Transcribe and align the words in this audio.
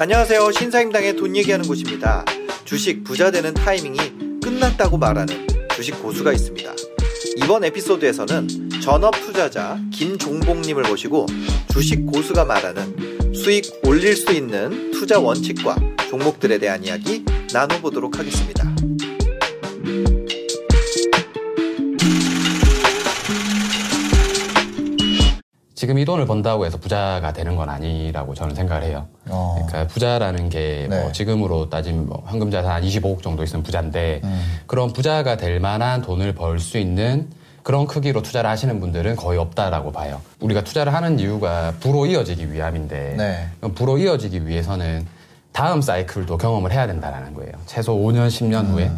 안녕하세요. 0.00 0.50
신사임당의 0.52 1.16
돈 1.16 1.36
얘기하는 1.36 1.66
곳입니다. 1.66 2.24
주식 2.64 3.04
부자 3.04 3.30
되는 3.30 3.52
타이밍이 3.52 3.98
끝났다고 4.42 4.96
말하는 4.96 5.46
주식 5.76 6.02
고수가 6.02 6.32
있습니다. 6.32 6.72
이번 7.36 7.64
에피소드에서는 7.64 8.80
전업 8.80 9.12
투자자 9.20 9.78
김종봉님을 9.92 10.84
모시고 10.88 11.26
주식 11.70 12.06
고수가 12.06 12.46
말하는 12.46 13.21
수익 13.34 13.64
올릴 13.86 14.16
수 14.16 14.32
있는 14.32 14.90
투자 14.92 15.18
원칙과 15.18 15.76
종목들에 16.08 16.58
대한 16.58 16.84
이야기 16.84 17.24
나눠보도록 17.52 18.18
하겠습니다. 18.18 18.62
지금 25.74 25.98
이 25.98 26.04
돈을 26.04 26.26
번다고 26.26 26.64
해서 26.64 26.78
부자가 26.78 27.32
되는 27.32 27.56
건 27.56 27.68
아니라고 27.68 28.34
저는 28.34 28.54
생각을 28.54 28.84
해요. 28.84 29.08
어. 29.28 29.56
그러니까 29.66 29.92
부자라는 29.92 30.48
게뭐 30.48 30.88
네. 30.88 31.12
지금으로 31.12 31.68
따지면 31.70 32.06
뭐 32.06 32.22
현금 32.28 32.52
자산 32.52 32.70
한 32.70 32.82
25억 32.84 33.20
정도 33.20 33.42
있으면 33.42 33.64
부자인데 33.64 34.20
음. 34.22 34.42
그런 34.68 34.92
부자가 34.92 35.36
될 35.36 35.58
만한 35.58 36.02
돈을 36.02 36.34
벌 36.34 36.60
수 36.60 36.78
있는 36.78 37.30
그런 37.62 37.86
크기로 37.86 38.22
투자를 38.22 38.50
하시는 38.50 38.80
분들은 38.80 39.16
거의 39.16 39.38
없다라고 39.38 39.92
봐요. 39.92 40.20
우리가 40.40 40.64
투자를 40.64 40.92
하는 40.94 41.18
이유가 41.18 41.72
부로 41.80 42.06
이어지기 42.06 42.52
위함인데 42.52 43.14
네. 43.16 43.48
부로 43.74 43.98
이어지기 43.98 44.46
위해서는 44.46 45.06
다음 45.52 45.80
사이클도 45.82 46.38
경험을 46.38 46.72
해야 46.72 46.86
된다라는 46.86 47.34
거예요. 47.34 47.52
최소 47.66 47.94
5년, 47.94 48.28
10년 48.28 48.60
음. 48.62 48.72
후에. 48.72 48.90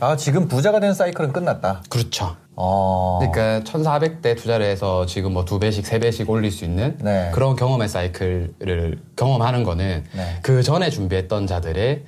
아, 0.00 0.16
지금 0.16 0.48
부자가 0.48 0.80
된 0.80 0.94
사이클은 0.94 1.32
끝났다. 1.32 1.82
그렇죠. 1.88 2.36
어. 2.56 3.18
그러니까 3.20 3.60
1,400대 3.70 4.36
투자를 4.36 4.66
해서 4.66 5.06
지금 5.06 5.32
뭐 5.32 5.44
두 5.44 5.58
배씩, 5.60 5.86
세 5.86 5.98
배씩 6.00 6.28
올릴 6.28 6.50
수 6.50 6.64
있는 6.64 6.96
네. 7.00 7.30
그런 7.32 7.54
경험의 7.56 7.88
사이클을 7.88 8.98
경험하는 9.16 9.62
거는 9.64 10.04
네. 10.12 10.38
그 10.42 10.62
전에 10.62 10.90
준비했던 10.90 11.46
자들의 11.46 12.02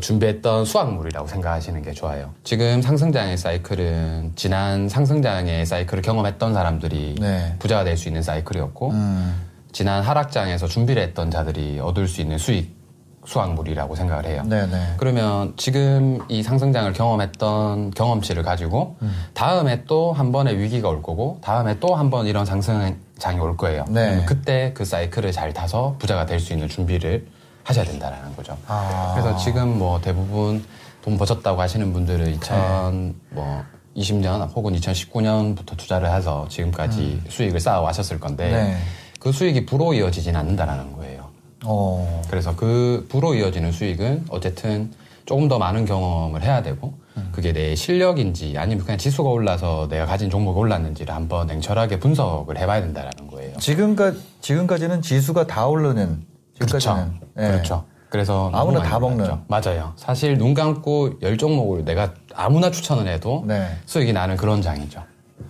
준비했던 0.00 0.64
수확물이라고 0.64 1.26
생각하시는 1.28 1.82
게 1.82 1.92
좋아요. 1.92 2.30
지금 2.44 2.80
상승장의 2.80 3.36
사이클은 3.36 4.32
지난 4.36 4.88
상승장의 4.88 5.66
사이클을 5.66 6.02
경험했던 6.02 6.54
사람들이 6.54 7.16
네. 7.20 7.54
부자가 7.58 7.84
될 7.84 7.96
수 7.96 8.08
있는 8.08 8.22
사이클이었고, 8.22 8.90
음. 8.90 9.34
지난 9.72 10.02
하락장에서 10.02 10.66
준비를 10.66 11.02
했던 11.02 11.30
자들이 11.30 11.78
얻을 11.80 12.08
수 12.08 12.20
있는 12.20 12.38
수익 12.38 12.80
수확물이라고 13.24 13.94
생각을 13.94 14.26
해요. 14.26 14.42
네네. 14.46 14.66
네. 14.66 14.94
그러면 14.96 15.52
지금 15.56 16.18
이 16.28 16.42
상승장을 16.42 16.92
경험했던 16.92 17.92
경험치를 17.92 18.42
가지고 18.42 18.96
음. 19.02 19.14
다음에 19.34 19.84
또 19.84 20.12
한 20.12 20.32
번의 20.32 20.58
위기가 20.58 20.88
올 20.88 21.02
거고 21.02 21.38
다음에 21.42 21.78
또 21.78 21.94
한 21.94 22.10
번 22.10 22.26
이런 22.26 22.44
상승장이 22.44 23.38
올 23.40 23.56
거예요. 23.56 23.84
네. 23.88 24.24
그때 24.26 24.72
그 24.74 24.84
사이클을 24.84 25.30
잘 25.32 25.52
타서 25.52 25.96
부자가 26.00 26.26
될 26.26 26.40
수 26.40 26.52
있는 26.52 26.66
준비를 26.68 27.26
하셔야 27.64 27.84
된다라는 27.84 28.34
거죠. 28.36 28.56
아. 28.66 29.12
그래서 29.14 29.36
지금 29.36 29.78
뭐 29.78 30.00
대부분 30.00 30.64
돈 31.02 31.18
버셨다고 31.18 31.60
하시는 31.60 31.92
분들은 31.92 32.38
2000뭐 32.38 33.64
20년 33.96 34.48
혹은 34.54 34.72
2019년부터 34.74 35.76
투자를 35.76 36.12
해서 36.12 36.46
지금까지 36.48 37.00
음. 37.00 37.24
수익을 37.28 37.60
쌓아 37.60 37.80
와셨을 37.80 38.20
건데 38.20 38.50
네. 38.50 38.76
그 39.20 39.32
수익이 39.32 39.66
부로 39.66 39.94
이어지진 39.94 40.34
않는다라는 40.34 40.92
거예요. 40.94 41.28
어. 41.64 42.22
그래서 42.28 42.56
그 42.56 43.06
부로 43.08 43.34
이어지는 43.34 43.70
수익은 43.70 44.26
어쨌든 44.30 44.90
조금 45.26 45.48
더 45.48 45.58
많은 45.58 45.84
경험을 45.84 46.42
해야 46.42 46.62
되고 46.62 46.94
음. 47.16 47.28
그게 47.32 47.52
내 47.52 47.74
실력인지 47.74 48.54
아니면 48.56 48.84
그냥 48.84 48.98
지수가 48.98 49.28
올라서 49.28 49.88
내가 49.88 50.06
가진 50.06 50.30
종목이 50.30 50.58
올랐는지를 50.58 51.14
한번 51.14 51.46
냉철하게 51.46 52.00
분석을 52.00 52.58
해봐야 52.58 52.80
된다라는 52.80 53.28
거예요. 53.28 53.56
지금까 53.58 54.12
지금까지는 54.40 55.02
지수가 55.02 55.46
다 55.46 55.66
오르는 55.66 56.24
그렇죠. 56.58 57.10
네. 57.34 57.48
그렇죠. 57.48 57.84
그래서 58.08 58.50
아무나 58.52 58.82
다 58.82 58.98
먹는 58.98 59.24
맞죠. 59.48 59.70
맞아요. 59.70 59.92
사실 59.96 60.36
눈 60.36 60.52
감고 60.52 61.20
열 61.22 61.38
종목을 61.38 61.84
내가 61.84 62.12
아무나 62.34 62.70
추천을 62.70 63.08
해도 63.08 63.42
네. 63.46 63.74
수익이 63.86 64.12
나는 64.12 64.36
그런 64.36 64.60
장이죠. 64.60 65.02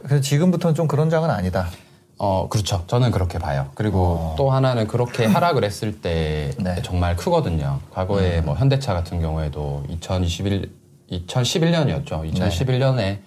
그래서 0.05 0.21
지금부터는 0.21 0.75
좀 0.75 0.87
그런 0.87 1.11
장은 1.11 1.29
아니다. 1.29 1.67
어, 2.19 2.49
그렇죠. 2.49 2.85
저는 2.87 3.11
그렇게 3.11 3.41
봐요. 3.41 3.69
그리고 3.75 3.99
어. 3.99 4.35
또 4.39 4.53
하나는 4.53 4.87
그렇게 4.87 5.25
하락을 5.27 5.65
했을 5.65 6.01
때 6.01 6.53
네. 6.57 6.81
정말 6.83 7.17
크거든요. 7.17 7.81
과거에 7.91 8.39
음. 8.39 8.45
뭐 8.45 8.55
현대차 8.55 8.95
같은 8.95 9.21
경우에도 9.21 9.83
2021, 9.89 10.71
2011년이었죠. 11.11 12.33
2011년에 12.33 12.97
네. 12.97 13.23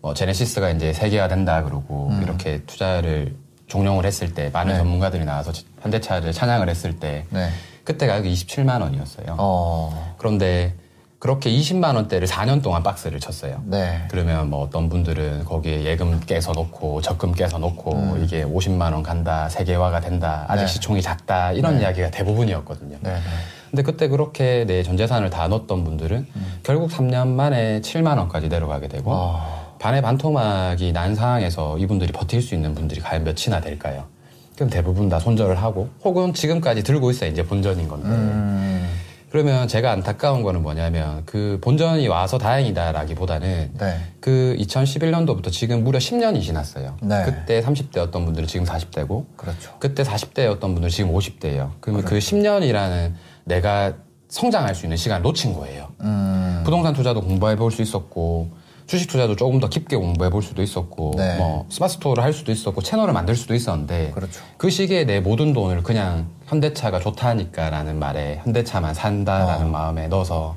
뭐 0.00 0.14
제네시스가 0.14 0.70
이제 0.70 0.94
세계화 0.94 1.28
된다 1.28 1.62
그러고 1.62 2.08
음. 2.12 2.22
이렇게 2.22 2.62
투자를 2.66 3.36
종용을 3.66 4.06
했을 4.06 4.32
때 4.32 4.48
많은 4.54 4.72
네. 4.72 4.78
전문가들이 4.78 5.26
나와서 5.26 5.52
현대차를 5.82 6.32
찬양을 6.32 6.70
했을 6.70 6.98
때 6.98 7.26
네. 7.28 7.50
그때 7.90 8.06
가격이 8.06 8.32
27만 8.32 8.80
원이었어요. 8.82 9.34
어. 9.38 10.14
그런데 10.16 10.74
그렇게 11.18 11.50
20만 11.50 11.96
원대를 11.96 12.26
4년 12.28 12.62
동안 12.62 12.82
박스를 12.84 13.18
쳤어요. 13.18 13.60
네. 13.66 14.06
그러면 14.10 14.48
뭐 14.48 14.62
어떤 14.62 14.88
분들은 14.88 15.44
거기에 15.44 15.82
예금 15.84 16.20
깨서 16.20 16.52
놓고 16.52 17.00
적금 17.02 17.32
깨서 17.32 17.58
놓고 17.58 17.92
음. 17.94 18.22
이게 18.24 18.44
50만 18.44 18.92
원 18.92 19.02
간다, 19.02 19.48
세계화가 19.48 20.00
된다, 20.00 20.46
아직 20.48 20.62
네. 20.62 20.66
시총이 20.68 21.02
작다 21.02 21.52
이런 21.52 21.74
네. 21.76 21.82
이야기가 21.82 22.10
대부분이었거든요. 22.12 22.96
네, 23.00 23.10
네. 23.12 23.20
근데 23.70 23.82
그때 23.82 24.06
그렇게 24.08 24.64
내 24.66 24.82
전 24.82 24.96
재산을 24.96 25.28
다 25.30 25.46
넣었던 25.48 25.84
분들은 25.84 26.26
음. 26.34 26.58
결국 26.62 26.90
3년 26.90 27.26
만에 27.26 27.80
7만 27.80 28.16
원까지 28.18 28.48
내려가게 28.48 28.86
되고 28.88 29.10
어. 29.12 29.76
반의 29.80 30.00
반토막이 30.02 30.92
난 30.92 31.14
상황에서 31.16 31.76
이분들이 31.78 32.12
버틸 32.12 32.40
수 32.40 32.54
있는 32.54 32.74
분들이 32.74 33.00
과연 33.00 33.24
몇이나 33.24 33.60
될까요? 33.60 34.04
그럼 34.60 34.68
대부분 34.68 35.08
다 35.08 35.18
손절을 35.18 35.56
하고 35.56 35.88
혹은 36.04 36.34
지금까지 36.34 36.82
들고 36.82 37.10
있어야 37.10 37.30
이제 37.30 37.42
본전인 37.42 37.88
건데. 37.88 38.08
음. 38.10 38.90
그러면 39.30 39.66
제가 39.66 39.90
안타까운 39.90 40.42
거는 40.42 40.60
뭐냐면 40.60 41.22
그 41.24 41.58
본전이 41.62 42.06
와서 42.08 42.36
다행이다라기보다는 42.36 43.70
네. 43.78 43.96
그 44.20 44.54
2011년도부터 44.58 45.50
지금 45.50 45.82
무려 45.82 45.98
10년이 45.98 46.42
지났어요. 46.42 46.98
네. 47.00 47.22
그때 47.24 47.62
30대였던 47.62 48.12
분들은 48.26 48.46
지금 48.46 48.66
40대고 48.66 49.24
그렇죠. 49.38 49.76
그때 49.78 50.02
40대였던 50.02 50.60
분들은 50.60 50.90
지금 50.90 51.14
50대예요. 51.14 51.70
그러면 51.80 52.02
그 52.04 52.08
그렇죠. 52.08 52.08
그 52.10 52.18
10년이라는 52.18 53.12
내가 53.44 53.94
성장할 54.28 54.74
수 54.74 54.84
있는 54.84 54.98
시간을 54.98 55.22
놓친 55.22 55.54
거예요. 55.54 55.88
음. 56.02 56.60
부동산 56.64 56.92
투자도 56.92 57.22
공부해 57.22 57.56
볼 57.56 57.70
수 57.70 57.80
있었고 57.80 58.50
주식 58.90 59.06
투자도 59.08 59.36
조금 59.36 59.60
더 59.60 59.68
깊게 59.68 59.94
공부해 59.94 60.30
볼 60.30 60.42
수도 60.42 60.62
있었고 60.62 61.14
네. 61.16 61.36
뭐 61.36 61.64
스마트 61.68 61.92
스토어를 61.92 62.24
할 62.24 62.32
수도 62.32 62.50
있었고 62.50 62.82
채널을 62.82 63.14
만들 63.14 63.36
수도 63.36 63.54
있었는데 63.54 64.10
그렇죠. 64.10 64.40
그 64.56 64.68
시기에 64.68 65.04
내 65.04 65.20
모든 65.20 65.52
돈을 65.52 65.84
그냥 65.84 66.26
현대차가 66.46 66.98
좋다니까라는 66.98 68.00
말에 68.00 68.40
현대차만 68.42 68.94
산다라는 68.94 69.66
어. 69.66 69.70
마음에 69.70 70.08
넣어서 70.08 70.56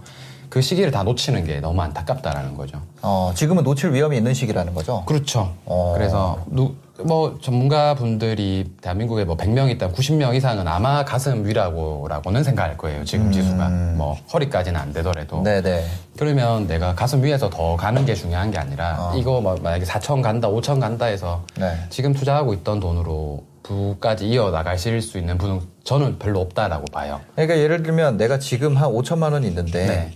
그 0.53 0.61
시기를 0.61 0.91
다 0.91 1.01
놓치는 1.01 1.45
게 1.45 1.59
너무 1.59 1.81
안타깝다라는 1.81 2.55
거죠. 2.55 2.79
어, 3.01 3.31
지금은 3.33 3.63
놓칠 3.63 3.91
위험이 3.91 4.17
있는 4.17 4.35
시기라는 4.35 4.75
거죠. 4.75 5.03
그렇죠. 5.07 5.51
어. 5.65 5.95
그래서 5.97 6.45
누, 6.45 6.75
뭐 7.03 7.39
전문가 7.41 7.95
분들이 7.95 8.71
대한민국에 8.79 9.25
뭐 9.25 9.35
100명 9.35 9.71
있다면 9.71 9.95
90명 9.95 10.35
이상은 10.35 10.67
아마 10.67 11.03
가슴 11.05 11.43
위라고라고는 11.43 12.43
생각할 12.43 12.77
거예요. 12.77 13.03
지금 13.03 13.25
음. 13.25 13.31
지수가 13.31 13.69
뭐 13.97 14.15
허리까지는 14.31 14.79
안 14.79 14.93
되더라도. 14.93 15.41
네네. 15.41 15.87
그러면 16.19 16.67
내가 16.67 16.93
가슴 16.93 17.23
위에서 17.23 17.49
더 17.49 17.75
가는 17.75 18.05
게 18.05 18.13
중요한 18.13 18.51
게 18.51 18.59
아니라 18.59 18.95
어. 18.99 19.17
이거 19.17 19.41
뭐 19.41 19.55
만약에 19.59 19.85
4천 19.85 20.21
간다, 20.21 20.49
5천 20.49 20.79
간다 20.79 21.07
해서 21.07 21.43
네. 21.57 21.73
지금 21.89 22.13
투자하고 22.13 22.53
있던 22.53 22.79
돈으로 22.79 23.43
부까지 23.63 24.27
이어 24.27 24.51
나가실 24.51 25.01
수 25.01 25.17
있는 25.17 25.39
분은 25.39 25.61
저는 25.83 26.19
별로 26.19 26.41
없다라고 26.41 26.85
봐요. 26.93 27.21
그러니까 27.33 27.57
예를 27.57 27.81
들면 27.81 28.17
내가 28.17 28.37
지금 28.37 28.77
한 28.77 28.91
5천만 28.91 29.31
원이 29.33 29.47
있는데 29.47 29.87
네. 29.87 30.11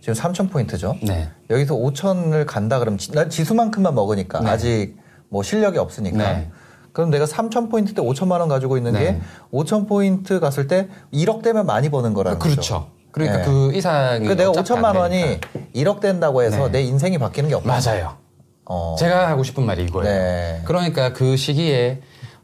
지금 0.00 0.14
3천 0.14 0.50
포인트죠. 0.50 0.96
네. 1.02 1.28
여기서 1.50 1.74
5천을 1.74 2.46
간다 2.46 2.78
그러면 2.78 2.98
난 3.12 3.28
지수만큼만 3.28 3.94
먹으니까 3.94 4.40
네. 4.40 4.50
아직 4.50 4.96
뭐 5.28 5.42
실력이 5.42 5.78
없으니까. 5.78 6.18
네. 6.18 6.50
그럼 6.92 7.10
내가 7.10 7.24
3천 7.24 7.70
포인트 7.70 7.94
때 7.94 8.02
5천만 8.02 8.40
원 8.40 8.48
가지고 8.48 8.76
있는 8.76 8.92
네. 8.92 8.98
게 8.98 9.20
5천 9.52 9.86
포인트 9.88 10.40
갔을 10.40 10.66
때 10.66 10.88
1억 11.12 11.42
되면 11.42 11.66
많이 11.66 11.88
버는 11.88 12.14
거라는 12.14 12.38
그렇죠. 12.38 12.56
거죠. 12.56 12.86
그러니까 13.12 13.38
네. 13.38 13.44
그 13.44 13.72
이상이 13.74 14.26
그 14.26 14.36
내가 14.36 14.52
5천만 14.52 14.96
원이 14.96 15.40
1억 15.74 16.00
된다고 16.00 16.42
해서 16.42 16.66
네. 16.66 16.72
내 16.72 16.82
인생이 16.82 17.18
바뀌는 17.18 17.48
게 17.48 17.54
없다. 17.54 17.68
맞아요. 17.68 18.16
어. 18.64 18.96
제가 18.98 19.28
하고 19.28 19.42
싶은 19.42 19.64
말이 19.64 19.84
이거예요. 19.84 20.04
네. 20.04 20.62
그러니까 20.64 21.12
그 21.12 21.36
시기에 21.36 22.00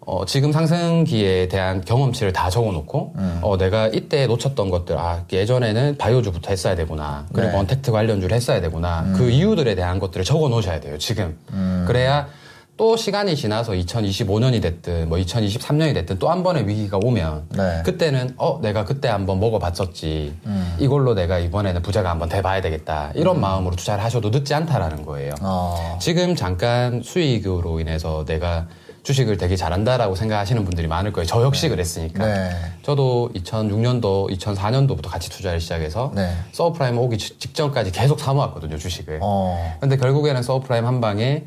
어, 0.06 0.24
지금 0.24 0.52
상승기에 0.52 1.48
대한 1.48 1.84
경험치를 1.84 2.32
다 2.32 2.48
적어놓고 2.48 3.14
음. 3.16 3.38
어, 3.42 3.58
내가 3.58 3.88
이때 3.88 4.28
놓쳤던 4.28 4.70
것들 4.70 4.96
아 4.96 5.24
예전에는 5.32 5.98
바이오주부터 5.98 6.50
했어야 6.50 6.76
되구나 6.76 7.26
그리고 7.32 7.50
네. 7.50 7.58
언택트 7.58 7.90
관련주를 7.90 8.34
했어야 8.34 8.60
되구나 8.60 9.00
음. 9.00 9.14
그 9.16 9.28
이유들에 9.30 9.74
대한 9.74 9.98
것들을 9.98 10.24
적어놓으셔야 10.24 10.78
돼요 10.78 10.96
지금 10.98 11.36
음. 11.52 11.84
그래야 11.88 12.28
또 12.76 12.96
시간이 12.96 13.34
지나서 13.34 13.72
2025년이 13.72 14.62
됐든 14.62 15.08
뭐 15.08 15.18
2023년이 15.18 15.94
됐든 15.94 16.18
또 16.20 16.30
한 16.30 16.44
번의 16.44 16.68
위기가 16.68 16.98
오면 17.02 17.46
네. 17.56 17.82
그때는 17.84 18.34
어 18.36 18.60
내가 18.62 18.84
그때 18.84 19.08
한번 19.08 19.40
먹어봤었지 19.40 20.34
음. 20.46 20.76
이걸로 20.78 21.14
내가 21.14 21.38
이번에는 21.38 21.82
부자가 21.82 22.10
한번 22.10 22.28
돼봐야 22.28 22.60
되겠다 22.60 23.10
이런 23.16 23.36
음. 23.36 23.40
마음으로 23.40 23.74
투자를 23.74 24.04
하셔도 24.04 24.28
늦지 24.30 24.54
않다라는 24.54 25.04
거예요. 25.04 25.34
어. 25.40 25.98
지금 26.00 26.36
잠깐 26.36 27.02
수익으로 27.02 27.80
인해서 27.80 28.24
내가 28.24 28.66
주식을 29.06 29.36
되게 29.36 29.54
잘한다라고 29.54 30.16
생각하시는 30.16 30.64
분들이 30.64 30.88
많을 30.88 31.12
거예요. 31.12 31.26
저 31.26 31.40
역시 31.42 31.66
네. 31.66 31.68
그랬으니까. 31.68 32.26
네. 32.26 32.50
저도 32.82 33.30
2006년도, 33.36 34.36
2004년도부터 34.36 35.08
같이 35.08 35.30
투자를 35.30 35.60
시작해서 35.60 36.10
네. 36.12 36.28
서브프라임 36.50 36.98
오기 36.98 37.16
직전까지 37.16 37.92
계속 37.92 38.18
사모았거든요, 38.18 38.76
주식을. 38.78 39.20
어. 39.22 39.76
근데 39.78 39.96
결국에는 39.96 40.42
서브프라임 40.42 40.84
한 40.84 41.00
방에 41.00 41.44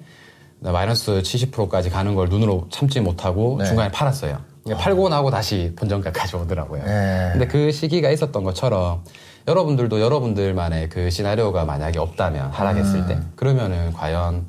마이너스 0.60 1.22
70%까지 1.22 1.90
가는 1.90 2.16
걸 2.16 2.30
눈으로 2.30 2.68
참지 2.70 3.02
못하고 3.02 3.58
네. 3.60 3.66
중간에 3.66 3.92
팔았어요. 3.92 4.38
어. 4.72 4.78
팔고 4.78 5.10
나고 5.10 5.30
다시 5.30 5.74
본전가까지 5.76 6.38
오더라고요. 6.38 6.84
네. 6.86 7.30
근데 7.34 7.46
그 7.46 7.74
시기가 7.74 8.10
있었던 8.10 8.42
것처럼 8.42 9.04
여러분들도 9.50 10.00
여러분들만의 10.00 10.88
그 10.88 11.10
시나리오가 11.10 11.66
만약에 11.66 12.00
없다면 12.00 12.52
하락했을 12.52 13.00
음. 13.00 13.08
때 13.08 13.20
그러면은 13.36 13.92
과연 13.92 14.48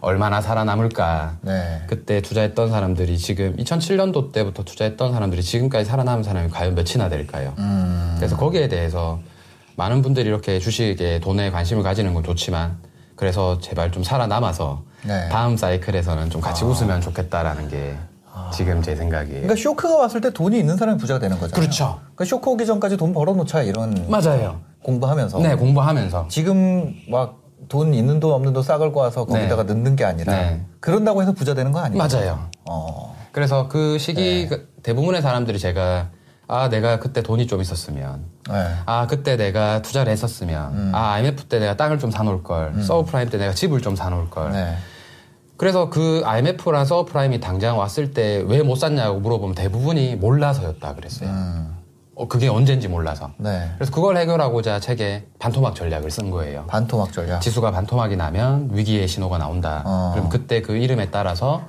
얼마나 0.00 0.40
살아남을까. 0.40 1.38
네. 1.42 1.82
그때 1.86 2.20
투자했던 2.22 2.70
사람들이 2.70 3.18
지금 3.18 3.56
2007년도 3.56 4.32
때부터 4.32 4.62
투자했던 4.62 5.12
사람들이 5.12 5.42
지금까지 5.42 5.84
살아남은 5.84 6.22
사람이 6.22 6.50
과연 6.50 6.74
몇이나 6.74 7.08
될까요? 7.08 7.54
음. 7.58 8.14
그래서 8.16 8.36
거기에 8.36 8.68
대해서 8.68 9.20
많은 9.76 10.02
분들이 10.02 10.28
이렇게 10.28 10.58
주식에 10.58 11.20
돈에 11.20 11.50
관심을 11.50 11.82
가지는 11.82 12.14
건 12.14 12.24
좋지만 12.24 12.78
그래서 13.14 13.58
제발 13.60 13.90
좀 13.90 14.02
살아남아서 14.02 14.82
네. 15.04 15.28
다음 15.28 15.56
사이클에서는 15.56 16.30
좀 16.30 16.40
같이 16.40 16.64
아. 16.64 16.68
웃으면 16.68 17.00
좋겠다라는 17.00 17.68
게 17.68 17.96
아. 18.32 18.50
지금 18.52 18.82
제 18.82 18.94
생각이에요. 18.94 19.42
그러니까 19.42 19.56
쇼크가 19.56 19.96
왔을 19.96 20.20
때 20.20 20.32
돈이 20.32 20.58
있는 20.58 20.76
사람이 20.76 20.98
부자가 20.98 21.20
되는 21.20 21.36
거잖아요. 21.38 21.54
그렇죠. 21.60 22.00
그러니까 22.14 22.24
쇼크 22.24 22.50
오기 22.50 22.66
전까지 22.66 22.96
돈 22.96 23.12
벌어놓자 23.12 23.62
이런. 23.62 24.06
맞아요. 24.08 24.60
공부하면서. 24.82 25.38
네, 25.40 25.54
공부하면서. 25.54 26.28
지금 26.28 26.94
막 27.08 27.40
돈 27.68 27.92
있는 27.94 28.20
돈 28.20 28.32
없는 28.32 28.52
돈 28.52 28.62
싹 28.62 28.92
끌어와서 28.92 29.24
거기다가 29.26 29.64
네. 29.64 29.74
넣는 29.74 29.96
게 29.96 30.04
아니라 30.04 30.32
네. 30.32 30.64
그런다고 30.80 31.22
해서 31.22 31.32
부자 31.32 31.54
되는 31.54 31.72
거 31.72 31.80
아니에요? 31.80 31.98
맞아요. 32.02 32.48
어. 32.64 33.16
그래서 33.32 33.68
그 33.68 33.98
시기 33.98 34.20
네. 34.42 34.46
그 34.48 34.72
대부분의 34.82 35.20
사람들이 35.22 35.58
제가 35.58 36.08
아 36.46 36.68
내가 36.70 36.98
그때 36.98 37.22
돈이 37.22 37.46
좀 37.46 37.60
있었으면 37.60 38.24
네. 38.50 38.74
아 38.86 39.06
그때 39.06 39.36
내가 39.36 39.82
투자를 39.82 40.10
했었으면 40.12 40.72
음. 40.72 40.92
아 40.94 41.12
IMF 41.14 41.44
때 41.44 41.58
내가 41.58 41.76
땅을 41.76 41.98
좀 41.98 42.10
사놓을 42.10 42.42
걸 42.42 42.72
음. 42.74 42.82
서브프라임 42.82 43.28
때 43.28 43.36
내가 43.38 43.52
집을 43.52 43.82
좀 43.82 43.94
사놓을 43.96 44.30
걸 44.30 44.52
네. 44.52 44.76
그래서 45.58 45.90
그 45.90 46.22
IMF랑 46.24 46.84
서브프라임이 46.86 47.40
당장 47.40 47.76
왔을 47.78 48.12
때 48.14 48.42
왜 48.46 48.62
못 48.62 48.76
샀냐고 48.76 49.18
물어보면 49.20 49.54
대부분이 49.56 50.16
몰라서였다 50.16 50.94
그랬어요. 50.94 51.28
음. 51.28 51.77
어, 52.18 52.26
그게 52.26 52.48
언젠지 52.48 52.88
몰라서. 52.88 53.30
네. 53.36 53.70
그래서 53.76 53.92
그걸 53.92 54.16
해결하고자 54.16 54.80
책에 54.80 55.24
반토막 55.38 55.74
전략을 55.76 56.10
쓴 56.10 56.30
거예요. 56.30 56.64
반토막 56.66 57.12
전략. 57.12 57.40
지수가 57.40 57.70
반토막이 57.70 58.16
나면 58.16 58.70
위기의 58.72 59.06
신호가 59.06 59.38
나온다. 59.38 59.82
어. 59.86 60.10
그럼 60.14 60.28
그때 60.28 60.60
그 60.60 60.76
이름에 60.76 61.10
따라서 61.10 61.62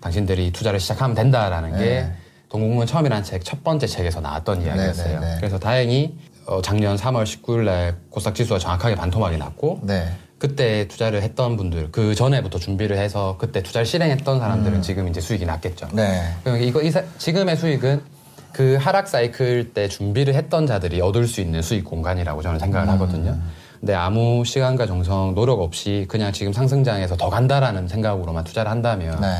당신들이 0.00 0.52
투자를 0.52 0.78
시작하면 0.78 1.16
된다라는 1.16 1.72
네. 1.72 1.78
게 1.78 2.06
동국문 2.48 2.86
처음이라는 2.86 3.24
책 3.24 3.42
첫 3.42 3.64
번째 3.64 3.88
책에서 3.88 4.20
나왔던 4.20 4.60
네, 4.60 4.66
이야기였어요. 4.66 5.20
네, 5.20 5.26
네, 5.26 5.34
그래서 5.38 5.58
다행히 5.58 6.16
어, 6.46 6.62
작년 6.62 6.94
3월 6.96 7.24
19일 7.24 7.64
날 7.64 7.96
고스닥 8.10 8.36
지수가 8.36 8.60
정확하게 8.60 8.94
반토막이 8.94 9.36
났고 9.36 9.80
네. 9.82 10.06
그때 10.38 10.86
투자를 10.86 11.22
했던 11.22 11.56
분들 11.56 11.90
그 11.90 12.14
전에부터 12.14 12.58
준비를 12.60 12.96
해서 12.98 13.36
그때 13.38 13.62
투자를 13.62 13.84
실행했던 13.86 14.38
사람들은 14.38 14.76
음. 14.78 14.82
지금 14.82 15.08
이제 15.08 15.20
수익이 15.20 15.44
났겠죠. 15.46 15.88
네. 15.92 16.22
그러니까 16.44 16.64
이거 16.64 16.82
이 16.82 16.92
지금의 17.18 17.56
수익은 17.56 18.02
그 18.56 18.76
하락 18.80 19.06
사이클 19.06 19.74
때 19.74 19.86
준비를 19.86 20.34
했던 20.34 20.66
자들이 20.66 21.02
얻을 21.02 21.26
수 21.28 21.42
있는 21.42 21.60
수익 21.60 21.84
공간이라고 21.84 22.40
저는 22.40 22.58
생각을 22.58 22.88
음. 22.88 22.94
하거든요. 22.94 23.36
근데 23.78 23.92
아무 23.92 24.46
시간과 24.46 24.86
정성, 24.86 25.34
노력 25.34 25.60
없이 25.60 26.06
그냥 26.08 26.32
지금 26.32 26.54
상승장에서 26.54 27.18
더 27.18 27.28
간다라는 27.28 27.86
생각으로만 27.86 28.44
투자를 28.44 28.70
한다면 28.70 29.20
네. 29.20 29.36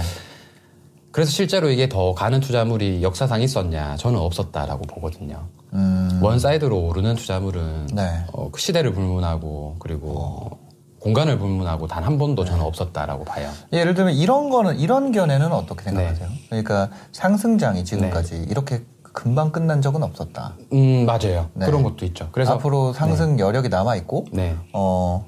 그래서 1.13 1.31
실제로 1.31 1.71
이게 1.71 1.89
더 1.89 2.13
가는 2.13 2.41
투자물이 2.41 3.03
역사상 3.03 3.41
있었냐? 3.41 3.97
저는 3.97 4.19
없었다라고 4.19 4.83
보거든요. 4.83 5.47
음. 5.73 6.21
원 6.21 6.39
사이드로 6.39 6.79
오르는 6.79 7.15
투자물은 7.15 7.87
네. 7.95 8.23
어, 8.35 8.51
그 8.51 8.61
시대를 8.61 8.93
불문하고 8.93 9.77
그리고 9.79 10.19
어. 10.19 10.67
공간을 11.01 11.39
불문하고 11.39 11.87
단 11.87 12.05
한 12.05 12.19
번도 12.19 12.45
저는 12.45 12.61
네. 12.61 12.67
없었다라고 12.67 13.25
봐요. 13.25 13.49
예를 13.73 13.95
들면 13.95 14.13
이런 14.15 14.51
거는 14.51 14.79
이런 14.79 15.11
견해는 15.13 15.53
어떻게 15.53 15.85
생각하세요? 15.85 16.29
네. 16.29 16.37
그러니까 16.51 16.91
상승장이 17.13 17.85
지금까지 17.85 18.41
네. 18.41 18.47
이렇게 18.51 18.83
금방 19.17 19.51
끝난 19.51 19.81
적은 19.81 20.03
없었다. 20.03 20.53
음 20.75 21.07
맞아요. 21.07 21.49
네. 21.55 21.65
그런 21.65 21.83
것도 21.83 22.05
있죠. 22.05 22.29
그래서 22.33 22.53
앞으로 22.53 22.93
상승 22.93 23.37
네. 23.37 23.43
여력이 23.43 23.71
남아 23.71 23.97
있고 23.97 24.27
네. 24.31 24.55
어 24.75 25.25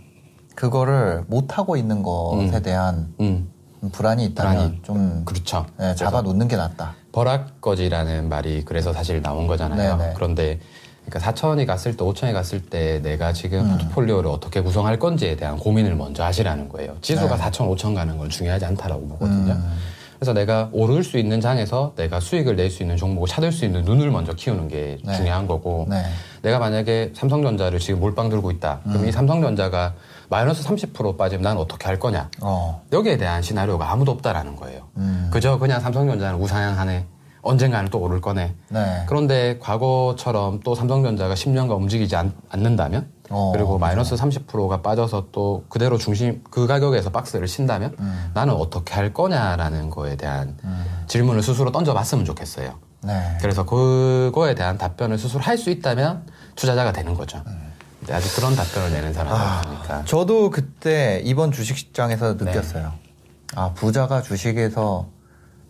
그거를 0.54 1.24
못 1.26 1.56
하고 1.56 1.78
있는 1.78 2.02
것에 2.02 2.56
음. 2.58 2.62
대한 2.62 3.14
음. 3.18 3.50
불안이 3.90 4.26
있다면 4.26 4.56
불안이. 4.56 4.80
좀 4.82 5.22
그렇죠. 5.24 5.64
네, 5.78 5.94
잡아 5.94 6.20
놓는 6.20 6.48
게 6.48 6.56
낫다. 6.56 6.96
버락거지라는 7.12 8.28
말이 8.28 8.62
그래서 8.66 8.92
사실 8.92 9.22
나온 9.22 9.46
거잖아요. 9.46 9.96
네네. 9.96 10.08
네. 10.08 10.14
그런데 10.14 10.60
그러니까 11.06 11.32
4천이 11.32 11.66
갔을 11.66 11.96
때 11.96 12.04
5천이 12.04 12.34
갔을 12.34 12.60
때 12.60 13.00
내가 13.00 13.32
지금 13.32 13.60
음. 13.60 13.78
포트폴리오를 13.78 14.30
어떻게 14.30 14.60
구성할 14.60 14.98
건지에 14.98 15.34
대한 15.34 15.56
고민을 15.56 15.94
먼저 15.94 16.24
하시라는 16.24 16.68
거예요. 16.68 16.94
지수가 17.00 17.36
네. 17.36 17.42
4천, 17.42 17.74
5천 17.74 17.94
가는 17.94 18.18
건 18.18 18.28
중요하지 18.28 18.66
않다라고 18.66 19.08
보거든요. 19.08 19.54
음. 19.54 19.72
그래서 20.18 20.32
내가 20.32 20.68
오를 20.72 21.04
수 21.04 21.16
있는 21.18 21.40
장에서 21.40 21.92
내가 21.96 22.18
수익을 22.20 22.56
낼 22.56 22.68
수 22.70 22.82
있는 22.82 22.96
종목을 22.96 23.28
찾을 23.28 23.50
수 23.52 23.64
있는 23.64 23.82
눈을 23.82 24.10
먼저 24.10 24.32
키우는 24.32 24.68
게 24.68 24.98
네. 25.04 25.16
중요한 25.16 25.46
거고 25.46 25.86
네. 25.88 26.02
내가 26.42 26.58
만약에 26.58 27.12
삼성전자를 27.14 27.78
지금 27.78 28.00
몰빵 28.00 28.28
들고 28.28 28.50
있다. 28.50 28.80
그럼 28.84 29.04
음. 29.04 29.08
이 29.08 29.12
삼성전자가 29.12 29.94
마이너스 30.28 30.62
30% 30.64 31.16
빠지면 31.16 31.42
난 31.42 31.56
어떻게 31.56 31.86
할 31.86 31.98
거냐. 31.98 32.28
어. 32.42 32.82
여기에 32.92 33.16
대한 33.16 33.40
시나리오가 33.42 33.90
아무도 33.90 34.12
없다라는 34.12 34.56
거예요. 34.56 34.88
음. 34.98 35.30
그저 35.32 35.58
그냥 35.58 35.80
삼성전자는 35.80 36.38
우상향하네. 36.40 37.06
언젠가는 37.40 37.88
또 37.90 38.00
오를 38.00 38.20
거네. 38.20 38.54
네. 38.68 39.02
그런데 39.06 39.58
과거처럼 39.60 40.60
또 40.64 40.74
삼성전자가 40.74 41.34
10년간 41.34 41.76
움직이지 41.76 42.16
않, 42.16 42.32
는다면 42.52 43.08
어, 43.30 43.52
그리고 43.54 43.78
마이너스 43.78 44.14
30%가 44.14 44.80
빠져서 44.82 45.28
또 45.32 45.64
그대로 45.68 45.98
중심 45.98 46.42
그 46.50 46.66
가격에서 46.66 47.10
박스를 47.10 47.46
친다면 47.46 47.94
음. 47.98 48.30
나는 48.34 48.54
어떻게 48.54 48.94
할 48.94 49.12
거냐라는 49.12 49.90
거에 49.90 50.16
대한 50.16 50.56
음. 50.64 50.84
질문을 51.06 51.42
스스로 51.42 51.70
던져봤으면 51.72 52.24
좋겠어요. 52.24 52.74
네. 53.02 53.38
그래서 53.40 53.64
그거에 53.64 54.54
대한 54.54 54.76
답변을 54.78 55.18
스스로 55.18 55.40
할 55.42 55.58
수 55.58 55.70
있다면 55.70 56.26
투자자가 56.56 56.92
되는 56.92 57.14
거죠. 57.14 57.42
음. 57.46 57.68
아직 58.10 58.34
그런 58.36 58.56
답변을 58.56 58.90
내는 58.92 59.12
사람이 59.12 59.36
아, 59.36 59.58
없으니까. 59.58 60.04
저도 60.04 60.50
그때 60.50 61.20
이번 61.24 61.52
주식시장에서 61.52 62.36
네. 62.38 62.44
느꼈어요. 62.46 62.84
네. 62.84 63.10
아 63.54 63.72
부자가 63.74 64.22
주식에서 64.22 65.08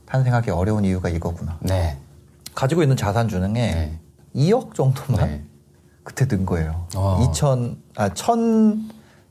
탄생하기 0.06 0.50
어려운 0.50 0.84
이유가 0.84 1.08
이거구나. 1.08 1.58
네. 1.60 1.98
가지고 2.54 2.82
있는 2.82 2.96
자산 2.96 3.28
중에 3.28 3.48
네. 3.48 3.98
2억 4.34 4.74
정도만 4.74 5.26
네. 5.28 5.44
그때 6.08 6.26
든 6.26 6.46
거예요. 6.46 6.86
어. 6.96 7.30
2천, 7.30 7.76
아, 7.96 8.06
1 8.06 8.14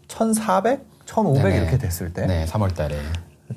1,400? 0.07 0.85
1,500 1.05 1.43
네네. 1.43 1.57
이렇게 1.57 1.77
됐을 1.79 2.13
때. 2.13 2.27
네, 2.27 2.45
3월 2.45 2.75
달에. 2.75 2.95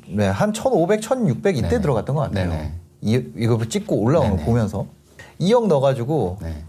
네, 0.09 0.27
한 0.27 0.55
1,500, 0.55 1.03
1,600 1.03 1.59
이때 1.59 1.69
네네. 1.69 1.83
들어갔던 1.83 2.17
것 2.17 2.23
같아요. 2.23 2.49
네네. 2.49 2.73
이, 3.03 3.23
이거 3.37 3.63
찍고 3.63 3.97
올라오는 3.97 4.39
거 4.39 4.45
보면서. 4.45 4.87
2억 5.39 5.67
넣어가지고 5.67 6.39
네. 6.41 6.65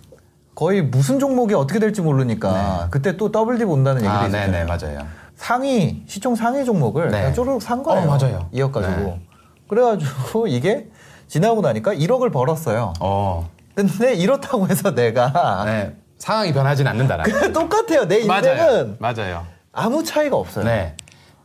거의 0.53 0.81
무슨 0.81 1.20
종목이 1.20 1.53
어떻게 1.53 1.79
될지 1.79 2.01
모르니까 2.01 2.51
네. 2.84 2.88
그때 2.91 3.15
또 3.15 3.31
더블 3.31 3.58
딥 3.58 3.63
온다는 3.63 4.01
얘기도 4.01 4.13
아, 4.13 4.27
있었요 4.27 4.51
네네, 4.51 4.65
맞아요. 4.65 5.08
상위, 5.36 6.03
시총 6.08 6.36
상위 6.36 6.65
종목을 6.65 7.12
네. 7.12 7.31
쪼르륵 7.34 7.62
산 7.62 7.81
거예요. 7.81 8.10
어, 8.10 8.17
맞아요. 8.17 8.50
2억 8.53 8.74
가지고. 8.74 9.01
네. 9.01 9.22
그래가지고 9.70 10.48
이게 10.51 10.89
지나고 11.27 11.62
나니까 11.62 11.93
1억을 11.93 12.34
벌었어요. 12.34 12.93
어. 13.00 13.50
근데 13.74 14.13
이렇다고 14.13 14.67
해서 14.67 14.93
내가 14.93 15.63
네. 15.65 15.96
상황이 16.21 16.53
변하진 16.53 16.85
않는다라는. 16.87 17.51
똑같아요. 17.51 18.07
내 18.07 18.19
인생은 18.19 18.27
맞아요. 18.29 18.95
맞아요. 18.99 19.45
아무 19.73 20.03
차이가 20.03 20.37
없어요. 20.37 20.63
네. 20.65 20.93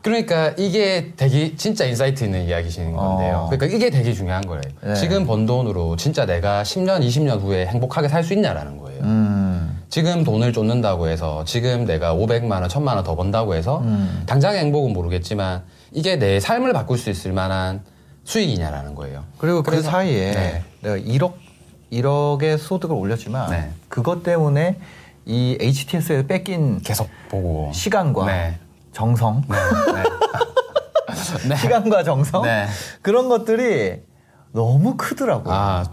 그러니까 0.02 0.52
이게 0.58 1.12
되게 1.16 1.56
진짜 1.56 1.84
insight 1.86 2.22
있는 2.24 2.44
이야기신 2.44 2.92
건데요. 2.92 3.36
어. 3.36 3.48
그러니까 3.50 3.74
이게 3.74 3.90
되게 3.90 4.12
중요한 4.12 4.46
거예요. 4.46 4.60
네. 4.82 4.94
지금 4.94 5.26
번 5.26 5.46
돈으로 5.46 5.96
진짜 5.96 6.26
내가 6.26 6.62
10년, 6.62 7.00
20년 7.04 7.40
후에 7.40 7.66
행복하게 7.66 8.08
살 8.08 8.22
수 8.22 8.34
있냐라는 8.34 8.76
거예요. 8.76 9.02
음. 9.02 9.82
지금 9.88 10.22
돈을 10.24 10.52
쫓는다고 10.52 11.08
해서 11.08 11.44
지금 11.46 11.86
내가 11.86 12.14
500만 12.14 12.50
원, 12.52 12.68
1000만 12.68 12.94
원 12.96 13.02
더 13.04 13.16
번다고 13.16 13.54
해서 13.54 13.78
음. 13.78 14.24
당장의 14.26 14.60
행복은 14.60 14.92
모르겠지만 14.92 15.62
이게 15.92 16.16
내 16.16 16.38
삶을 16.38 16.72
바꿀 16.74 16.98
수 16.98 17.08
있을 17.10 17.32
만한 17.32 17.80
수익이냐라는 18.24 18.94
거예요. 18.94 19.24
그리고 19.38 19.62
그 19.62 19.80
사이에 19.82 20.32
네. 20.32 20.62
내가 20.82 20.96
1억 20.98 21.32
1억의 21.92 22.58
소득을 22.58 22.96
올렸지만 22.96 23.50
네. 23.50 23.70
그것 23.88 24.22
때문에 24.22 24.78
이 25.24 25.56
HTS에 25.60 26.26
뺏긴 26.26 26.80
계속 26.80 27.08
보고 27.28 27.70
시간과 27.72 28.26
네. 28.26 28.58
정성 28.92 29.42
네. 29.48 29.56
네. 29.92 31.48
네. 31.48 31.56
시간과 31.60 32.04
정성 32.04 32.42
네. 32.42 32.66
그런 33.02 33.28
것들이 33.28 34.00
너무 34.52 34.96
크더라고요. 34.96 35.52
아 35.52 35.84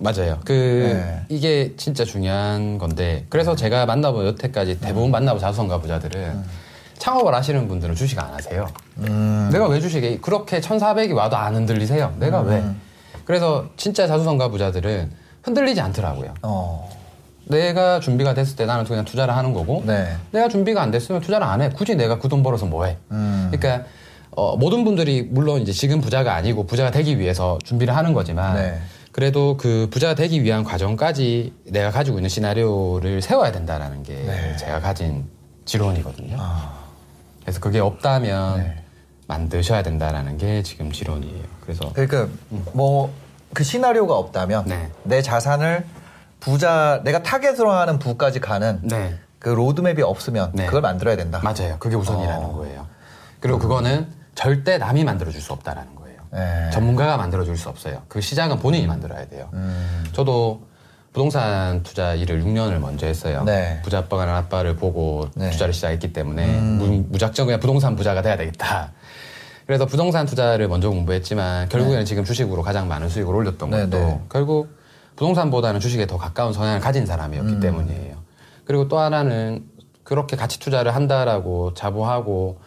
맞아요. 0.00 0.40
그 0.44 0.52
네. 0.52 1.22
이게 1.28 1.74
진짜 1.76 2.04
중요한 2.04 2.78
건데 2.78 3.24
그래서 3.28 3.54
제가 3.54 3.86
만나본 3.86 4.26
여태까지 4.26 4.80
대부분 4.80 5.10
만나본 5.10 5.40
자수성가 5.40 5.80
부자들은 5.80 6.20
음. 6.20 6.44
창업을 6.98 7.34
하시는 7.34 7.66
분들은 7.68 7.94
주식 7.94 8.18
안 8.18 8.32
하세요. 8.32 8.66
음. 8.98 9.48
내가 9.52 9.66
왜 9.68 9.80
주식에 9.80 10.18
그렇게 10.18 10.60
1,400이 10.60 11.14
와도 11.14 11.36
안 11.36 11.54
흔들리세요? 11.54 12.14
내가 12.18 12.42
음. 12.42 12.48
왜? 12.48 12.64
그래서 13.24 13.66
진짜 13.76 14.06
자수성가 14.06 14.48
부자들은 14.48 15.21
흔들리지 15.42 15.80
않더라고요. 15.80 16.34
어. 16.42 16.88
내가 17.46 18.00
준비가 18.00 18.34
됐을 18.34 18.56
때 18.56 18.64
나는 18.66 18.84
그냥 18.84 19.04
투자를 19.04 19.36
하는 19.36 19.52
거고 19.52 19.82
네. 19.86 20.16
내가 20.30 20.48
준비가 20.48 20.80
안 20.82 20.90
됐으면 20.90 21.20
투자를 21.20 21.46
안 21.46 21.60
해. 21.60 21.68
굳이 21.70 21.94
내가 21.96 22.18
그 22.18 22.28
돈 22.28 22.42
벌어서 22.42 22.66
뭐 22.66 22.84
해. 22.86 22.96
음. 23.10 23.50
그러니까 23.52 23.84
어, 24.30 24.56
모든 24.56 24.84
분들이 24.84 25.22
물론 25.22 25.60
이제 25.60 25.72
지금 25.72 26.00
부자가 26.00 26.34
아니고 26.34 26.66
부자가 26.66 26.90
되기 26.90 27.18
위해서 27.18 27.58
준비를 27.64 27.94
하는 27.94 28.14
거지만 28.14 28.56
네. 28.56 28.78
그래도 29.10 29.56
그 29.58 29.88
부자가 29.90 30.14
되기 30.14 30.42
위한 30.42 30.64
과정까지 30.64 31.52
내가 31.66 31.90
가지고 31.90 32.18
있는 32.18 32.30
시나리오를 32.30 33.20
세워야 33.20 33.52
된다라는 33.52 34.02
게 34.04 34.14
네. 34.14 34.56
제가 34.56 34.80
가진 34.80 35.26
지론이거든요. 35.66 36.36
아. 36.38 36.72
그래서 37.42 37.60
그게 37.60 37.80
없다면 37.80 38.58
네. 38.58 38.76
만드셔야 39.26 39.82
된다라는 39.82 40.38
게 40.38 40.62
지금 40.62 40.90
지론이에요. 40.92 41.42
그래서 41.60 41.92
그러니까 41.92 42.28
음. 42.52 42.64
뭐 42.72 43.12
그 43.54 43.64
시나리오가 43.64 44.16
없다면 44.16 44.64
네. 44.66 44.90
내 45.04 45.22
자산을 45.22 45.84
부자 46.40 47.00
내가 47.04 47.22
타겟으로 47.22 47.70
하는 47.70 47.98
부까지 47.98 48.40
가는 48.40 48.80
네. 48.82 49.18
그 49.38 49.48
로드맵이 49.48 50.02
없으면 50.02 50.52
네. 50.54 50.66
그걸 50.66 50.82
만들어야 50.82 51.16
된다. 51.16 51.40
맞아요. 51.42 51.76
그게 51.78 51.96
우선이라는 51.96 52.44
어. 52.46 52.52
거예요. 52.52 52.86
그리고 53.40 53.58
그거는 53.58 54.08
절대 54.34 54.78
남이 54.78 55.04
만들어줄 55.04 55.40
수 55.40 55.52
없다라는 55.52 55.94
거예요. 55.96 56.18
네. 56.32 56.70
전문가가 56.72 57.16
만들어줄 57.16 57.56
수 57.56 57.68
없어요. 57.68 58.02
그 58.08 58.20
시작은 58.20 58.58
본인이 58.60 58.86
만들어야 58.86 59.26
돼요. 59.28 59.48
음. 59.52 60.04
저도 60.12 60.62
부동산 61.12 61.82
투자 61.82 62.14
일을 62.14 62.42
6년을 62.42 62.78
먼저 62.78 63.06
했어요. 63.06 63.42
네. 63.44 63.80
부자 63.82 63.98
아빠가 63.98 64.36
아빠를 64.36 64.76
보고 64.76 65.28
네. 65.34 65.50
투자를 65.50 65.74
시작했기 65.74 66.12
때문에 66.12 66.46
음. 66.46 67.06
무, 67.10 67.18
작정 67.18 67.46
그냥 67.46 67.60
부동산 67.60 67.96
부자가 67.96 68.22
돼야 68.22 68.36
되겠다. 68.36 68.92
그래서 69.66 69.86
부동산 69.86 70.26
투자를 70.26 70.68
먼저 70.68 70.88
공부했지만 70.90 71.68
결국에는 71.68 72.00
네. 72.00 72.04
지금 72.04 72.24
주식으로 72.24 72.62
가장 72.62 72.88
많은 72.88 73.08
수익을 73.08 73.34
올렸던 73.34 73.70
네, 73.70 73.80
것도 73.80 73.98
네. 73.98 74.20
결국 74.28 74.76
부동산보다는 75.16 75.80
주식에 75.80 76.06
더 76.06 76.16
가까운 76.16 76.52
성향을 76.52 76.80
가진 76.80 77.06
사람이었기 77.06 77.54
음. 77.54 77.60
때문이에요. 77.60 78.16
그리고 78.64 78.88
또 78.88 78.98
하나는 78.98 79.64
그렇게 80.04 80.36
가치 80.36 80.58
투자를 80.58 80.94
한다라고 80.94 81.74
자부하고 81.74 82.58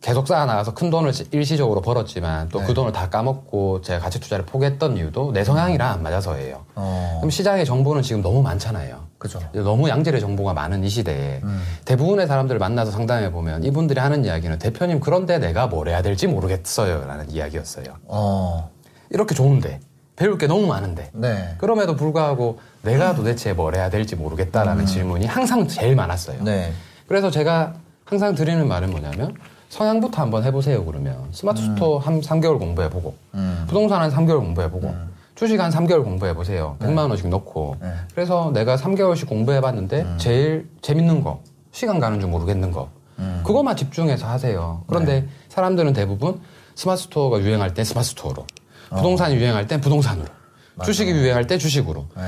계속 0.00 0.26
쌓아나가서 0.26 0.74
큰 0.74 0.90
돈을 0.90 1.12
일시적으로 1.30 1.80
벌었지만 1.80 2.48
또그 2.48 2.66
네. 2.66 2.74
돈을 2.74 2.92
다 2.92 3.08
까먹고 3.08 3.82
제가 3.82 4.00
가치 4.00 4.18
투자를 4.18 4.44
포기했던 4.44 4.96
이유도 4.96 5.32
내 5.32 5.44
성향이랑 5.44 5.92
안 5.92 6.02
맞아서예요. 6.02 6.64
어. 6.74 7.18
그럼 7.20 7.30
시장의 7.30 7.64
정보는 7.64 8.02
지금 8.02 8.20
너무 8.20 8.42
많잖아요. 8.42 9.11
그죠. 9.22 9.38
너무 9.52 9.88
양질의 9.88 10.20
정보가 10.20 10.52
많은 10.52 10.82
이 10.82 10.88
시대에 10.88 11.38
음. 11.44 11.62
대부분의 11.84 12.26
사람들을 12.26 12.58
만나서 12.58 12.90
상담해 12.90 13.30
보면 13.30 13.62
이분들이 13.62 14.00
하는 14.00 14.24
이야기는 14.24 14.58
대표님 14.58 14.98
그런데 14.98 15.38
내가 15.38 15.68
뭘 15.68 15.86
해야 15.86 16.02
될지 16.02 16.26
모르겠어요라는 16.26 17.30
이야기였어요. 17.30 17.84
어. 18.06 18.68
이렇게 19.10 19.36
좋은데 19.36 19.78
배울 20.16 20.38
게 20.38 20.48
너무 20.48 20.66
많은데 20.66 21.10
네. 21.12 21.54
그럼에도 21.58 21.94
불구하고 21.94 22.58
내가 22.82 23.14
도대체 23.14 23.52
뭘 23.52 23.76
해야 23.76 23.90
될지 23.90 24.16
모르겠다라는 24.16 24.82
음. 24.82 24.86
질문이 24.86 25.26
항상 25.26 25.68
제일 25.68 25.94
많았어요. 25.94 26.42
네. 26.42 26.72
그래서 27.06 27.30
제가 27.30 27.74
항상 28.04 28.34
드리는 28.34 28.66
말은 28.66 28.90
뭐냐면 28.90 29.36
성향부터 29.68 30.20
한번 30.20 30.42
해보세요 30.42 30.84
그러면 30.84 31.28
스마트 31.30 31.62
스토어 31.62 31.98
음. 31.98 32.02
한 32.02 32.20
3개월 32.20 32.58
공부해보고 32.58 33.14
음. 33.34 33.64
부동산 33.68 34.02
한 34.02 34.10
3개월 34.10 34.40
공부해보고 34.40 34.88
음. 34.88 35.11
주식 35.34 35.58
한 35.60 35.70
3개월 35.70 36.04
공부해 36.04 36.34
보세요. 36.34 36.76
네. 36.80 36.86
100만 36.88 37.08
원씩 37.08 37.28
넣고 37.28 37.76
네. 37.80 37.92
그래서 38.14 38.50
내가 38.52 38.76
3개월씩 38.76 39.28
공부해 39.28 39.60
봤는데 39.60 40.02
음. 40.02 40.18
제일 40.18 40.68
재밌는 40.82 41.22
거 41.22 41.42
시간 41.70 42.00
가는 42.00 42.20
줄 42.20 42.28
모르겠는 42.28 42.70
거 42.70 42.90
음. 43.18 43.42
그것만 43.44 43.76
집중해서 43.76 44.26
하세요. 44.28 44.84
그런데 44.86 45.22
네. 45.22 45.28
사람들은 45.48 45.92
대부분 45.94 46.40
스마트 46.74 47.02
스토어가 47.02 47.40
유행할 47.40 47.74
땐 47.74 47.84
스마트 47.84 48.08
스토어로 48.08 48.46
어. 48.90 48.96
부동산이 48.96 49.36
유행할 49.36 49.66
땐 49.66 49.80
부동산으로 49.80 50.28
맞아. 50.74 50.86
주식이 50.86 51.10
유행할 51.10 51.46
때 51.46 51.58
주식으로 51.58 52.06
네. 52.16 52.22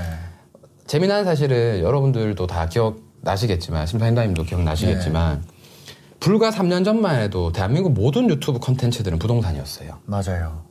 재미난 0.87 1.25
사실은 1.25 1.81
여러분들도 1.81 2.47
다 2.47 2.67
기억 2.69 3.01
나시겠지만 3.23 3.87
신사임당님도 3.87 4.45
기억나시겠지만 4.45 5.41
네. 5.41 5.55
불과 6.21 6.51
3년 6.51 6.85
전만 6.85 7.21
해도 7.21 7.53
대한민국 7.53 7.93
모든 7.93 8.31
유튜브 8.31 8.59
컨텐츠들은 8.59 9.19
부동산이었어요. 9.19 9.99
맞아요. 10.07 10.63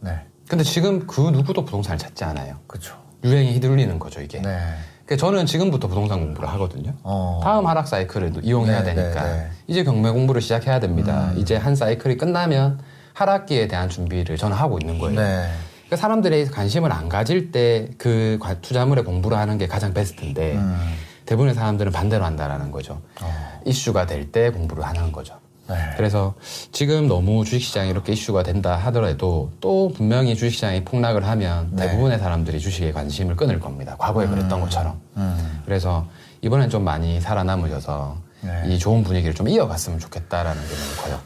네. 0.00 0.26
근데 0.48 0.62
지금 0.64 1.06
그 1.06 1.20
누구도 1.20 1.64
부동산을 1.64 1.98
찾지 1.98 2.24
않아요. 2.24 2.56
그렇죠. 2.66 2.96
유행에 3.24 3.52
휘둘리는 3.54 3.98
거죠, 3.98 4.20
이게. 4.20 4.40
네. 4.40 4.58
그러니까 5.06 5.26
저는 5.26 5.46
지금부터 5.46 5.88
부동산 5.88 6.20
공부를 6.20 6.48
하거든요. 6.50 6.92
어. 7.02 7.40
다음 7.42 7.66
하락 7.66 7.88
사이클을 7.88 8.32
이용해야 8.42 8.82
네, 8.82 8.94
되니까 8.94 9.22
네, 9.24 9.32
네. 9.32 9.50
이제 9.66 9.84
경매 9.84 10.10
공부를 10.10 10.40
시작해야 10.40 10.80
됩니다. 10.80 11.30
음. 11.32 11.38
이제 11.38 11.56
한 11.56 11.74
사이클이 11.76 12.16
끝나면 12.16 12.80
하락기에 13.14 13.68
대한 13.68 13.88
준비를 13.88 14.36
저는 14.36 14.56
하고 14.56 14.78
있는 14.80 14.98
거예요. 14.98 15.20
네. 15.20 15.46
그러니까 15.86 15.96
사람들이 15.96 16.46
관심을 16.46 16.90
안 16.92 17.08
가질 17.08 17.52
때 17.52 17.90
그 17.98 18.38
투자물에 18.62 19.02
공부를 19.02 19.36
하는 19.38 19.58
게 19.58 19.66
가장 19.66 19.92
베스트인데 19.94 20.54
음. 20.54 20.94
대부분의 21.26 21.54
사람들은 21.54 21.92
반대로 21.92 22.24
한다라는 22.24 22.70
거죠. 22.70 23.00
어. 23.22 23.60
이슈가 23.66 24.06
될 24.06 24.30
때 24.32 24.50
공부를 24.50 24.84
안 24.84 24.96
하는 24.96 25.12
거죠. 25.12 25.38
네. 25.68 25.76
그래서 25.96 26.34
지금 26.72 27.08
너무 27.08 27.44
주식시장이 27.44 27.90
이렇게 27.90 28.12
이슈가 28.12 28.42
된다 28.42 28.76
하더라도 28.76 29.50
또 29.60 29.92
분명히 29.94 30.36
주식시장이 30.36 30.84
폭락을 30.84 31.26
하면 31.26 31.68
네. 31.72 31.86
대부분의 31.88 32.18
사람들이 32.18 32.60
주식에 32.60 32.92
관심을 32.92 33.36
끊을 33.36 33.60
겁니다. 33.60 33.96
과거에 33.98 34.26
음. 34.26 34.30
그랬던 34.32 34.60
것처럼. 34.60 35.00
음. 35.16 35.62
그래서 35.64 36.06
이번엔 36.42 36.68
좀 36.68 36.84
많이 36.84 37.20
살아남으셔서 37.20 38.16
네. 38.42 38.62
이 38.66 38.78
좋은 38.78 39.02
분위기를 39.02 39.34
좀 39.34 39.48
이어갔으면 39.48 39.98
좋겠다라는 39.98 40.60
게 40.60 40.68
너무 40.68 41.02
커요. 41.02 41.20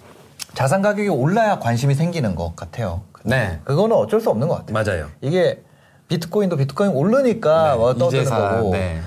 자산 0.54 0.82
가격이 0.82 1.08
올라야 1.08 1.58
관심이 1.58 1.94
생기는 1.94 2.34
것 2.34 2.54
같아요. 2.54 3.02
네. 3.24 3.58
그거는 3.64 3.96
어쩔 3.96 4.20
수 4.20 4.30
없는 4.30 4.48
것 4.48 4.64
같아요. 4.66 4.72
맞아요. 4.72 5.10
이게 5.20 5.62
비트코인도 6.08 6.56
비트코인 6.56 6.92
오르니까 6.92 7.72
네. 7.72 7.76
뭐 7.76 7.94
떠드는 7.94 8.24
거고. 8.24 8.70
네. 8.70 9.00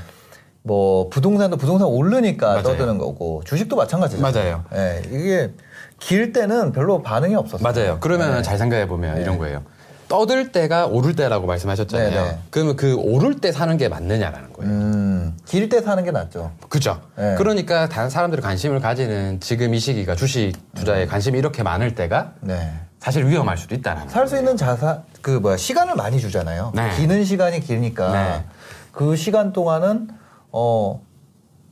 뭐 0.64 1.10
부동산도 1.10 1.58
부동산 1.58 1.88
오르니까 1.88 2.48
맞아요. 2.48 2.64
떠드는 2.64 2.98
거고 2.98 3.42
주식도 3.46 3.76
마찬가지죠. 3.76 4.22
맞아요. 4.22 4.64
예, 4.76 5.02
이게 5.08 5.52
길 6.00 6.34
때는 6.34 6.72
별로 6.72 7.02
반응이 7.02 7.36
없었어요. 7.36 7.64
맞아요. 7.72 7.98
그러면 8.00 8.36
네. 8.38 8.42
잘 8.42 8.58
생각해 8.58 8.88
보면 8.88 9.16
네. 9.16 9.22
이런 9.22 9.38
거예요. 9.38 9.64
떠들 10.08 10.52
때가 10.52 10.88
오를 10.88 11.16
때라고 11.16 11.48
말씀하셨잖아요. 11.48 12.10
네네. 12.10 12.24
네. 12.32 12.38
그러면 12.50 12.76
그 12.76 12.96
오를 12.96 13.40
때 13.40 13.52
사는 13.54 13.76
게 13.78 13.88
맞느냐라는 13.88 14.52
거예요. 14.54 14.70
음, 14.72 15.38
길 15.46 15.70
때 15.70 15.82
사는 15.82 16.04
게 16.04 16.12
낫죠. 16.12 16.52
그죠. 16.70 17.00
네. 17.16 17.36
그러니까 17.38 17.88
다른 17.88 18.10
사람들이 18.10 18.42
관심을 18.42 18.82
가지는 18.82 19.40
지금 19.40 19.74
이 19.74 19.80
시기가 19.80 20.16
주식 20.16 20.54
투자에 20.76 21.04
음. 21.04 21.08
관심이 21.08 21.40
이렇게 21.40 21.64
많을 21.64 21.96
때가 21.96 22.34
네. 22.42 22.74
사실 23.00 23.26
위험할 23.26 23.58
수도 23.58 23.74
있다는 23.74 24.10
살 24.10 24.28
수 24.28 24.38
있는 24.38 24.58
자산 24.58 25.02
그 25.22 25.32
뭐야 25.32 25.56
시간을 25.58 25.96
많이 25.96 26.20
주잖아요. 26.20 26.74
네. 26.76 26.90
기는 26.98 27.24
시간이 27.24 27.62
길니까 27.62 28.12
네. 28.12 28.44
그 28.92 29.16
시간 29.16 29.54
동안은 29.54 30.10
어 30.52 31.02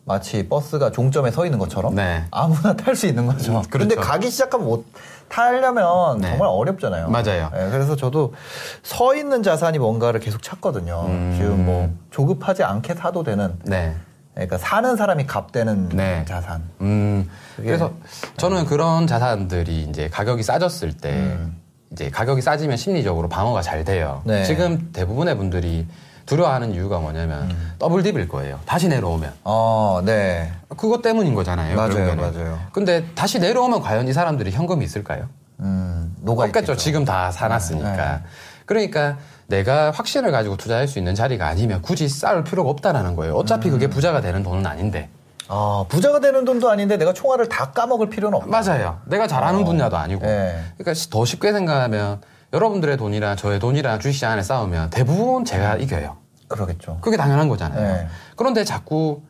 마치 0.06 0.48
버스가 0.50 0.92
종점에 0.92 1.30
서 1.30 1.46
있는 1.46 1.60
것처럼 1.60 1.94
네. 1.96 2.26
아무나 2.32 2.76
탈 2.76 2.96
수 2.96 3.06
있는 3.06 3.28
거죠. 3.28 3.60
음, 3.60 3.64
그런데 3.70 3.96
그렇죠. 3.96 4.10
가기 4.10 4.32
시작하면 4.32 4.68
못 4.68 4.86
타려면 5.28 6.20
네. 6.20 6.30
정말 6.30 6.48
어렵잖아요. 6.48 7.10
맞아요. 7.10 7.52
네, 7.54 7.70
그래서 7.70 7.96
저도 7.96 8.34
서 8.82 9.16
있는 9.16 9.44
자산이 9.44 9.78
뭔가를 9.78 10.20
계속 10.20 10.42
찾거든요. 10.42 11.06
음. 11.08 11.36
지금 11.38 11.66
뭐 11.66 11.92
조급하지 12.10 12.64
않게 12.64 12.96
사도 12.96 13.24
되는. 13.24 13.54
네. 13.64 13.96
그러니까 14.34 14.58
사는 14.58 14.96
사람이 14.96 15.28
값되는 15.28 15.90
네. 15.90 16.26
자산. 16.28 16.64
음. 16.82 17.30
그래서 17.58 17.92
저는 18.38 18.66
그런 18.66 19.06
자산들이 19.06 19.84
이제 19.84 20.08
가격이 20.10 20.42
싸졌을 20.42 20.94
때 20.94 21.12
음. 21.12 21.56
이제 21.92 22.10
가격이 22.10 22.42
싸지면 22.42 22.78
심리적으로 22.78 23.30
방어가 23.30 23.62
잘 23.62 23.84
돼요. 23.84 24.22
네. 24.26 24.44
지금 24.46 24.90
대부분의 24.94 25.38
분들이 25.38 25.86
두려워하는 26.30 26.74
이유가 26.74 27.00
뭐냐면 27.00 27.50
음. 27.50 27.74
더블 27.80 28.04
딥일 28.04 28.28
거예요. 28.28 28.60
다시 28.66 28.88
내려오면. 28.88 29.34
어, 29.44 30.02
네. 30.06 30.52
그것 30.78 31.02
때문인 31.02 31.34
거잖아요. 31.34 31.76
맞아요, 31.76 31.94
결국에는. 31.94 32.34
맞아요. 32.34 32.60
근데 32.72 33.04
다시 33.16 33.40
내려오면 33.40 33.82
과연 33.82 34.08
이 34.08 34.14
사람들이 34.14 34.52
현금이 34.52 34.86
있을까요? 34.86 35.28
음, 35.60 36.16
녹아 36.22 36.46
없겠죠. 36.46 36.78
지금 36.78 37.04
다 37.04 37.32
사놨으니까. 37.32 37.96
네. 37.96 38.24
그러니까 38.68 39.18
내가 39.48 39.90
확신을 39.90 40.32
가지고 40.32 40.56
투자할 40.56 40.88
수 40.88 41.00
있는 41.00 41.16
자리가 41.16 41.48
아니면 41.48 41.82
굳이 41.82 42.08
쌓을 42.08 42.44
필요가 42.44 42.70
없다라는 42.70 43.16
거예요. 43.16 43.34
어차피 43.34 43.70
음. 43.70 43.74
그게 43.74 43.88
부자가 43.88 44.22
되는 44.22 44.44
돈은 44.44 44.68
아닌데. 44.68 45.10
아, 45.48 45.84
부자가 45.90 46.20
되는 46.20 46.46
돈도 46.46 46.70
아닌데 46.70 46.96
내가 46.98 47.12
총알을 47.12 47.50
다 47.50 47.72
까먹을 47.72 48.12
필요는 48.12 48.38
없다. 48.38 48.48
맞아요. 48.62 49.00
내가 49.06 49.26
잘하는 49.26 49.62
어. 49.62 49.66
분야도 49.66 49.98
아니고. 49.98 50.24
네. 50.24 50.62
그러니까 50.78 50.94
더 51.10 51.26
쉽게 51.26 51.52
생각하면 51.52 52.22
여러분들의 52.54 52.98
돈이랑 52.98 53.36
저의 53.36 53.60
돈이랑 53.60 54.00
주식 54.00 54.18
시장 54.18 54.32
안에 54.34 54.44
싸우면 54.44 54.92
대부분 54.92 55.46
제가 55.46 55.78
이겨요. 55.78 56.18
그러겠죠. 56.50 56.98
그게 57.00 57.16
당연한 57.16 57.48
거잖아요. 57.48 57.82
네. 57.82 58.08
그런데 58.36 58.66
자꾸 58.66 59.22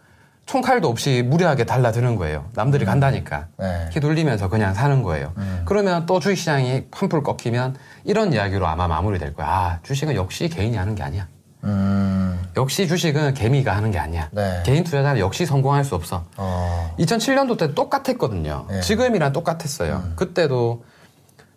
총칼도 0.47 0.89
없이 0.89 1.21
무리하게 1.23 1.65
달라드는 1.65 2.15
거예요. 2.15 2.45
남들이 2.55 2.83
음. 2.83 2.87
간다니까. 2.87 3.47
네. 3.59 3.89
휘둘리면서 3.93 4.49
그냥 4.49 4.73
사는 4.73 5.03
거예요. 5.03 5.33
음. 5.37 5.61
그러면 5.65 6.07
또 6.07 6.19
주식시장이 6.19 6.87
한풀 6.91 7.21
꺾이면 7.21 7.75
이런 8.03 8.33
이야기로 8.33 8.65
아마 8.65 8.87
마무리될 8.87 9.35
거야. 9.35 9.47
아, 9.47 9.79
주식은 9.83 10.15
역시 10.15 10.49
개인이 10.49 10.75
하는 10.75 10.95
게 10.95 11.03
아니야. 11.03 11.27
음. 11.65 12.41
역시 12.57 12.87
주식은 12.87 13.35
개미가 13.35 13.75
하는 13.75 13.91
게 13.91 13.99
아니야. 13.99 14.29
네. 14.31 14.63
개인 14.65 14.83
투자자는 14.83 15.19
역시 15.19 15.45
성공할 15.45 15.83
수 15.83 15.93
없어. 15.93 16.25
어. 16.37 16.95
2007년도 16.97 17.57
때 17.59 17.75
똑같았거든요. 17.75 18.65
네. 18.69 18.81
지금이랑 18.81 19.33
똑같았어요. 19.33 20.01
음. 20.03 20.13
그때도 20.15 20.83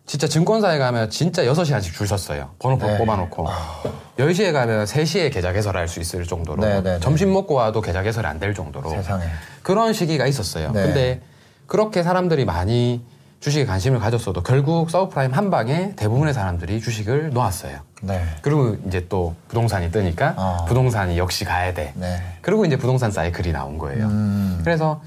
진짜 0.04 0.26
증권사에 0.26 0.78
가면 0.78 1.10
진짜 1.10 1.42
6시간씩 1.44 1.92
줄 1.94 2.06
섰어요. 2.06 2.50
번호 2.58 2.76
네. 2.76 2.98
뽑아놓고. 2.98 3.48
아. 3.48 3.82
10시에 4.18 4.52
가면 4.52 4.84
3시에 4.84 5.32
계좌 5.32 5.52
개설을 5.52 5.80
할수 5.80 6.00
있을 6.00 6.24
정도로. 6.24 6.60
네, 6.62 6.80
네, 6.82 6.94
네, 6.94 7.00
점심 7.00 7.32
먹고 7.32 7.54
와도 7.54 7.80
계좌 7.80 8.02
개설이 8.02 8.26
안 8.26 8.38
될 8.38 8.52
정도로. 8.54 8.90
세상에. 8.90 9.24
그런 9.62 9.92
시기가 9.92 10.26
있었어요. 10.26 10.72
네. 10.72 10.82
근데 10.82 11.20
그렇게 11.66 12.02
사람들이 12.02 12.44
많이 12.44 13.04
주식에 13.40 13.64
관심을 13.64 14.00
가졌어도 14.00 14.42
결국 14.42 14.90
서브프라임 14.90 15.32
한 15.32 15.50
방에 15.50 15.94
대부분의 15.96 16.34
사람들이 16.34 16.80
주식을 16.80 17.30
놓았어요. 17.30 17.78
네. 18.02 18.22
그리고 18.42 18.76
이제 18.86 19.06
또 19.08 19.34
부동산이 19.48 19.90
뜨니까 19.92 20.34
어. 20.36 20.64
부동산이 20.68 21.16
역시 21.18 21.44
가야 21.44 21.72
돼. 21.74 21.92
네. 21.96 22.20
그리고 22.40 22.64
이제 22.64 22.76
부동산 22.76 23.10
사이클이 23.12 23.52
나온 23.52 23.78
거예요. 23.78 24.06
음. 24.06 24.60
그래서 24.64 25.00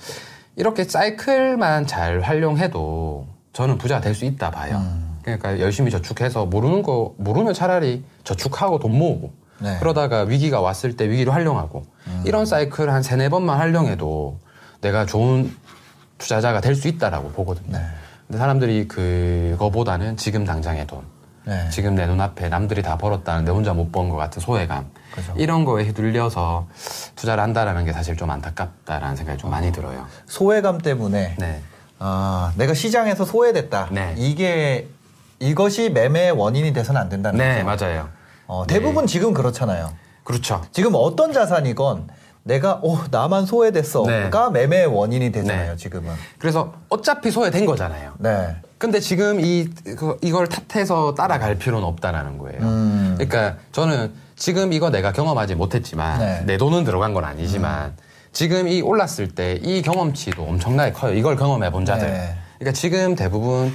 이렇게 0.55 0.83
사이클만 0.85 1.85
잘 1.87 2.21
활용해도 2.21 3.27
저는 3.55 3.77
부자가 3.77 4.01
될수 4.01 4.25
있다 4.25 4.51
봐요. 4.51 4.77
음. 4.77 5.17
그러니까 5.23 5.59
열심히 5.61 5.89
저축해서 5.89 6.45
모르는 6.45 6.83
거 6.83 7.15
모르면 7.17 7.53
차라리 7.53 8.03
저축하고 8.25 8.79
돈 8.79 8.97
모으고 8.97 9.31
네. 9.59 9.77
그러다가 9.79 10.21
위기가 10.23 10.59
왔을 10.59 10.97
때 10.97 11.09
위기를 11.09 11.33
활용하고 11.33 11.85
음. 12.07 12.23
이런 12.25 12.45
사이클 12.45 12.91
한 12.91 13.01
세네 13.01 13.29
번만 13.29 13.57
활용해도 13.57 14.37
내가 14.81 15.05
좋은 15.05 15.55
투자자가 16.17 16.59
될 16.59 16.75
수 16.75 16.89
있다라고 16.89 17.29
보거든요. 17.31 17.77
네. 17.77 17.83
근데 18.27 18.37
사람들이 18.39 18.87
그거보다는 18.89 20.17
지금 20.17 20.43
당장의 20.45 20.85
돈, 20.87 21.01
네. 21.45 21.69
지금 21.69 21.95
내 21.95 22.05
눈앞에 22.07 22.49
남들이 22.49 22.81
다 22.83 22.97
벌었다는 22.97 23.45
내 23.45 23.51
혼자 23.51 23.73
못 23.73 23.91
번 23.91 24.09
것 24.09 24.17
같은 24.17 24.41
소외감 24.41 24.89
그죠. 25.13 25.33
이런 25.37 25.63
거에 25.63 25.85
휘둘려서 25.85 26.67
투자를 27.15 27.41
한다라는 27.41 27.85
게 27.85 27.93
사실 27.93 28.17
좀 28.17 28.29
안타깝다라는 28.31 29.15
생각이 29.15 29.37
좀 29.39 29.49
많이 29.49 29.71
들어요. 29.71 30.05
소외감 30.25 30.77
때문에 30.79 31.35
네. 31.39 31.61
아, 31.99 32.53
내가 32.57 32.73
시장에서 32.73 33.25
소외됐다. 33.25 33.89
네. 33.91 34.13
이게 34.17 34.87
이것이 35.39 35.89
매매의 35.89 36.31
원인이 36.31 36.73
돼서는 36.73 36.99
안 36.99 37.09
된다는 37.09 37.37
네, 37.37 37.63
거죠. 37.63 37.85
맞아요. 37.85 38.09
어, 38.47 38.65
대부분 38.67 39.05
네. 39.05 39.11
지금 39.11 39.33
그렇잖아요. 39.33 39.91
그렇죠. 40.23 40.61
지금 40.71 40.91
어떤 40.95 41.33
자산이건 41.33 42.07
내가 42.43 42.79
오 42.83 42.99
나만 43.09 43.45
소외됐어가 43.45 44.51
네. 44.51 44.51
매매의 44.51 44.85
원인이 44.85 45.31
되잖아요 45.31 45.71
네. 45.71 45.77
지금은. 45.77 46.13
그래서 46.37 46.73
어차피 46.89 47.31
소외된 47.31 47.65
거잖아요. 47.65 48.13
네. 48.19 48.55
근데 48.77 48.99
지금 48.99 49.39
이 49.39 49.67
그, 49.97 50.17
이걸 50.21 50.47
탓해서 50.47 51.15
따라갈 51.15 51.55
필요는 51.55 51.85
없다라는 51.87 52.37
거예요. 52.37 52.61
음. 52.61 53.15
그러니까 53.17 53.57
저는 53.71 54.13
지금 54.35 54.73
이거 54.73 54.89
내가 54.91 55.11
경험하지 55.11 55.55
못했지만 55.55 56.19
네. 56.19 56.43
내 56.45 56.57
돈은 56.57 56.83
들어간 56.83 57.13
건 57.13 57.23
아니지만 57.23 57.87
음. 57.87 57.97
지금 58.35 58.67
이 58.67 58.81
올랐을 58.81 59.29
때 59.33 59.57
이 59.63 59.81
경험치도 59.81 60.43
엄청나게 60.43 60.91
커요. 60.91 61.13
이걸 61.13 61.37
경험해 61.37 61.71
본 61.71 61.85
자들. 61.85 62.05
네. 62.05 62.35
그러니까 62.59 62.73
지금 62.77 63.15
대부분 63.15 63.73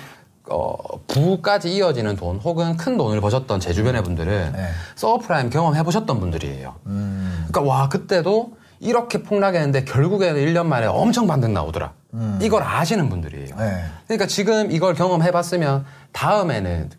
어, 0.51 0.77
부까지 1.07 1.73
이어지는 1.75 2.17
돈 2.17 2.37
혹은 2.37 2.77
큰 2.77 2.99
돈을 2.99 3.21
버셨던 3.23 3.59
제 3.61 3.73
주변의 3.73 4.03
분들은 4.03 4.53
네. 4.53 4.69
서브프라임 4.97 5.49
경험해 5.49 5.83
보셨던 5.83 6.21
분들이에요. 6.21 6.75
음. 6.87 7.47
그러니까 7.49 7.63
와 7.63 7.89
그때도 7.89 8.53
이렇게 8.81 9.23
폭락했는데 9.23 9.85
결국에는 9.85 10.39
1년 10.45 10.67
만에 10.67 10.87
엄청 10.87 11.27
반등 11.27 11.55
나오더라. 11.55 11.93
음. 12.15 12.39
이걸 12.43 12.63
아시는 12.63 13.09
분들이에요. 13.09 13.57
네. 13.57 13.85
그러니까 14.09 14.27
지금 14.27 14.71
이걸 14.71 14.95
경험해 14.95 15.31
봤으면 15.31 15.87
다음에는 16.13 16.91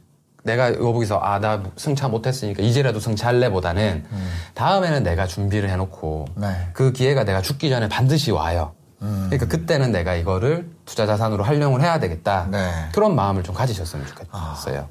내가 0.43 0.73
여기서 0.73 1.19
아 1.19 1.39
나 1.39 1.63
승차 1.75 2.07
못했으니까 2.07 2.63
이제라도 2.63 2.99
승차할래보다는 2.99 4.05
음. 4.11 4.31
다음에는 4.55 5.03
내가 5.03 5.27
준비를 5.27 5.69
해놓고 5.69 6.25
네. 6.35 6.69
그 6.73 6.91
기회가 6.91 7.23
내가 7.23 7.41
죽기 7.41 7.69
전에 7.69 7.87
반드시 7.89 8.31
와요. 8.31 8.73
음. 9.01 9.27
그러니까 9.29 9.47
그때는 9.47 9.91
내가 9.91 10.15
이거를 10.15 10.69
투자 10.85 11.05
자산으로 11.07 11.43
활용을 11.43 11.81
해야 11.81 11.99
되겠다. 11.99 12.47
네. 12.51 12.71
그런 12.93 13.15
마음을 13.15 13.43
좀 13.43 13.55
가지셨으면 13.55 14.05
좋겠어요. 14.07 14.87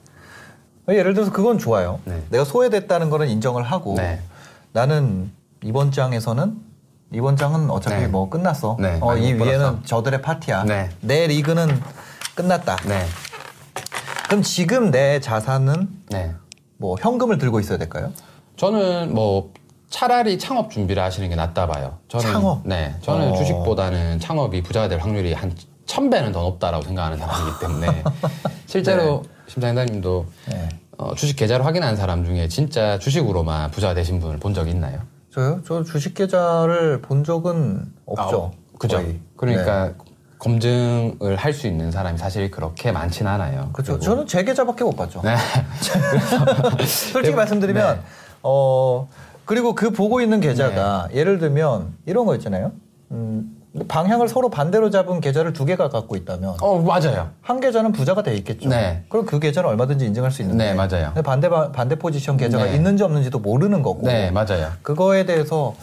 아. 0.88 0.92
예를 0.92 1.14
들어서 1.14 1.30
그건 1.30 1.58
좋아요. 1.58 2.00
네. 2.04 2.20
내가 2.30 2.44
소외됐다는 2.44 3.10
거는 3.10 3.28
인정을 3.28 3.62
하고 3.62 3.94
네. 3.96 4.20
나는 4.72 5.30
이번 5.62 5.92
장에서는 5.92 6.56
이번 7.12 7.36
장은 7.36 7.70
어차피 7.70 8.02
네. 8.02 8.06
뭐 8.08 8.28
끝났어. 8.30 8.76
네. 8.80 8.98
어, 9.00 9.16
이 9.16 9.34
위에는 9.34 9.84
저들의 9.84 10.22
파티야. 10.22 10.64
네. 10.64 10.90
내 11.00 11.26
리그는 11.26 11.80
끝났다. 12.34 12.76
그럼 14.30 14.44
지금 14.44 14.92
내 14.92 15.18
자산은 15.18 15.88
네. 16.10 16.32
뭐 16.76 16.96
현금을 17.00 17.38
들고 17.38 17.58
있어야 17.58 17.78
될까요? 17.78 18.12
저는 18.56 19.12
뭐 19.12 19.52
차라리 19.88 20.38
창업 20.38 20.70
준비를 20.70 21.02
하시는 21.02 21.28
게 21.28 21.34
낫다 21.34 21.66
봐요. 21.66 21.98
저는 22.06 22.32
창업? 22.32 22.60
네. 22.64 22.94
저는 23.00 23.32
어. 23.32 23.34
주식보다는 23.34 24.20
창업이 24.20 24.62
부자가 24.62 24.86
될 24.86 25.00
확률이 25.00 25.32
한 25.32 25.52
천배는 25.84 26.30
더 26.30 26.42
높다라고 26.42 26.84
생각하는 26.84 27.18
사람이기 27.18 27.58
때문에 27.60 28.04
실제로 28.66 29.24
네. 29.24 29.30
심장장님도 29.48 30.26
네. 30.50 30.68
어, 30.98 31.12
주식 31.16 31.34
계좌를 31.34 31.66
확인한 31.66 31.96
사람 31.96 32.24
중에 32.24 32.46
진짜 32.46 33.00
주식으로만 33.00 33.72
부자가 33.72 33.94
되신 33.94 34.20
분을 34.20 34.38
본 34.38 34.54
적이 34.54 34.70
있나요? 34.70 35.00
저요? 35.34 35.60
저 35.66 35.82
주식 35.82 36.14
계좌를 36.14 37.02
본 37.02 37.24
적은 37.24 37.84
없죠. 38.06 38.52
아, 38.54 38.78
그죠. 38.78 38.98
거의. 38.98 39.18
그러니까 39.36 39.86
네. 39.86 39.94
검증을 40.40 41.37
할 41.37 41.50
수 41.53 41.66
있는 41.66 41.90
사람이 41.90 42.16
사실 42.16 42.50
그렇게 42.50 42.90
많진 42.92 43.26
않아요. 43.26 43.68
그렇죠. 43.72 43.98
저는 43.98 44.26
제 44.26 44.42
계좌밖에 44.42 44.85
못 44.85 44.96
봤죠. 44.96 45.20
네. 45.22 45.35
솔직히 46.87 47.35
말씀드리면 47.37 47.96
네. 47.96 48.03
어 48.42 49.09
그리고 49.44 49.74
그 49.74 49.90
보고 49.90 50.20
있는 50.20 50.40
계좌가 50.40 51.09
네. 51.11 51.18
예를 51.18 51.38
들면 51.38 51.94
이런 52.07 52.24
거 52.24 52.35
있잖아요. 52.37 52.72
음, 53.11 53.57
방향을 53.88 54.29
서로 54.29 54.48
반대로 54.48 54.90
잡은 54.90 55.20
계좌를 55.20 55.53
두 55.53 55.64
개가 55.66 55.90
갖고 55.90 56.16
있다면 56.16 56.55
어 56.61 56.79
맞아요. 56.79 57.31
한 57.42 57.61
계좌는 57.61 57.92
부자가 57.92 58.22
돼 58.22 58.35
있겠죠. 58.37 58.68
네. 58.70 59.05
그럼 59.09 59.26
그 59.26 59.38
계좌는 59.40 59.68
얼마든지 59.68 60.07
인증할 60.07 60.31
수 60.31 60.40
있는데 60.42 60.72
네 60.72 60.74
맞아요. 60.74 61.12
반대 61.22 61.50
반대 61.50 61.96
포지션 61.96 62.37
계좌가 62.38 62.64
네. 62.64 62.76
있는지 62.76 63.03
없는지도 63.03 63.40
모르는 63.40 63.83
거고. 63.83 64.07
네 64.07 64.31
맞아요. 64.31 64.70
그거에 64.83 65.26
대해서 65.26 65.74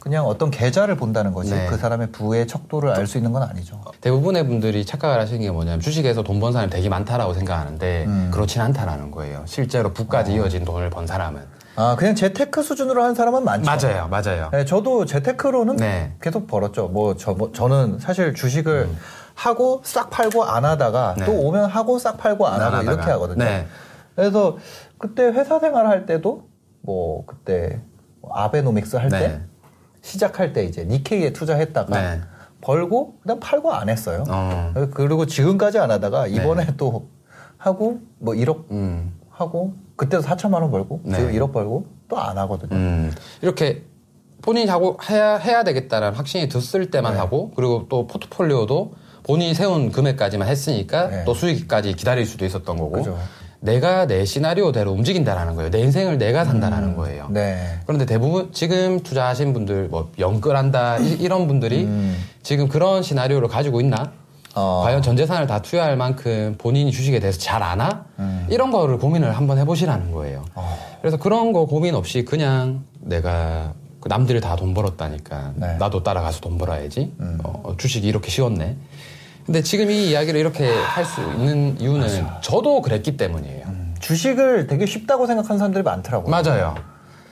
그냥 0.00 0.24
어떤 0.26 0.50
계좌를 0.50 0.96
본다는 0.96 1.32
거지 1.34 1.50
네. 1.54 1.66
그 1.68 1.76
사람의 1.76 2.10
부의 2.10 2.46
척도를 2.46 2.90
알 2.96 3.06
수 3.06 3.18
있는 3.18 3.32
건 3.32 3.42
아니죠. 3.42 3.80
대부분의 4.00 4.46
분들이 4.46 4.84
착각을 4.86 5.20
하시는 5.20 5.40
게 5.40 5.50
뭐냐면 5.50 5.80
주식에서 5.80 6.22
돈 6.22 6.40
번 6.40 6.54
사람이 6.54 6.70
되게 6.70 6.88
많다라고 6.88 7.34
생각하는데 7.34 8.04
음. 8.06 8.30
그렇진 8.32 8.62
않다라는 8.62 9.10
거예요. 9.10 9.42
실제로 9.46 9.92
부까지 9.92 10.32
어. 10.32 10.36
이어진 10.36 10.64
돈을 10.64 10.88
번 10.88 11.06
사람은. 11.06 11.42
아 11.76 11.96
그냥 11.98 12.14
재테크 12.14 12.62
수준으로 12.62 13.02
한 13.02 13.14
사람은 13.14 13.44
많죠. 13.44 13.70
맞아요, 13.70 14.08
맞아요. 14.08 14.48
네, 14.52 14.64
저도 14.64 15.04
재테크로는 15.04 15.76
네. 15.76 16.14
계속 16.22 16.46
벌었죠. 16.46 16.88
뭐 16.88 17.14
저 17.16 17.32
뭐, 17.34 17.52
저는 17.52 17.98
사실 17.98 18.34
주식을 18.34 18.88
음. 18.90 18.96
하고 19.34 19.82
싹 19.84 20.08
팔고 20.08 20.44
안 20.44 20.64
하다가 20.64 21.16
네. 21.18 21.26
또 21.26 21.32
오면 21.32 21.66
하고 21.66 21.98
싹 21.98 22.16
팔고 22.16 22.46
안, 22.46 22.60
하고 22.62 22.76
하다가. 22.76 22.92
이렇게 22.92 23.10
하거든요. 23.10 23.44
네. 23.44 23.66
그래서 24.16 24.56
그때 24.98 25.24
회사 25.24 25.58
생활 25.58 25.86
할 25.86 26.06
때도 26.06 26.44
뭐 26.80 27.24
그때 27.26 27.80
아베노믹스 28.32 28.96
할때 28.96 29.18
네. 29.18 29.40
시작할 30.02 30.52
때 30.52 30.64
이제 30.64 30.84
니케이에 30.84 31.32
투자했다가 31.32 32.00
네. 32.00 32.20
벌고 32.60 33.18
그다음 33.22 33.40
팔고 33.40 33.72
안 33.72 33.88
했어요. 33.88 34.24
어. 34.28 34.72
그리고 34.92 35.26
지금까지 35.26 35.78
안 35.78 35.90
하다가 35.90 36.26
네. 36.26 36.32
이번에 36.32 36.66
네. 36.66 36.74
또 36.76 37.08
하고 37.56 38.00
뭐 38.18 38.34
1억 38.34 38.70
음. 38.70 39.14
하고 39.30 39.74
그때도 39.96 40.22
4천만 40.22 40.54
원 40.62 40.70
벌고 40.70 41.00
네. 41.04 41.18
지금 41.18 41.32
1억 41.32 41.52
벌고 41.52 41.86
또 42.08 42.16
안 42.18 42.36
하거든요. 42.38 42.74
음. 42.76 43.12
이렇게 43.40 43.84
본인이 44.42 44.68
하고 44.70 44.98
해야 45.08 45.36
해야 45.36 45.64
되겠다라는 45.64 46.16
확신이 46.16 46.48
들었을 46.48 46.90
때만 46.90 47.12
네. 47.14 47.18
하고 47.18 47.52
그리고 47.54 47.86
또 47.88 48.06
포트폴리오도 48.06 48.92
본인이 49.22 49.54
세운 49.54 49.92
금액까지만 49.92 50.48
했으니까 50.48 51.08
네. 51.08 51.24
또 51.24 51.34
수익까지 51.34 51.94
기다릴 51.94 52.24
수도 52.26 52.44
있었던 52.44 52.76
거고 52.76 52.90
그죠. 52.92 53.18
내가 53.60 54.06
내 54.06 54.24
시나리오대로 54.24 54.90
움직인다라는 54.92 55.54
거예요. 55.54 55.70
내 55.70 55.80
인생을 55.80 56.18
내가 56.18 56.44
산다라는 56.44 56.90
음, 56.90 56.96
거예요. 56.96 57.28
네. 57.30 57.78
그런데 57.86 58.06
대부분 58.06 58.50
지금 58.52 59.00
투자하신 59.02 59.52
분들 59.52 59.88
뭐 59.88 60.10
연끌한다 60.18 60.98
이, 60.98 61.28
런 61.28 61.46
분들이 61.46 61.84
음. 61.84 62.16
지금 62.42 62.68
그런 62.68 63.02
시나리오를 63.02 63.48
가지고 63.48 63.80
있나? 63.80 64.12
어. 64.54 64.80
과연 64.84 65.02
전 65.02 65.16
재산을 65.16 65.46
다 65.46 65.60
투여할 65.62 65.96
만큼 65.96 66.56
본인이 66.58 66.90
주식에 66.90 67.20
대해서 67.20 67.38
잘 67.38 67.62
아나? 67.62 68.06
음. 68.18 68.46
이런 68.50 68.70
거를 68.70 68.98
고민을 68.98 69.36
한번 69.36 69.58
해보시라는 69.58 70.10
거예요. 70.10 70.44
어. 70.54 70.78
그래서 71.00 71.18
그런 71.18 71.52
거 71.52 71.66
고민 71.66 71.94
없이 71.94 72.24
그냥 72.24 72.84
내가 73.00 73.74
그 74.00 74.08
남들이 74.08 74.40
다 74.40 74.56
돈 74.56 74.72
벌었다니까 74.72 75.52
네. 75.56 75.76
나도 75.78 76.02
따라가서 76.02 76.40
돈 76.40 76.56
벌어야지. 76.56 77.12
음. 77.20 77.38
어, 77.44 77.74
주식이 77.76 78.08
이렇게 78.08 78.30
쉬웠네. 78.30 78.76
근데 79.46 79.62
지금 79.62 79.90
이 79.90 80.10
이야기를 80.10 80.38
이렇게 80.38 80.68
할 80.70 81.04
수 81.04 81.20
있는 81.22 81.76
이유는 81.80 82.00
맞아. 82.00 82.40
저도 82.40 82.82
그랬기 82.82 83.16
때문이에요. 83.16 83.66
음, 83.66 83.94
주식을 84.00 84.66
되게 84.66 84.86
쉽다고 84.86 85.26
생각하는 85.26 85.58
사람들이 85.58 85.82
많더라고요. 85.82 86.30
맞아요. 86.30 86.74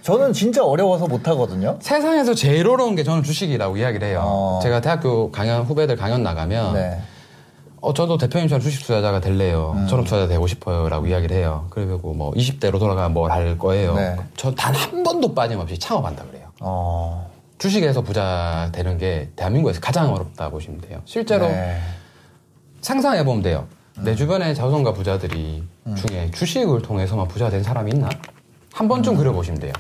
저는 0.02 0.32
진짜 0.32 0.64
어려워서 0.64 1.06
못 1.06 1.28
하거든요. 1.28 1.76
세상에서 1.80 2.34
제일 2.34 2.66
어려운 2.66 2.94
게 2.94 3.04
저는 3.04 3.22
주식이라고 3.22 3.76
이야기를 3.76 4.08
해요. 4.08 4.22
어. 4.24 4.60
제가 4.62 4.80
대학교 4.80 5.30
강연 5.30 5.62
후배들 5.64 5.96
강연 5.96 6.22
나가면 6.22 6.74
네. 6.74 6.98
어 7.80 7.92
저도 7.94 8.16
대표님처럼 8.18 8.60
주식 8.60 8.80
투자자가 8.84 9.20
될래요. 9.20 9.74
음. 9.76 9.86
저런 9.86 10.04
투자자 10.04 10.26
되고 10.26 10.46
싶어요 10.46 10.88
라고 10.88 11.06
이야기를 11.06 11.36
해요. 11.36 11.66
그리고 11.70 12.14
뭐 12.14 12.32
20대로 12.32 12.78
돌아가면 12.78 13.12
뭘 13.12 13.30
할 13.30 13.58
거예요. 13.58 13.94
네. 13.94 14.16
저단 14.36 14.74
한 14.74 15.02
번도 15.04 15.34
빠짐없이 15.34 15.78
창업한다 15.78 16.24
그래요. 16.24 16.46
어. 16.60 17.30
주식에서 17.58 18.00
부자 18.02 18.70
되는 18.72 18.98
게 18.98 19.28
대한민국에서 19.36 19.80
가장 19.80 20.12
어렵다 20.14 20.48
보시면 20.48 20.80
돼요. 20.80 21.00
실제로 21.04 21.48
네. 21.48 21.76
상상해 22.80 23.24
보면 23.24 23.42
돼요. 23.42 23.66
음. 23.98 24.04
내 24.04 24.14
주변에 24.14 24.54
자손가 24.54 24.92
부자들이 24.92 25.64
음. 25.86 25.94
중에 25.94 26.30
주식을 26.30 26.82
통해서만 26.82 27.28
부자 27.28 27.50
된 27.50 27.62
사람이 27.62 27.92
있나? 27.92 28.08
한 28.72 28.88
번쯤 28.88 29.14
음. 29.14 29.18
그려보시면 29.18 29.60
돼요. 29.60 29.72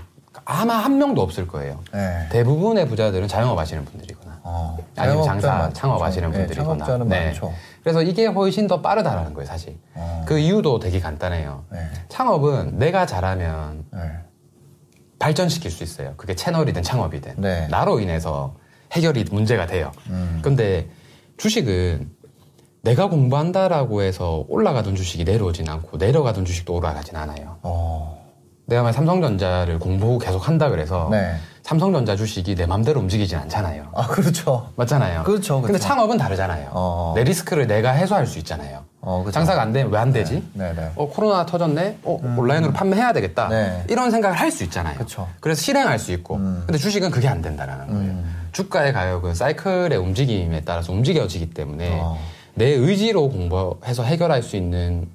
아마 0.44 0.76
한 0.76 0.98
명도 0.98 1.20
없을 1.20 1.46
거예요. 1.46 1.80
네. 1.92 2.26
대부분의 2.30 2.88
부자들은 2.88 3.28
자영업 3.28 3.58
하시는 3.58 3.84
분들이거나 3.84 4.40
어, 4.44 4.78
아니면 4.96 5.22
장사 5.22 5.70
창업 5.74 6.00
하시는 6.00 6.30
네, 6.30 6.38
분들이거나. 6.38 7.04
네, 7.04 7.34
그래서 7.82 8.02
이게 8.02 8.26
훨씬 8.26 8.66
더 8.66 8.80
빠르다라는 8.80 9.34
거예요, 9.34 9.46
사실. 9.46 9.76
어. 9.94 10.24
그 10.26 10.38
이유도 10.38 10.78
되게 10.78 11.00
간단해요. 11.00 11.64
네. 11.70 11.78
창업은 12.08 12.78
내가 12.78 13.04
잘하면 13.04 13.84
네. 13.92 14.00
발전시킬 15.18 15.70
수 15.70 15.82
있어요. 15.82 16.14
그게 16.16 16.34
채널이든 16.34 16.82
창업이든. 16.82 17.34
네. 17.38 17.68
나로 17.68 18.00
인해서 18.00 18.54
해결이 18.92 19.24
문제가 19.30 19.66
돼요. 19.66 19.92
음. 20.08 20.40
근데 20.42 20.88
주식은 21.36 22.10
내가 22.82 23.08
공부한다라고 23.08 24.02
해서 24.02 24.44
올라가던 24.48 24.94
주식이 24.94 25.24
내려오진 25.24 25.68
않고 25.68 25.96
내려가던 25.96 26.44
주식도 26.44 26.74
올라가진 26.74 27.16
않아요. 27.16 27.56
어. 27.62 28.18
내가 28.66 28.82
만약 28.82 28.92
삼성전자를 28.92 29.78
공부 29.78 30.18
계속 30.18 30.46
한다 30.46 30.68
그래서 30.68 31.08
네. 31.10 31.34
삼성전자 31.62 32.16
주식이 32.16 32.54
내 32.54 32.66
맘대로 32.66 33.00
움직이진 33.00 33.38
않잖아요. 33.38 33.88
아, 33.94 34.06
그렇죠. 34.08 34.68
맞잖아요. 34.76 35.22
그렇죠. 35.24 35.54
그렇죠. 35.54 35.66
근데 35.66 35.78
창업은 35.78 36.18
다르잖아요. 36.18 36.68
어. 36.72 37.12
내 37.16 37.24
리스크를 37.24 37.66
내가 37.66 37.92
해소할 37.92 38.26
수 38.26 38.38
있잖아요. 38.38 38.84
어, 39.00 39.20
그렇죠. 39.22 39.32
장사가 39.32 39.62
안 39.62 39.72
되면 39.72 39.90
왜 39.92 39.98
안 39.98 40.12
되지? 40.12 40.44
네. 40.52 40.72
네, 40.72 40.74
네. 40.74 40.90
어, 40.96 41.08
코로나 41.08 41.46
터졌네? 41.46 41.98
어, 42.04 42.20
음. 42.22 42.38
온라인으로 42.38 42.72
판매해야 42.74 43.12
되겠다. 43.14 43.48
네. 43.48 43.84
이런 43.88 44.10
생각을 44.10 44.36
할 44.38 44.50
수 44.50 44.64
있잖아요. 44.64 44.94
그렇죠. 44.96 45.28
그래서 45.40 45.62
실행할 45.62 45.98
수 45.98 46.12
있고. 46.12 46.36
음. 46.36 46.62
근데 46.66 46.78
주식은 46.78 47.10
그게 47.10 47.26
안 47.28 47.40
된다는 47.40 47.86
거예요. 47.86 48.00
음. 48.00 48.48
주가의 48.52 48.92
가격은 48.92 49.34
사이클의 49.34 49.96
움직임에 49.98 50.62
따라서 50.64 50.92
움직여지기 50.92 51.50
때문에 51.50 51.98
어. 52.02 52.18
내 52.58 52.66
의지로 52.72 53.28
공부해서 53.30 54.02
해결할 54.02 54.42
수 54.42 54.56
있는 54.56 55.08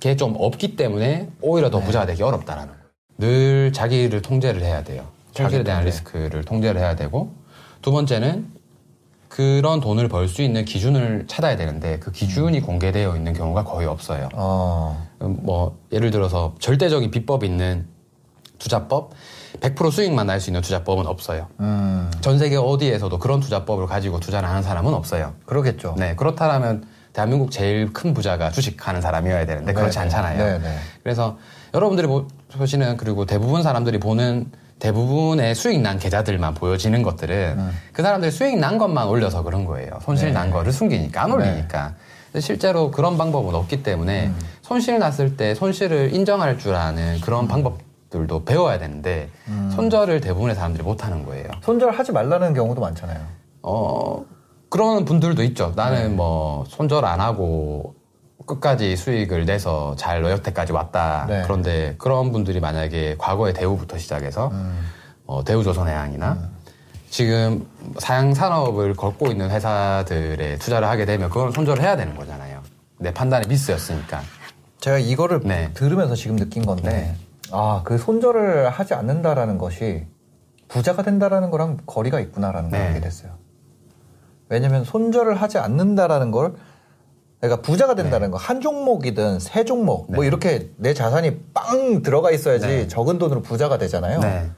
게 0.00 0.16
좀 0.16 0.34
없기 0.36 0.74
때문에 0.74 1.30
오히려 1.40 1.70
더 1.70 1.78
네. 1.78 1.86
부자가 1.86 2.06
되기 2.06 2.22
어렵다라는 2.24 2.68
거예요. 2.72 2.82
늘 3.18 3.72
자기를 3.72 4.20
통제를 4.20 4.62
해야 4.62 4.82
돼요. 4.82 5.06
손실에 5.32 5.62
대한 5.62 5.84
리스크를 5.84 6.44
통제를 6.44 6.80
해야 6.80 6.96
되고 6.96 7.32
두 7.82 7.92
번째는 7.92 8.50
그런 9.28 9.80
돈을 9.80 10.08
벌 10.08 10.26
수 10.28 10.42
있는 10.42 10.64
기준을 10.64 11.26
찾아야 11.28 11.56
되는데 11.56 11.98
그 12.00 12.10
기준이 12.10 12.58
음. 12.58 12.62
공개되어 12.66 13.16
있는 13.16 13.32
경우가 13.32 13.62
거의 13.64 13.86
없어요. 13.86 14.28
어. 14.34 15.06
뭐 15.20 15.78
예를 15.92 16.10
들어서 16.10 16.54
절대적인 16.58 17.10
비법 17.12 17.44
있는 17.44 17.86
투자법, 18.58 19.12
100% 19.60 19.90
수익만 19.90 20.26
날 20.26 20.40
수 20.40 20.50
있는 20.50 20.60
투자법은 20.60 21.06
없어요. 21.06 21.46
음. 21.60 22.10
전 22.20 22.38
세계 22.38 22.56
어디에서도 22.56 23.18
그런 23.18 23.40
투자법을 23.40 23.86
가지고 23.86 24.18
투자를 24.20 24.48
하는 24.48 24.62
사람은 24.62 24.92
없어요. 24.94 25.34
그러겠죠. 25.46 25.94
네, 25.98 26.14
그렇다면 26.16 26.84
대한민국 27.12 27.50
제일 27.50 27.92
큰 27.92 28.14
부자가 28.14 28.50
주식하는 28.50 29.00
사람이어야 29.00 29.44
되는데 29.46 29.72
그렇지 29.72 29.98
네네. 29.98 30.04
않잖아요. 30.04 30.38
네네. 30.60 30.76
그래서 31.02 31.36
여러분들이 31.74 32.08
보시는 32.56 32.96
그리고 32.96 33.26
대부분 33.26 33.62
사람들이 33.62 33.98
보는 34.00 34.50
대부분의 34.78 35.54
수익 35.54 35.80
난 35.80 35.98
계좌들만 35.98 36.54
보여지는 36.54 37.02
것들은 37.02 37.54
음. 37.58 37.70
그 37.92 38.02
사람들이 38.02 38.32
수익 38.32 38.58
난 38.58 38.78
것만 38.78 39.06
올려서 39.06 39.42
그런 39.44 39.64
거예요. 39.64 39.90
손실 40.02 40.28
네. 40.28 40.34
난 40.34 40.50
거를 40.50 40.72
숨기니까 40.72 41.22
안 41.22 41.28
네. 41.28 41.34
올리니까. 41.36 41.94
네. 42.32 42.40
실제로 42.40 42.90
그런 42.90 43.16
방법은 43.18 43.54
없기 43.54 43.82
때문에 43.82 44.28
음. 44.28 44.36
손실 44.62 44.98
났을 44.98 45.36
때 45.36 45.54
손실을 45.54 46.14
인정할 46.14 46.58
줄 46.58 46.74
아는 46.74 47.20
그런 47.20 47.44
음. 47.44 47.48
방법 47.48 47.78
들도 48.12 48.44
배워야 48.44 48.78
되는데 48.78 49.30
음. 49.48 49.72
손절을 49.74 50.20
대부분의 50.20 50.54
사람들이 50.54 50.84
못 50.84 51.04
하는 51.04 51.24
거예요. 51.24 51.48
손절하지 51.62 52.12
말라는 52.12 52.52
경우도 52.52 52.80
많잖아요. 52.80 53.20
어 53.62 54.24
그런 54.68 55.04
분들도 55.04 55.42
있죠. 55.44 55.72
나는 55.74 56.10
네. 56.10 56.14
뭐 56.14 56.64
손절 56.68 57.04
안 57.04 57.20
하고 57.20 57.94
끝까지 58.46 58.96
수익을 58.96 59.46
내서 59.46 59.94
잘 59.96 60.22
여태까지 60.22 60.72
왔다. 60.72 61.26
네. 61.28 61.42
그런데 61.44 61.94
그런 61.98 62.32
분들이 62.32 62.60
만약에 62.60 63.16
과거의 63.18 63.54
대우부터 63.54 63.98
시작해서 63.98 64.48
음. 64.48 64.86
어, 65.26 65.42
대우조선해양이나 65.44 66.32
음. 66.32 66.56
지금 67.08 67.66
사양 67.98 68.34
산업을 68.34 68.94
걸고 68.94 69.28
있는 69.28 69.50
회사들에 69.50 70.58
투자를 70.58 70.88
하게 70.88 71.04
되면 71.04 71.30
그건 71.30 71.52
손절을 71.52 71.82
해야 71.82 71.96
되는 71.96 72.16
거잖아요. 72.16 72.60
내 72.98 73.12
판단이 73.12 73.46
미스였으니까. 73.48 74.22
제가 74.80 74.98
이거를 74.98 75.40
네. 75.44 75.70
들으면서 75.74 76.14
지금 76.14 76.36
느낀 76.36 76.64
건데, 76.64 76.90
네. 76.90 77.16
아, 77.52 77.82
그 77.84 77.98
손절을 77.98 78.70
하지 78.70 78.94
않는다라는 78.94 79.58
것이 79.58 80.06
부자가 80.68 81.02
된다라는 81.02 81.50
거랑 81.50 81.78
거리가 81.86 82.18
있구나라는 82.20 82.70
걸 82.70 82.80
네. 82.80 82.86
알게 82.88 83.00
됐어요. 83.00 83.32
왜냐면 84.48 84.84
손절을 84.84 85.34
하지 85.34 85.58
않는다라는 85.58 86.30
걸 86.30 86.54
그러니까 87.40 87.62
부자가 87.62 87.94
된다는 87.94 88.28
네. 88.28 88.30
거, 88.30 88.36
한 88.36 88.60
종목이든 88.60 89.40
세 89.40 89.64
종목, 89.64 89.84
뭐 89.84 90.06
네. 90.08 90.14
뭐 90.16 90.24
이렇게 90.24 90.70
내 90.76 90.94
자산이 90.94 91.40
빵 91.52 92.02
들어가 92.02 92.30
있어야지 92.30 92.66
네. 92.66 92.88
적은 92.88 93.18
돈으로 93.18 93.42
부자가 93.42 93.78
되잖아요. 93.78 94.20
네. 94.20 94.50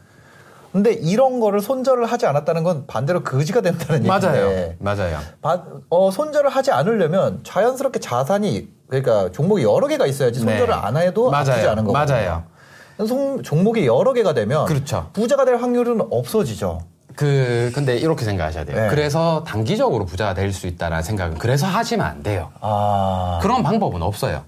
근데 0.71 0.93
이런 0.93 1.39
거를 1.39 1.61
손절을 1.61 2.05
하지 2.07 2.27
않았다는 2.27 2.65
건 2.65 2.87
반대로 2.87 3.23
거지가 3.23 3.61
된다는 3.61 4.07
맞아요. 4.07 4.51
얘기인데. 4.51 4.77
맞아요. 4.81 5.19
바, 5.41 5.65
어, 5.89 6.11
손절을 6.11 6.51
하지 6.51 6.73
않으려면 6.73 7.41
자연스럽게 7.45 8.01
자산이 8.01 8.69
그러니까 8.89 9.31
종목이 9.31 9.63
여러 9.63 9.87
개가 9.87 10.07
있어야지 10.07 10.45
네. 10.45 10.51
손절을 10.51 10.75
안 10.75 10.97
해도 10.97 11.31
맞아요. 11.31 11.53
아프지 11.53 11.69
않은 11.69 11.85
거거든요. 11.85 12.17
맞아요. 12.17 12.54
송, 12.99 13.43
종목이 13.43 13.87
여러 13.87 14.13
개가 14.13 14.35
되면 14.35 14.67
그렇죠. 14.67 15.11
부자가 15.13 15.45
될 15.45 15.57
확률은 15.57 16.01
없어지죠. 16.11 16.83
그 17.17 17.71
근데 17.75 17.97
이렇게 17.97 18.25
생각하셔야 18.25 18.65
돼요. 18.65 18.81
네. 18.83 18.89
그래서 18.89 19.45
단기적으로 19.47 20.05
부자가 20.05 20.35
될 20.35 20.53
수 20.53 20.67
있다라는 20.67 21.03
생각은 21.03 21.39
그래서 21.39 21.67
하시면 21.67 22.05
안 22.05 22.23
돼요. 22.23 22.51
아... 22.61 23.39
그런 23.43 23.63
방법은 23.63 24.03
없어요. 24.03 24.43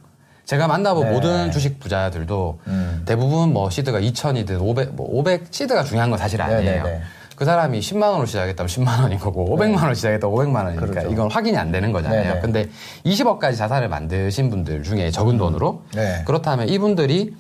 제가 0.45 0.69
만나본 0.69 1.07
네. 1.07 1.13
모든 1.13 1.51
주식 1.51 1.81
부자들도 1.81 2.61
음. 2.69 3.03
대부분 3.05 3.53
뭐 3.53 3.69
시드가 3.69 4.01
2천이든 4.01 4.61
500, 4.61 4.95
뭐 4.95 5.07
500 5.11 5.49
시드가 5.51 5.83
중요한 5.83 6.11
건 6.11 6.19
사실 6.19 6.41
아니에요. 6.41 6.61
네네네. 6.61 6.83
네, 6.83 6.91
네. 6.99 7.03
그 7.35 7.45
사람이 7.45 7.81
10만 7.81 8.03
원으로 8.03 8.27
시작했다면 8.27 8.69
10만 8.69 9.03
원인 9.03 9.19
거고 9.19 9.45
500만 9.57 9.83
원 9.83 9.95
시작했다면 9.95 10.37
500만 10.37 10.55
원이니까 10.65 10.87
그렇죠. 10.87 11.11
이건 11.11 11.31
확인이 11.31 11.57
안 11.59 11.73
되는 11.73 11.93
거잖아요. 11.93 12.23
네네. 12.23 12.41
근데 12.41 12.69
20억까지 13.05 13.57
자산을 13.57 13.89
만드신 13.89 14.49
분들 14.51 14.85
중에 14.85 15.11
적은 15.11 15.37
돈으로 15.37 15.83
네. 15.95 16.23
그렇다면 16.27 16.69
이분들이 16.69 17.35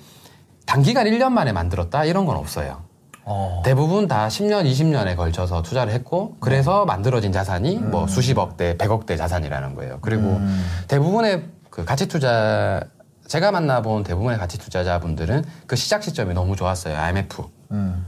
단기간 0.66 1.07
1년 1.07 1.31
만에 1.31 1.52
만들었다 1.52 2.05
이런 2.05 2.26
건 2.26 2.37
없어요. 2.37 2.83
어. 3.24 3.62
대부분 3.64 4.07
다 4.07 4.29
10년, 4.29 4.70
20년에 4.70 5.16
걸쳐서 5.16 5.62
투자를 5.62 5.92
했고 5.92 6.37
그래서 6.38 6.85
음. 6.85 6.87
만들어진 6.87 7.33
자산이 7.33 7.76
음. 7.79 7.90
뭐 7.90 8.07
수십억대, 8.07 8.76
백억대 8.76 9.16
자산이라는 9.16 9.74
거예요. 9.74 9.98
그리고 10.00 10.22
음. 10.37 10.64
대부분의 10.88 11.44
그 11.70 11.85
가치 11.85 12.07
투자 12.07 12.81
제가 13.26 13.50
만나본 13.50 14.05
대부분의 14.05 14.38
가치 14.38 14.59
투자자분들은 14.59 15.44
그 15.66 15.74
시작 15.74 16.02
시점이 16.02 16.35
너무 16.35 16.55
좋았어요. 16.55 16.96
IMF. 16.96 17.42
음. 17.72 18.07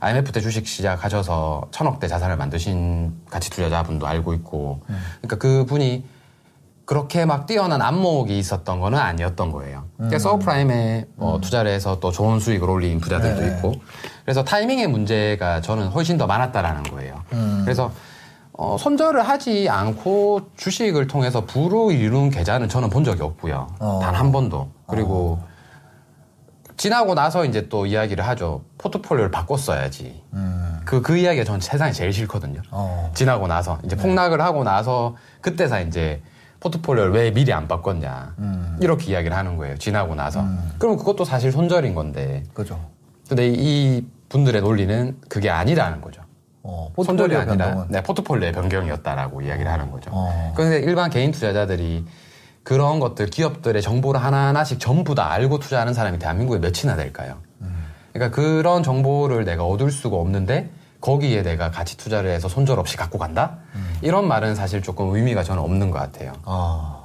IMF 0.00 0.32
때 0.32 0.40
주식 0.40 0.66
시작하셔서 0.66 1.68
천억대 1.70 2.08
자산을 2.08 2.36
만드신 2.36 3.14
가치 3.30 3.50
투자자분도 3.50 4.06
알고 4.06 4.34
있고, 4.34 4.82
음. 4.90 4.98
그러니까 5.22 5.36
그 5.36 5.64
분이 5.64 6.04
그렇게 6.86 7.24
막 7.24 7.46
뛰어난 7.46 7.82
안목이 7.82 8.38
있었던 8.38 8.78
거는 8.78 8.96
아니었던 8.96 9.50
거예요. 9.50 9.84
그러니까 9.96 10.16
음. 10.16 10.18
서브프라임에 10.18 11.06
뭐 11.16 11.36
음. 11.36 11.40
투자를 11.40 11.72
해서 11.72 11.98
또 11.98 12.12
좋은 12.12 12.38
수익을 12.38 12.70
올린 12.70 13.00
부자들도 13.00 13.40
네. 13.40 13.48
있고 13.48 13.74
그래서 14.24 14.44
타이밍의 14.44 14.86
문제가 14.86 15.60
저는 15.60 15.88
훨씬 15.88 16.16
더 16.16 16.28
많았다라는 16.28 16.84
거예요. 16.84 17.22
음. 17.32 17.62
그래서 17.64 17.90
어, 18.52 18.76
손절을 18.78 19.28
하지 19.28 19.68
않고 19.68 20.50
주식을 20.56 21.08
통해서 21.08 21.44
부를 21.44 21.92
이룬 21.92 22.30
계좌는 22.30 22.68
저는 22.68 22.88
본 22.88 23.02
적이 23.02 23.22
없고요. 23.22 23.66
어. 23.80 23.98
단한 24.00 24.30
번도. 24.30 24.70
그리고 24.86 25.40
어. 25.42 25.48
지나고 26.76 27.14
나서 27.14 27.44
이제 27.44 27.68
또 27.68 27.84
이야기를 27.86 28.24
하죠. 28.28 28.62
포트폴리오를 28.78 29.32
바꿨어야지. 29.32 30.22
음. 30.34 30.80
그, 30.84 31.02
그 31.02 31.16
이야기가 31.16 31.44
저는 31.44 31.60
세상에 31.60 31.90
제일 31.90 32.12
싫거든요. 32.12 32.62
어. 32.70 33.10
지나고 33.14 33.48
나서. 33.48 33.78
이제 33.84 33.96
폭락을 33.96 34.40
하고 34.40 34.62
나서 34.62 35.16
그때서 35.40 35.80
이제 35.80 36.22
포트폴리오를 36.60 37.12
왜 37.12 37.30
미리 37.30 37.52
안 37.52 37.68
바꿨냐. 37.68 38.34
음. 38.38 38.78
이렇게 38.80 39.12
이야기를 39.12 39.36
하는 39.36 39.56
거예요. 39.56 39.76
지나고 39.78 40.14
나서. 40.14 40.40
음. 40.40 40.72
그럼 40.78 40.96
그것도 40.96 41.24
사실 41.24 41.52
손절인 41.52 41.94
건데. 41.94 42.42
그죠. 42.54 42.80
근데 43.28 43.48
이 43.48 44.04
분들의 44.28 44.60
논리는 44.60 45.16
그게 45.28 45.50
아니라는 45.50 46.00
거죠. 46.00 46.22
어, 46.62 46.92
손절이 47.04 47.36
아니라. 47.36 47.86
네, 47.88 48.02
포트폴리오의 48.02 48.52
변경이었다라고 48.52 49.42
이야기를 49.42 49.70
하는 49.70 49.90
거죠. 49.90 50.10
어. 50.12 50.52
그런데 50.56 50.80
일반 50.80 51.10
개인 51.10 51.30
투자자들이 51.30 52.04
그런 52.62 52.98
것들 52.98 53.26
기업들의 53.26 53.80
정보를 53.80 54.22
하나하나씩 54.22 54.80
전부 54.80 55.14
다 55.14 55.30
알고 55.30 55.60
투자하는 55.60 55.94
사람이 55.94 56.18
대한민국에 56.18 56.58
몇이나 56.58 56.96
될까요? 56.96 57.36
음. 57.60 57.86
그러니까 58.12 58.34
그런 58.34 58.82
정보를 58.82 59.44
내가 59.44 59.64
얻을 59.64 59.92
수가 59.92 60.16
없는데 60.16 60.70
거기에 61.06 61.42
내가 61.42 61.70
가치 61.70 61.96
투자를 61.96 62.30
해서 62.30 62.48
손절 62.48 62.80
없이 62.80 62.96
갖고 62.96 63.16
간다? 63.16 63.58
음. 63.76 63.96
이런 64.02 64.26
말은 64.26 64.56
사실 64.56 64.82
조금 64.82 65.14
의미가 65.14 65.44
저는 65.44 65.62
없는 65.62 65.92
것 65.92 66.00
같아요. 66.00 66.32
아. 66.44 67.04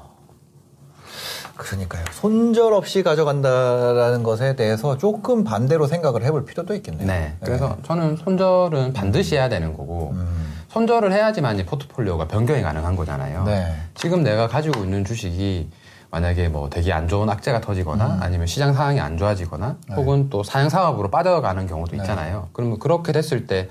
그러니까요. 1.55 2.03
손절 2.11 2.73
없이 2.73 3.03
가져간다라는 3.03 4.23
것에 4.23 4.55
대해서 4.55 4.97
조금 4.97 5.43
반대로 5.43 5.85
생각을 5.85 6.23
해볼 6.23 6.45
필요도 6.45 6.73
있겠네요. 6.77 7.05
네. 7.05 7.35
그래서 7.43 7.75
네. 7.75 7.83
저는 7.83 8.17
손절은 8.17 8.93
반드시 8.93 9.35
해야 9.35 9.49
되는 9.49 9.77
거고, 9.77 10.13
음. 10.15 10.51
손절을 10.69 11.13
해야지만 11.13 11.59
이 11.59 11.65
포트폴리오가 11.65 12.27
변경이 12.27 12.63
가능한 12.63 12.95
거잖아요. 12.95 13.43
네. 13.43 13.71
지금 13.93 14.23
내가 14.23 14.47
가지고 14.47 14.83
있는 14.83 15.05
주식이 15.05 15.69
만약에 16.09 16.49
뭐 16.49 16.71
되게 16.71 16.91
안 16.91 17.07
좋은 17.07 17.29
악재가 17.29 17.61
터지거나 17.61 18.15
음. 18.15 18.23
아니면 18.23 18.47
시장 18.47 18.73
상황이 18.73 18.99
안 18.99 19.19
좋아지거나 19.19 19.77
네. 19.89 19.95
혹은 19.95 20.31
또 20.31 20.41
사양 20.41 20.69
사업으로 20.69 21.11
빠져가는 21.11 21.67
경우도 21.67 21.91
네. 21.91 21.97
있잖아요. 21.97 22.49
그러면 22.53 22.79
그렇게 22.79 23.11
됐을 23.11 23.45
때 23.45 23.69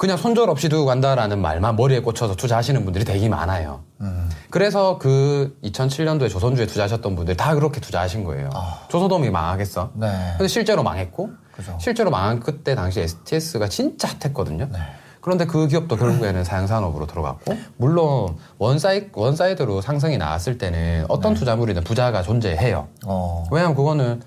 그냥 0.00 0.16
손절 0.16 0.48
없이 0.48 0.70
두고 0.70 0.86
간다라는 0.86 1.42
말만 1.42 1.76
머리에 1.76 2.00
꽂혀서 2.00 2.34
투자하시는 2.34 2.84
분들이 2.84 3.04
되게 3.04 3.28
많아요. 3.28 3.82
음. 4.00 4.30
그래서 4.48 4.96
그 4.96 5.58
2007년도에 5.62 6.30
조선주에 6.30 6.64
투자하셨던 6.64 7.16
분들이 7.16 7.36
다 7.36 7.54
그렇게 7.54 7.82
투자하신 7.82 8.24
거예요. 8.24 8.48
아. 8.54 8.86
조선돔이 8.88 9.28
망하겠어. 9.28 9.90
네. 9.96 10.08
근데 10.38 10.48
실제로 10.48 10.82
망했고 10.82 11.28
그죠. 11.52 11.76
실제로 11.78 12.10
망한 12.10 12.40
그때 12.40 12.74
당시 12.74 13.00
STX가 13.00 13.68
진짜 13.68 14.08
hot했거든요. 14.08 14.68
네. 14.72 14.78
그런데 15.20 15.44
그 15.44 15.68
기업도 15.68 15.96
결국에는 15.96 16.44
사양산업으로 16.44 17.06
들어갔고 17.06 17.54
물론 17.76 18.38
one 18.56 18.82
si- 18.82 19.08
one 19.12 19.35
side로 19.35 19.82
상승이 19.82 20.16
나왔을 20.16 20.56
때는 20.56 21.04
어떤 21.10 21.34
네. 21.34 21.40
투자물이든 21.40 21.84
부자가 21.84 22.22
존재해요. 22.22 22.88
어. 23.04 23.44
왜냐하면 23.50 23.76
그거는 23.76 24.22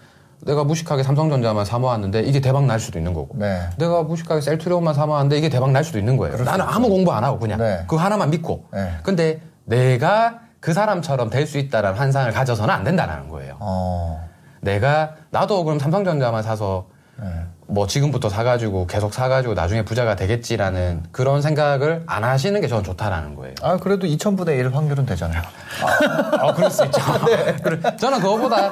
내가 0.46 0.64
무식하게 0.64 1.04
삼성전자만 1.04 1.66
사모았는데 1.66 2.22
이게 2.24 2.42
대박 2.42 2.66
날 2.66 2.80
수도 2.80 3.00
있는 3.00 3.14
거고 3.14 3.36
네. 3.38 3.62
내가 3.78 4.04
무식하게 4.04 4.42
셀트리온만 4.42 4.94
사모았는데 4.94 5.38
이게 5.38 5.50
대박 5.50 5.72
날 5.72 5.84
수도 5.84 6.00
있는 6.00 6.18
거예요. 6.18 6.38
나는 6.44 6.66
아무 6.68 6.90
공부 6.90 7.12
안 7.14 7.24
하고 7.24 7.40
그냥 7.40 7.60
네. 7.60 7.84
그 7.88 7.96
하나만 7.96 8.30
믿고 8.30 8.66
네. 8.74 8.92
근데 9.04 9.42
내가 9.66 10.40
그 10.60 10.74
사람처럼 10.74 11.30
될 11.30 11.46
수 11.48 11.58
있다라는 11.58 11.98
환상을 11.98 12.32
가져서는 12.32 12.74
안 12.74 12.84
된다는 12.84 13.30
거예요. 13.30 13.58
어. 13.60 14.28
내가 14.62 15.16
나도 15.30 15.64
그럼 15.66 15.78
삼성전자만 15.80 16.42
사서 16.44 16.86
네. 17.22 17.28
뭐 17.68 17.86
지금부터 17.88 18.30
사가지고 18.30 18.88
계속 18.88 19.14
사가지고 19.14 19.54
나중에 19.54 19.84
부자가 19.84 20.16
되겠지라는 20.16 21.04
그런 21.12 21.42
생각을 21.42 22.04
안 22.08 22.24
하시는 22.24 22.60
게 22.62 22.68
저는 22.68 22.84
좋다라는 22.84 23.36
거예요. 23.36 23.56
아 23.62 23.78
그래도 23.78 24.08
2천분의 24.08 24.58
1 24.60 24.76
확률은 24.76 25.06
되잖아요. 25.06 25.42
아, 25.42 26.48
아 26.48 26.54
그럴 26.54 26.70
수 26.72 26.84
있죠. 26.86 27.02
네. 27.26 27.98
저는 27.98 28.20
그거보다 28.20 28.72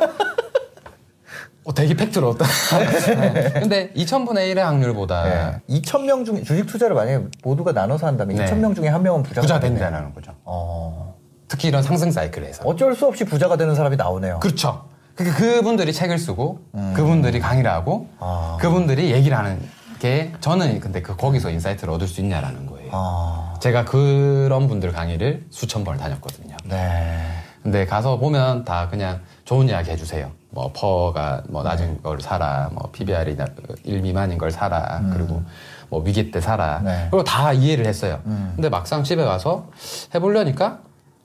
어, 1.63 1.73
되게 1.73 1.93
팩트로. 1.95 2.37
네. 2.37 3.51
근데 3.53 3.91
2,000분의 3.93 4.53
1의 4.53 4.57
확률보다. 4.59 5.61
네. 5.67 5.79
2,000명 5.81 6.25
중에, 6.25 6.43
주식 6.43 6.65
투자를 6.65 6.95
만약에 6.95 7.25
모두가 7.43 7.71
나눠서 7.71 8.07
한다면 8.07 8.35
네. 8.35 8.45
2,000명 8.45 8.75
중에 8.75 8.87
한 8.87 9.03
명은 9.03 9.23
부자가, 9.23 9.41
부자 9.41 9.59
된다는 9.59 10.13
거죠. 10.13 10.33
어. 10.43 11.15
특히 11.47 11.67
이런 11.67 11.83
상승 11.83 12.11
사이클에서. 12.11 12.63
어쩔 12.65 12.95
수 12.95 13.05
없이 13.05 13.25
부자가 13.25 13.57
되는 13.57 13.75
사람이 13.75 13.95
나오네요. 13.97 14.39
그렇죠. 14.39 14.85
그러니까 15.15 15.37
그분들이 15.37 15.93
책을 15.93 16.17
쓰고, 16.17 16.59
음. 16.73 16.93
그분들이 16.95 17.39
강의를 17.39 17.69
하고, 17.69 18.07
아. 18.19 18.57
그분들이 18.59 19.11
얘기를 19.11 19.37
하는 19.37 19.61
게, 19.99 20.31
저는 20.39 20.79
근데 20.79 21.01
그 21.03 21.15
거기서 21.15 21.51
insight를 21.51 21.93
얻을 21.93 22.07
수 22.07 22.21
있냐라는 22.21 22.65
거예요. 22.65 22.89
아. 22.91 23.53
제가 23.59 23.85
그런 23.85 24.67
분들 24.67 24.91
강의를 24.93 25.45
수천 25.51 25.83
번을 25.83 25.99
다녔거든요. 25.99 26.57
네. 26.65 27.19
근데 27.61 27.85
가서 27.85 28.17
보면 28.17 28.65
다 28.65 28.87
그냥 28.89 29.19
좋은 29.45 29.69
이야기 29.69 29.91
해주세요. 29.91 30.31
뭐 30.51 30.71
PER가 30.73 31.43
뭐 31.49 31.63
낮은 31.63 31.93
네. 31.95 31.99
걸 32.03 32.21
사라, 32.21 32.69
뭐 32.73 32.89
PBR이 32.91 33.35
1 33.83 34.01
미만인 34.01 34.37
걸 34.37 34.51
사라, 34.51 34.99
음. 35.01 35.11
그리고 35.13 35.41
뭐 35.89 36.01
위기 36.03 36.29
때 36.31 36.39
사라. 36.39 36.79
네. 36.83 37.07
그리고 37.09 37.23
다 37.23 37.51
이해를 37.53 37.85
했어요. 37.85 38.19
음. 38.25 38.51
근데 38.55 38.69
막상 38.69 39.03
집에 39.03 39.23
가서 39.23 39.67
해보려니까 40.13 40.79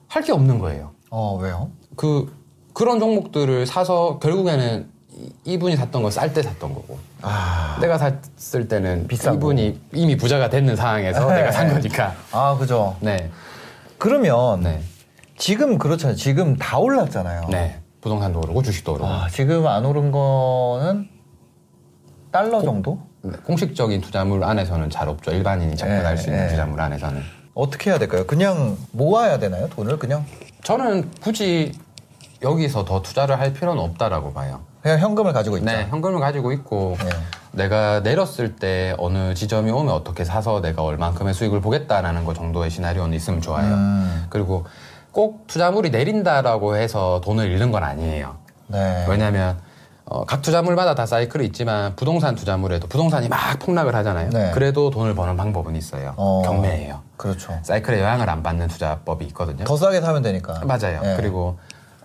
할 0.07 0.23
게 0.23 0.31
없는 0.31 0.59
거예요. 0.59 0.91
어 1.09 1.37
왜요? 1.41 1.69
그 1.95 2.33
그런 2.73 2.99
종목들을 2.99 3.65
사서 3.65 4.19
결국에는 4.19 4.87
이분이 5.45 5.75
샀던 5.75 6.03
거 6.03 6.09
쌀 6.09 6.33
때 6.33 6.41
샀던 6.43 6.73
거고. 6.73 6.97
아... 7.21 7.77
내가 7.81 7.97
샀을 7.97 8.67
때는 8.67 9.07
비싼 9.07 9.35
이분이 9.35 9.73
거. 9.73 9.79
이미 9.97 10.15
부자가 10.15 10.49
됐는 10.49 10.75
상황에서 10.75 11.27
네. 11.29 11.35
내가 11.37 11.51
산 11.51 11.73
거니까. 11.73 12.13
아, 12.31 12.55
그죠. 12.57 12.95
네. 13.01 13.29
그러면 13.97 14.61
네. 14.61 14.81
지금 15.37 15.77
그렇잖아요. 15.77 16.15
지금 16.15 16.55
다 16.55 16.77
올랐잖아요. 16.77 17.47
네. 17.49 17.79
부동산도 18.01 18.39
오르고 18.39 18.61
주식도 18.61 18.93
오르고. 18.93 19.07
아, 19.07 19.27
지금 19.29 19.65
안 19.67 19.85
오른 19.85 20.11
거는 20.11 21.09
달러 22.31 22.57
공, 22.59 22.65
정도? 22.65 22.99
네, 23.21 23.31
공식적인 23.43 24.01
투자물 24.01 24.43
안에서는 24.43 24.89
잘 24.89 25.09
없죠. 25.09 25.31
일반인이 25.31 25.75
접근할 25.75 26.15
네, 26.15 26.21
수 26.21 26.29
있는 26.29 26.43
네. 26.43 26.49
투자물 26.49 26.79
안에서는. 26.79 27.21
어떻게 27.53 27.89
해야 27.89 27.97
될까요? 27.97 28.25
그냥 28.27 28.77
모아야 28.91 29.39
되나요? 29.39 29.67
돈을 29.69 29.97
그냥? 29.97 30.25
저는 30.63 31.09
굳이 31.21 31.71
여기서 32.43 32.85
더 32.85 33.01
투자를 33.01 33.39
할 33.39 33.53
필요는 33.53 33.81
없다라고 33.81 34.33
봐요. 34.33 34.61
그냥 34.81 34.99
현금을 34.99 35.33
가지고 35.33 35.57
있죠. 35.57 35.65
네, 35.65 35.87
현금을 35.89 36.19
가지고 36.19 36.51
있고 36.51 36.95
네. 36.99 37.09
내가 37.51 38.01
내렸을 38.01 38.55
때 38.55 38.93
어느 38.99 39.33
지점이 39.33 39.71
오면 39.71 39.91
어떻게 39.91 40.23
사서 40.23 40.61
내가 40.61 40.83
얼만큼의 40.83 41.33
수익을 41.33 41.61
보겠다라는 41.61 42.25
거 42.25 42.35
정도의 42.35 42.69
시나리오는 42.69 43.15
있으면 43.15 43.41
좋아요. 43.41 43.73
음. 43.73 44.25
그리고 44.29 44.65
꼭 45.17 45.47
투자물이 45.47 45.89
내린다라고 45.89 46.75
해서 46.75 47.21
돈을 47.23 47.49
잃는 47.49 47.71
건 47.71 47.83
아니에요. 47.83 48.35
네. 48.67 49.03
왜냐하면 49.09 49.57
어, 50.05 50.25
각 50.25 50.43
투자물마다 50.43 50.93
다 50.93 51.07
사이클이 51.07 51.43
있지만 51.47 51.95
부동산 51.95 52.35
투자물에도 52.35 52.85
부동산이 52.87 53.27
막 53.27 53.57
폭락을 53.57 53.95
하잖아요. 53.95 54.29
네. 54.29 54.51
그래도 54.53 54.91
돈을 54.91 55.15
버는 55.15 55.35
방법은 55.35 55.75
있어요. 55.75 56.13
어, 56.17 56.43
경매예요. 56.45 57.01
그렇죠. 57.17 57.57
사이클에 57.63 57.99
영향을 57.99 58.29
안 58.29 58.43
받는 58.43 58.67
투자법이 58.67 59.25
있거든요. 59.29 59.63
더 59.63 59.75
싸게 59.75 60.01
사면 60.01 60.21
되니까. 60.21 60.61
맞아요. 60.65 61.01
네. 61.01 61.15
그리고 61.17 61.57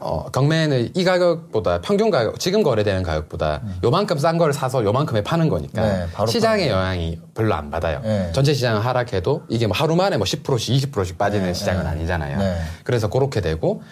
어, 0.02 0.24
경매는 0.30 0.90
이 0.94 1.04
가격보다 1.04 1.80
평균 1.80 2.10
가격, 2.10 2.38
지금 2.38 2.62
거래되는 2.62 3.02
가격보다 3.02 3.60
음. 3.62 3.76
요만큼 3.84 4.18
싼걸 4.18 4.52
사서 4.52 4.84
요만큼에 4.84 5.22
파는 5.22 5.48
거니까 5.48 5.82
네, 5.82 6.06
시장의 6.26 6.68
파는 6.68 6.80
영향이 6.80 7.20
별로 7.34 7.54
안 7.54 7.70
받아요. 7.70 8.00
네. 8.02 8.30
전체 8.32 8.52
시장은 8.52 8.80
하락해도 8.80 9.42
이게 9.48 9.66
뭐 9.66 9.76
하루 9.76 9.94
만에 9.96 10.16
뭐 10.16 10.24
10%씩 10.24 10.90
20%씩 10.92 11.18
빠지는 11.18 11.46
네, 11.46 11.54
시장은 11.54 11.84
네. 11.84 11.90
아니잖아요. 11.90 12.38
네. 12.38 12.56
그래서 12.84 13.08
그렇게 13.08 13.40
되고 13.40 13.82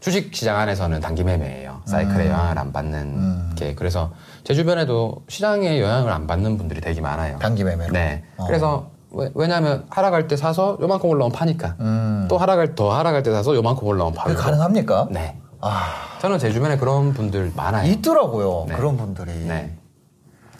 주식 0.00 0.34
시장 0.34 0.56
안에서는 0.58 1.00
단기 1.00 1.24
매매예요. 1.24 1.82
사이클에 1.84 2.26
음. 2.26 2.30
영향을 2.30 2.58
안 2.58 2.72
받는 2.72 2.98
음. 3.00 3.52
게. 3.56 3.74
그래서 3.74 4.12
제 4.44 4.54
주변에도 4.54 5.22
시장에 5.28 5.80
영향을 5.80 6.12
안 6.12 6.26
받는 6.26 6.56
분들이 6.56 6.80
되게 6.80 7.00
많아요. 7.00 7.38
단기 7.38 7.64
매매로. 7.64 7.92
네. 7.92 8.22
어. 8.36 8.46
그래서 8.46 8.90
왜, 9.10 9.30
냐하면 9.48 9.86
하락할 9.90 10.28
때 10.28 10.36
사서 10.36 10.78
요만큼 10.80 11.10
올라오면 11.10 11.32
파니까. 11.36 11.76
음. 11.80 12.26
또 12.28 12.38
하락할 12.38 12.74
더 12.74 12.92
하락할 12.92 13.22
때 13.22 13.32
사서 13.32 13.54
요만큼 13.54 13.86
올라오면 13.86 14.14
파고. 14.14 14.34
가능합니까? 14.34 15.08
네. 15.10 15.36
아. 15.60 16.18
저는 16.20 16.38
제 16.38 16.52
주변에 16.52 16.76
그런 16.76 17.12
분들 17.12 17.52
많아요. 17.54 17.90
있더라고요. 17.90 18.66
네. 18.68 18.76
그런 18.76 18.96
분들이. 18.96 19.32
네. 19.46 19.76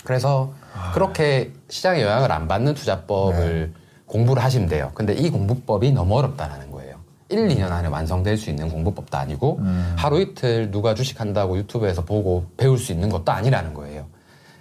그래서 0.04 0.52
아. 0.74 0.92
그렇게 0.92 1.52
시장에 1.68 2.02
영향을 2.02 2.32
안 2.32 2.48
받는 2.48 2.74
투자법을 2.74 3.72
네. 3.74 3.80
공부를 4.06 4.42
하시면 4.42 4.68
돼요. 4.68 4.90
근데 4.94 5.12
이 5.12 5.30
공부법이 5.30 5.92
너무 5.92 6.16
어렵다라는 6.18 6.70
거예요. 6.70 6.96
1, 7.28 7.48
2년 7.48 7.70
안에 7.70 7.88
완성될 7.88 8.38
수 8.38 8.48
있는 8.48 8.70
공부법도 8.70 9.16
아니고 9.18 9.58
음. 9.58 9.94
하루 9.98 10.20
이틀 10.20 10.70
누가 10.70 10.94
주식한다고 10.94 11.58
유튜브에서 11.58 12.04
보고 12.04 12.46
배울 12.56 12.78
수 12.78 12.92
있는 12.92 13.10
것도 13.10 13.30
아니라는 13.30 13.74
거예요. 13.74 14.06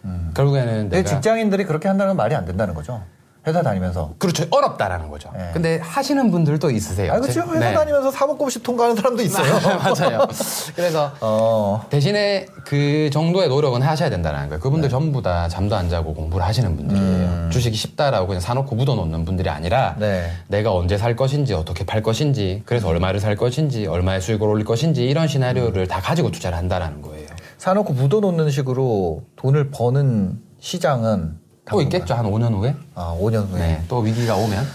음. 0.04 0.32
결국에는 0.36 0.90
내가 0.90 1.08
직장인들이 1.08 1.64
그렇게 1.66 1.88
한다는 1.88 2.18
말이 2.18 2.36
안 2.36 2.46
된다는 2.46 2.74
거죠. 2.74 3.02
회사 3.48 3.62
다니면서. 3.62 4.14
그렇죠. 4.18 4.46
어렵다라는 4.52 5.10
거죠. 5.10 5.32
네. 5.34 5.50
근데 5.54 5.80
하시는 5.82 6.30
분들도 6.30 6.70
있으세요. 6.70 7.14
아, 7.14 7.20
그렇죠. 7.20 7.42
회사 7.42 7.60
네. 7.60 7.74
다니면서 7.74 8.12
사법고시 8.12 8.62
통과하는 8.62 8.98
사람도 8.98 9.24
있어요. 9.24 9.54
맞아요. 9.80 10.28
그래서 10.76 11.14
어... 11.22 11.86
대신에 11.90 12.46
그 12.66 13.10
정도의 13.14 13.48
노력은 13.48 13.82
하셔야 13.82 14.10
된다는 14.10 14.50
거예요. 14.50 14.60
그분들 14.60 14.90
네. 14.90 14.92
전부 14.92 15.22
다 15.22 15.48
잠도 15.48 15.78
안 15.78 15.90
자고 15.90 16.14
공부를 16.14 16.46
하시는 16.46 16.76
분들이에요. 16.76 17.06
음... 17.06 17.50
주식이 17.52 17.78
쉽다라고 17.78 18.28
그냥 18.28 18.42
사놓고 18.42 18.76
묻어놓는 18.76 19.24
분들이 19.24 19.50
아니라 19.50 19.96
네. 19.98 20.30
내가 20.48 20.74
언제 20.74 20.98
살 20.98 21.16
것인지 21.16 21.54
어떻게 21.54 21.86
팔 21.86 22.04
것인지 22.04 22.64
그래서 22.66 22.90
얼마를 22.90 23.22
살 23.22 23.38
것인지 23.38 23.88
얼마의 23.88 24.20
수익을 24.20 24.46
올릴 24.46 24.66
것인지 24.66 25.06
이런 25.06 25.28
시나리오를 25.30 25.84
음... 25.84 25.88
다 25.88 26.02
가지고 26.02 26.32
투자를 26.32 26.58
한다는 26.58 27.02
거예요. 27.02 27.28
사놓고 27.58 27.94
묻어놓는 27.94 28.52
식으로 28.52 29.24
돈을 29.38 29.72
버는 29.72 30.40
시장은 30.60 31.47
또 31.70 31.82
있겠죠 31.82 32.14
한 32.14 32.26
5년 32.26 32.54
후에. 32.54 32.76
아 32.96 33.16
5년 33.20 33.48
후에. 33.50 33.60
네, 33.60 33.84
또 33.88 34.00
위기가 34.00 34.36
오면. 34.36 34.66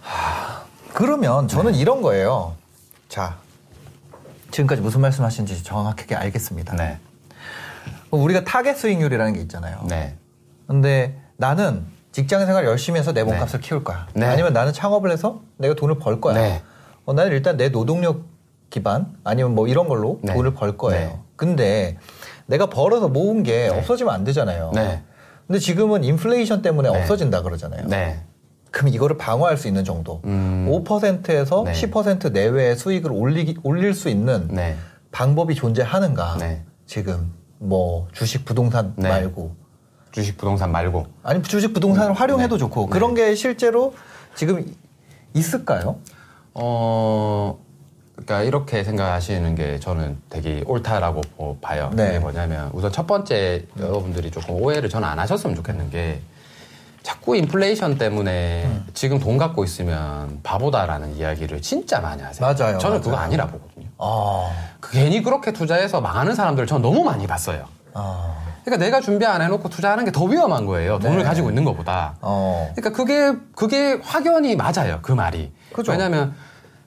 하... 0.00 0.64
그러면 0.92 1.48
저는 1.48 1.72
네. 1.72 1.78
이런 1.78 2.02
거예요. 2.02 2.54
자 3.08 3.36
지금까지 4.50 4.80
무슨 4.80 5.00
말씀하신지 5.00 5.62
정확하게 5.62 6.14
알겠습니다. 6.14 6.74
네. 6.76 6.98
우리가 8.10 8.44
타겟 8.44 8.74
수익률이라는 8.74 9.34
게 9.34 9.40
있잖아요. 9.40 9.84
네. 9.88 10.16
근데 10.66 11.18
나는 11.36 11.84
직장 12.12 12.44
생활 12.46 12.64
열심히 12.64 12.98
해서 12.98 13.12
내 13.12 13.22
몸값을 13.22 13.60
네. 13.60 13.68
키울 13.68 13.84
거야. 13.84 14.06
네. 14.14 14.26
아니면 14.26 14.52
나는 14.52 14.72
창업을 14.72 15.10
해서 15.10 15.40
내가 15.56 15.74
돈을 15.74 15.98
벌 15.98 16.20
거야. 16.20 16.34
네. 16.34 16.62
어, 17.04 17.12
나는 17.12 17.32
일단 17.32 17.56
내 17.56 17.70
노동력 17.70 18.22
기반 18.70 19.14
아니면 19.24 19.54
뭐 19.54 19.66
이런 19.66 19.88
걸로 19.88 20.18
네. 20.22 20.34
돈을 20.34 20.54
벌 20.54 20.76
거예요. 20.76 21.08
네. 21.08 21.18
근데 21.36 21.98
내가 22.46 22.66
벌어서 22.66 23.08
모은 23.08 23.42
게 23.42 23.68
네. 23.68 23.68
없어지면 23.68 24.12
안 24.12 24.24
되잖아요. 24.24 24.72
근데 25.48 25.58
지금은 25.58 26.04
인플레이션 26.04 26.60
때문에 26.60 26.90
네. 26.90 27.00
없어진다 27.00 27.42
그러잖아요. 27.42 27.86
네. 27.88 28.22
그럼 28.70 28.88
이거를 28.88 29.16
방어할 29.16 29.56
수 29.56 29.66
있는 29.66 29.82
정도. 29.82 30.20
음. 30.26 30.68
5%에서 30.68 31.64
네. 31.64 31.72
10% 31.72 32.32
내외의 32.32 32.76
수익을 32.76 33.10
올리기, 33.10 33.56
올릴 33.62 33.94
수 33.94 34.10
있는 34.10 34.48
네. 34.48 34.76
방법이 35.10 35.54
존재하는가. 35.54 36.36
네. 36.38 36.64
지금 36.84 37.32
뭐 37.58 38.08
주식 38.12 38.44
부동산 38.44 38.92
네. 38.96 39.08
말고. 39.08 39.56
주식 40.12 40.36
부동산 40.36 40.70
말고. 40.70 41.06
아니 41.22 41.42
주식 41.42 41.72
부동산을 41.72 42.10
음. 42.10 42.14
활용해도 42.14 42.56
네. 42.56 42.58
좋고 42.58 42.88
그런 42.88 43.14
게 43.14 43.34
실제로 43.34 43.94
지금 44.34 44.66
있을까요? 45.32 45.96
어. 46.52 47.58
그러니까 48.18 48.42
이렇게 48.42 48.82
생각하시는 48.82 49.54
게 49.54 49.78
저는 49.78 50.18
되게 50.28 50.62
옳다라고 50.66 51.58
봐요. 51.60 51.90
네. 51.94 52.06
그게 52.06 52.18
뭐냐면 52.18 52.70
우선 52.72 52.90
첫 52.90 53.06
번째 53.06 53.64
여러분들이 53.78 54.30
조금 54.30 54.56
오해를 54.56 54.88
저는 54.88 55.06
안 55.06 55.18
하셨으면 55.20 55.54
좋겠는 55.56 55.90
게 55.90 56.20
자꾸 57.02 57.36
인플레이션 57.36 57.96
때문에 57.96 58.64
음. 58.66 58.86
지금 58.92 59.20
돈 59.20 59.38
갖고 59.38 59.62
있으면 59.64 60.40
바보다라는 60.42 61.16
이야기를 61.16 61.62
진짜 61.62 62.00
많이 62.00 62.22
하세요. 62.22 62.44
맞아요. 62.44 62.78
저는 62.78 62.96
맞아요. 62.98 63.00
그거 63.02 63.16
아니라 63.16 63.46
보거든요. 63.46 63.86
아. 63.98 64.50
그 64.80 64.92
괜히 64.92 65.22
그렇게 65.22 65.52
투자해서 65.52 66.00
망하는 66.00 66.34
사람들을 66.34 66.66
저는 66.66 66.82
너무 66.82 67.04
많이 67.04 67.26
봤어요. 67.26 67.64
아. 67.94 68.34
그러니까 68.64 68.84
내가 68.84 69.00
준비 69.00 69.24
안 69.24 69.40
해놓고 69.40 69.68
투자하는 69.70 70.04
게 70.04 70.10
더 70.10 70.24
위험한 70.24 70.66
거예요. 70.66 70.98
돈을 70.98 71.18
네. 71.18 71.24
가지고 71.24 71.48
있는 71.50 71.64
것보다. 71.64 72.16
어. 72.20 72.70
그러니까 72.74 72.96
그게 73.00 73.32
그게 73.54 73.98
확연히 74.02 74.56
맞아요. 74.56 74.98
그 75.00 75.12
말이. 75.12 75.52
그죠. 75.72 75.92
왜냐하면 75.92 76.34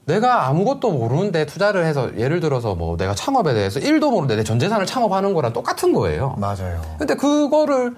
내가 0.05 0.47
아무것도 0.47 0.91
모르는데 0.91 1.45
투자를 1.45 1.85
해서 1.85 2.09
예를 2.17 2.39
들어서 2.39 2.75
뭐 2.75 2.97
내가 2.97 3.13
창업에 3.15 3.53
대해서 3.53 3.79
1도 3.79 4.09
모르는데 4.11 4.35
내 4.35 4.43
전 4.43 4.59
재산을 4.59 4.85
창업하는 4.85 5.33
거랑 5.33 5.53
똑같은 5.53 5.93
거예요. 5.93 6.35
맞아요. 6.37 6.81
근데 6.97 7.15
그거를 7.15 7.95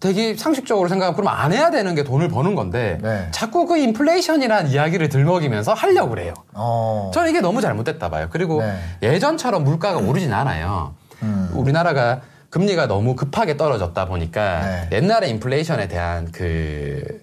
되게 0.00 0.34
상식적으로 0.34 0.88
생각하면 0.88 1.14
그럼 1.16 1.28
안 1.28 1.52
해야 1.52 1.70
되는 1.70 1.94
게 1.94 2.02
돈을 2.02 2.28
버는 2.28 2.54
건데 2.54 2.98
네. 3.02 3.28
자꾸 3.30 3.66
그 3.66 3.76
인플레이션이라는 3.78 4.70
이야기를 4.70 5.08
들먹이면서 5.08 5.72
하려고 5.72 6.10
그래요. 6.10 6.34
어. 6.52 7.10
저는 7.14 7.30
이게 7.30 7.40
너무 7.40 7.60
잘못됐다 7.60 8.08
봐요. 8.10 8.28
그리고 8.30 8.60
네. 8.60 8.76
예전처럼 9.02 9.64
물가가 9.64 10.00
음. 10.00 10.08
오르진 10.08 10.32
않아요. 10.32 10.94
음. 11.22 11.50
우리나라가 11.54 12.22
금리가 12.50 12.86
너무 12.86 13.14
급하게 13.14 13.56
떨어졌다 13.56 14.04
보니까 14.06 14.60
네. 14.60 14.88
옛날에 14.96 15.28
인플레이션에 15.28 15.88
대한 15.88 16.30
그 16.32 17.22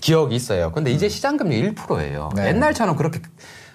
기억이 0.00 0.34
있어요. 0.36 0.72
근데 0.72 0.90
이제 0.90 1.06
음. 1.06 1.08
시장 1.08 1.36
금리 1.36 1.60
1%예요. 1.74 2.30
옛날처럼 2.38 2.96
그렇게 2.96 3.20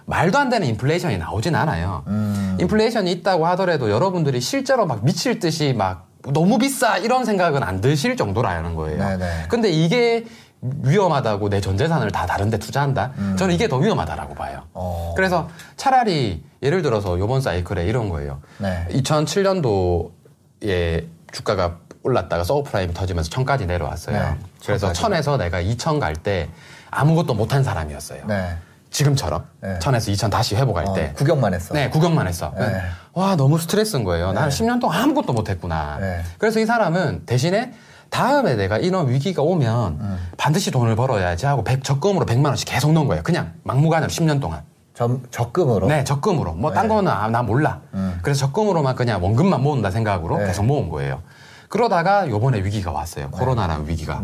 말도 0.06 0.38
안 0.38 0.50
되는 0.50 0.68
인플레이션이 0.68 1.18
나오진 1.18 1.56
않아요. 1.56 2.04
음. 2.08 2.58
인플레이션이 2.60 3.12
있다고 3.12 3.48
하더라도 3.48 3.90
여러분들이 3.90 4.42
실제로 4.42 4.86
막 4.86 5.04
미칠 5.06 5.40
듯이 5.40 5.74
막 5.74 6.08
너무 6.32 6.58
비싸 6.58 6.98
이런 6.98 7.26
생각은 7.26 7.64
안 7.64 7.82
드실 7.82 8.16
정도라는 8.16 8.76
거예요. 8.76 8.98
네네. 8.98 9.46
근데 9.50 9.70
이게 9.70 10.26
위험하다고 10.62 11.50
내 11.50 11.60
전 11.60 11.78
재산을 11.78 12.12
다 12.12 12.26
다른데 12.26 12.58
투자한다? 12.60 13.12
음. 13.18 13.36
저는 13.38 13.54
이게 13.54 13.68
더 13.68 13.78
위험하다라고 13.78 14.34
봐요. 14.36 14.64
어. 14.74 15.14
그래서 15.16 15.50
차라리 15.76 16.44
예를 16.62 16.82
들어서 16.82 17.20
요번 17.20 17.42
사이클에 17.42 17.86
이런 17.86 18.10
거예요. 18.10 18.42
네. 18.60 18.88
2007년도에 18.92 21.06
주가가 21.32 21.78
올랐다가 22.04 22.44
서브프라임 22.44 22.94
터지면서 22.94 23.30
천까지 23.30 23.66
내려왔어요. 23.66 24.18
네. 24.18 24.38
그래서 24.66 24.94
천에서 24.94 25.38
내가 25.38 25.62
2천 25.62 26.00
갈 26.00 26.16
때 26.16 26.50
아무것도 26.92 27.34
못한 27.34 27.64
사람이었어요. 27.64 28.26
네. 28.28 28.56
지금처럼 28.94 29.44
네. 29.60 29.80
천에서 29.80 30.12
이천 30.12 30.30
다시 30.30 30.56
회복할 30.56 30.86
어, 30.88 30.94
때 30.94 31.12
구경만 31.14 31.54
했어. 31.54 31.74
네, 31.74 31.90
구경만 31.90 32.28
했어. 32.28 32.54
네. 32.58 32.82
와 33.14 33.36
너무 33.36 33.58
스트레스인 33.58 34.04
거예요. 34.04 34.28
네. 34.28 34.34
나는 34.36 34.50
10년 34.50 34.80
동안 34.80 35.02
아무것도 35.02 35.34
못했구나. 35.34 35.98
네. 36.00 36.22
그래서 36.38 36.60
이 36.60 36.66
사람은 36.66 37.26
대신에 37.26 37.74
다음에 38.10 38.56
내가 38.56 38.78
이런 38.78 39.10
위기가 39.10 39.42
오면 39.42 39.98
음. 40.00 40.28
반드시 40.38 40.70
돈을 40.70 40.96
벌어야지 40.96 41.48
하고 41.48 41.64
100, 41.64 41.84
적금으로 41.84 42.28
100만 42.28 42.46
원씩 42.46 42.70
계속 42.70 42.94
넣은 42.94 43.08
거예요. 43.08 43.24
그냥 43.24 43.54
막무가내로 43.64 44.10
10년 44.12 44.40
동안. 44.40 44.62
점, 44.94 45.24
적금으로? 45.32 45.88
네, 45.88 46.04
적금으로. 46.04 46.54
뭐딴 46.54 46.88
네. 46.88 46.94
거는 46.94 47.12
아, 47.12 47.28
나 47.30 47.42
몰라. 47.42 47.82
음. 47.96 48.20
그래서 48.22 48.46
적금으로만 48.46 48.96
그냥 48.96 49.24
원금만 49.24 49.64
모은다 49.64 49.90
생각으로 49.90 50.38
네. 50.38 50.46
계속 50.46 50.66
모은 50.66 50.90
거예요. 50.90 51.24
그러다가 51.68 52.30
요번에 52.30 52.64
위기가 52.64 52.92
왔어요. 52.92 53.32
코로나라는 53.32 53.88
위기가. 53.88 54.22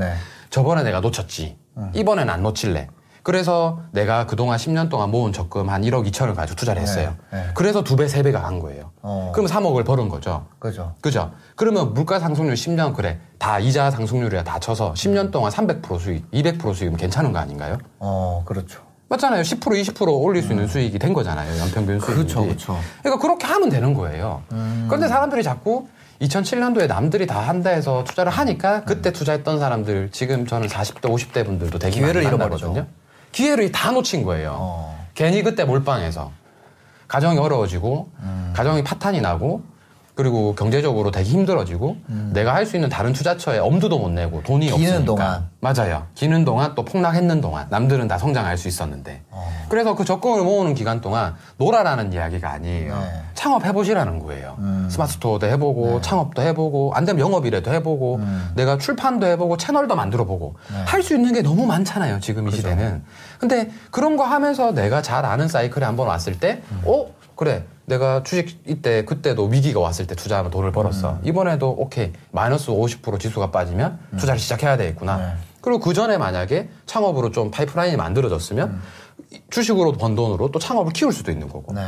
저번에 0.51 0.83
내가 0.83 0.99
놓쳤지. 0.99 1.57
음. 1.77 1.91
이번엔 1.95 2.29
안 2.29 2.43
놓칠래. 2.43 2.89
그래서 3.29 3.81
내가 3.91 4.25
그동안 4.25 4.57
10년 4.57 4.89
동안 4.89 5.11
모은 5.11 5.33
적금 5.33 5.69
한 5.69 5.83
1억 5.83 6.03
2천을 6.09 6.33
가지고 6.33 6.55
투자를 6.55 6.81
했어요. 6.81 7.13
네, 7.31 7.37
네. 7.37 7.47
그래서 7.53 7.83
두 7.83 7.95
배, 7.95 8.07
세 8.07 8.23
배가 8.23 8.41
간 8.41 8.57
거예요. 8.57 8.89
어. 9.03 9.31
그럼 9.35 9.45
3억을 9.47 9.85
벌은 9.85 10.09
거죠. 10.09 10.47
그죠. 10.57 10.95
그죠. 10.99 11.31
그러면 11.55 11.93
물가 11.93 12.17
상승률 12.17 12.55
10년 12.55 12.95
그래. 12.95 13.19
다 13.37 13.59
이자 13.59 13.91
상승률이야 13.91 14.43
다 14.43 14.57
쳐서 14.57 14.93
10년 14.93 15.29
동안 15.29 15.51
300% 15.51 15.99
수익, 15.99 16.31
200% 16.31 16.73
수익이면 16.73 16.97
괜찮은 16.97 17.31
거 17.31 17.37
아닌가요? 17.37 17.77
어, 17.99 18.41
그렇죠. 18.47 18.81
맞잖아요. 19.09 19.43
10% 19.43 19.59
20% 19.59 20.07
올릴 20.07 20.41
수 20.41 20.49
있는 20.49 20.63
음. 20.63 20.67
수익이 20.67 20.97
된 20.97 21.13
거잖아요. 21.13 21.55
연평균 21.59 21.99
수익이. 21.99 22.11
그렇죠, 22.11 22.41
그렇죠. 22.41 22.79
그러니까 23.03 23.21
그렇게 23.21 23.45
하면 23.45 23.69
되는 23.69 23.93
거예요. 23.93 24.41
음. 24.53 24.85
그런데 24.89 25.07
사람들이 25.07 25.43
자꾸 25.43 25.87
2007년도에 26.21 26.87
남들이 26.87 27.27
다 27.27 27.39
한다 27.39 27.69
해서 27.69 28.03
투자를 28.03 28.31
하니까 28.31 28.83
그때 28.85 29.11
음. 29.11 29.13
투자했던 29.13 29.59
사람들 29.59 30.09
지금 30.11 30.45
저는 30.45 30.67
40대 30.67 31.03
50대 31.03 31.45
분들도 31.45 31.77
되게 31.77 31.99
기회를 31.99 32.23
잃어버거든요 32.23 32.87
기회를 33.31 33.71
다 33.71 33.91
놓친 33.91 34.23
거예요. 34.23 34.55
어. 34.59 35.07
괜히 35.15 35.43
그때 35.43 35.65
몰빵해서 35.65 36.31
가정이 37.07 37.37
어려워지고 37.39 38.11
음. 38.19 38.53
가정이 38.55 38.83
파탄이 38.83 39.21
나고 39.21 39.63
그리고 40.19 40.53
경제적으로 40.53 41.11
되게 41.11 41.29
힘들어지고 41.29 41.95
음. 42.09 42.31
내가 42.33 42.53
할 42.53 42.65
수 42.65 42.75
있는 42.75 42.89
다른 42.89 43.13
투자처에 43.13 43.57
엄두도 43.59 43.97
못 43.99 44.09
내고 44.09 44.43
돈이 44.43 44.65
기는 44.69 44.73
없으니까 45.01 45.05
동안. 45.05 45.49
맞아요. 45.61 46.07
기는 46.13 46.43
동안 46.43 46.75
또 46.75 46.83
폭락했는 46.83 47.39
동안 47.39 47.67
남들은 47.69 48.09
다 48.09 48.17
성장할 48.17 48.57
수 48.57 48.67
있었는데 48.67 49.21
어. 49.29 49.49
그래서 49.69 49.95
그 49.95 50.03
적금을 50.03 50.43
모으는 50.43 50.73
기간 50.73 50.99
동안 50.99 51.35
놀아라는 51.55 52.11
이야기가 52.11 52.51
아니에요. 52.51 52.99
네. 52.99 53.21
창업해 53.33 53.71
보시라는 53.71 54.19
거예요. 54.19 54.57
음. 54.59 54.89
스마트 54.91 55.13
스토어도 55.13 55.47
해보고 55.47 55.85
네. 55.87 56.01
창업도 56.01 56.41
해보고 56.41 56.91
안 56.95 57.05
되면 57.05 57.21
영업이라도 57.25 57.71
해보고 57.75 58.15
음. 58.17 58.49
내가 58.57 58.77
출판도 58.77 59.25
해보고 59.25 59.55
채널도 59.55 59.95
만들어보고 59.95 60.55
네. 60.73 60.83
할수 60.83 61.15
있는 61.15 61.31
게 61.31 61.41
너무 61.41 61.65
많잖아요. 61.65 62.19
지금 62.19 62.43
이 62.43 62.51
그죠. 62.51 62.57
시대는. 62.57 63.03
근데 63.39 63.71
그런 63.89 64.17
거 64.17 64.25
하면서 64.25 64.73
내가 64.73 65.01
잘 65.01 65.25
아는 65.25 65.47
사이클에 65.47 65.85
한번 65.85 66.07
왔을 66.07 66.37
때 66.37 66.61
음. 66.73 66.81
어? 66.85 67.05
그래 67.39 67.63
내가 67.85 68.21
주식 68.23 68.61
이때 68.67 69.05
그때도 69.05 69.45
위기가 69.45 69.79
왔을 69.79 70.05
때 70.07 70.13
투자하면 70.13 70.51
돈을 70.51 70.73
벌었어. 70.73 71.11
음. 71.13 71.19
이번에도 71.23 71.69
오케이 71.69 72.11
마이너스 72.31 72.69
50% 72.69 73.17
지수가 73.17 73.49
빠지면 73.51 73.97
음. 74.11 74.17
투자를 74.17 74.37
시작해야 74.37 74.75
되겠구나. 74.75 75.15
네. 75.15 75.33
그리고 75.61 75.79
그 75.79 75.93
전에 75.93 76.17
만약에 76.17 76.67
창업으로 76.85 77.31
좀 77.31 77.49
파이프라인이 77.49 77.95
만들어졌으면 77.95 78.69
음. 78.71 78.81
주식으로 79.51 79.93
번 79.93 80.15
돈으로 80.15 80.51
또 80.51 80.59
창업을 80.59 80.91
키울 80.91 81.13
수도 81.13 81.31
있는 81.31 81.47
거고. 81.47 81.73
네. 81.73 81.81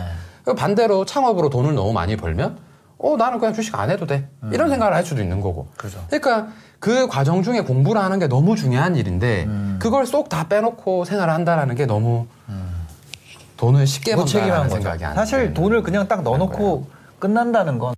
반대로 0.55 1.03
창업으로 1.03 1.49
돈을 1.49 1.75
너무 1.75 1.91
많이 1.91 2.15
벌면 2.15 2.57
어 2.97 3.17
나는 3.17 3.37
그냥 3.39 3.53
주식 3.53 3.77
안 3.77 3.89
해도 3.89 4.07
돼 4.07 4.29
음. 4.43 4.53
이런 4.53 4.69
생각을 4.69 4.93
할 4.93 5.03
수도 5.03 5.21
있는 5.21 5.41
거고. 5.41 5.67
그죠. 5.75 5.99
그러니까 6.07 6.47
그 6.79 7.09
과정 7.09 7.43
중에 7.43 7.59
공부를 7.59 8.01
하는 8.01 8.19
게 8.19 8.27
너무 8.27 8.55
중요한 8.55 8.95
일인데 8.95 9.43
음. 9.47 9.79
그걸 9.81 10.05
쏙 10.05 10.29
다 10.29 10.47
빼놓고 10.47 11.03
생활을 11.03 11.33
한다라는 11.33 11.75
게 11.75 11.85
너무 11.85 12.27
음. 12.47 12.70
돈을 13.61 13.85
쉽게 13.85 14.15
번다는 14.15 14.69
생각이 14.69 15.05
안 15.05 15.13
사실 15.13 15.53
돈을 15.53 15.83
그냥 15.83 16.07
딱 16.07 16.23
넣어놓고 16.23 16.87
끝난다는 17.19 17.77
건 17.77 17.93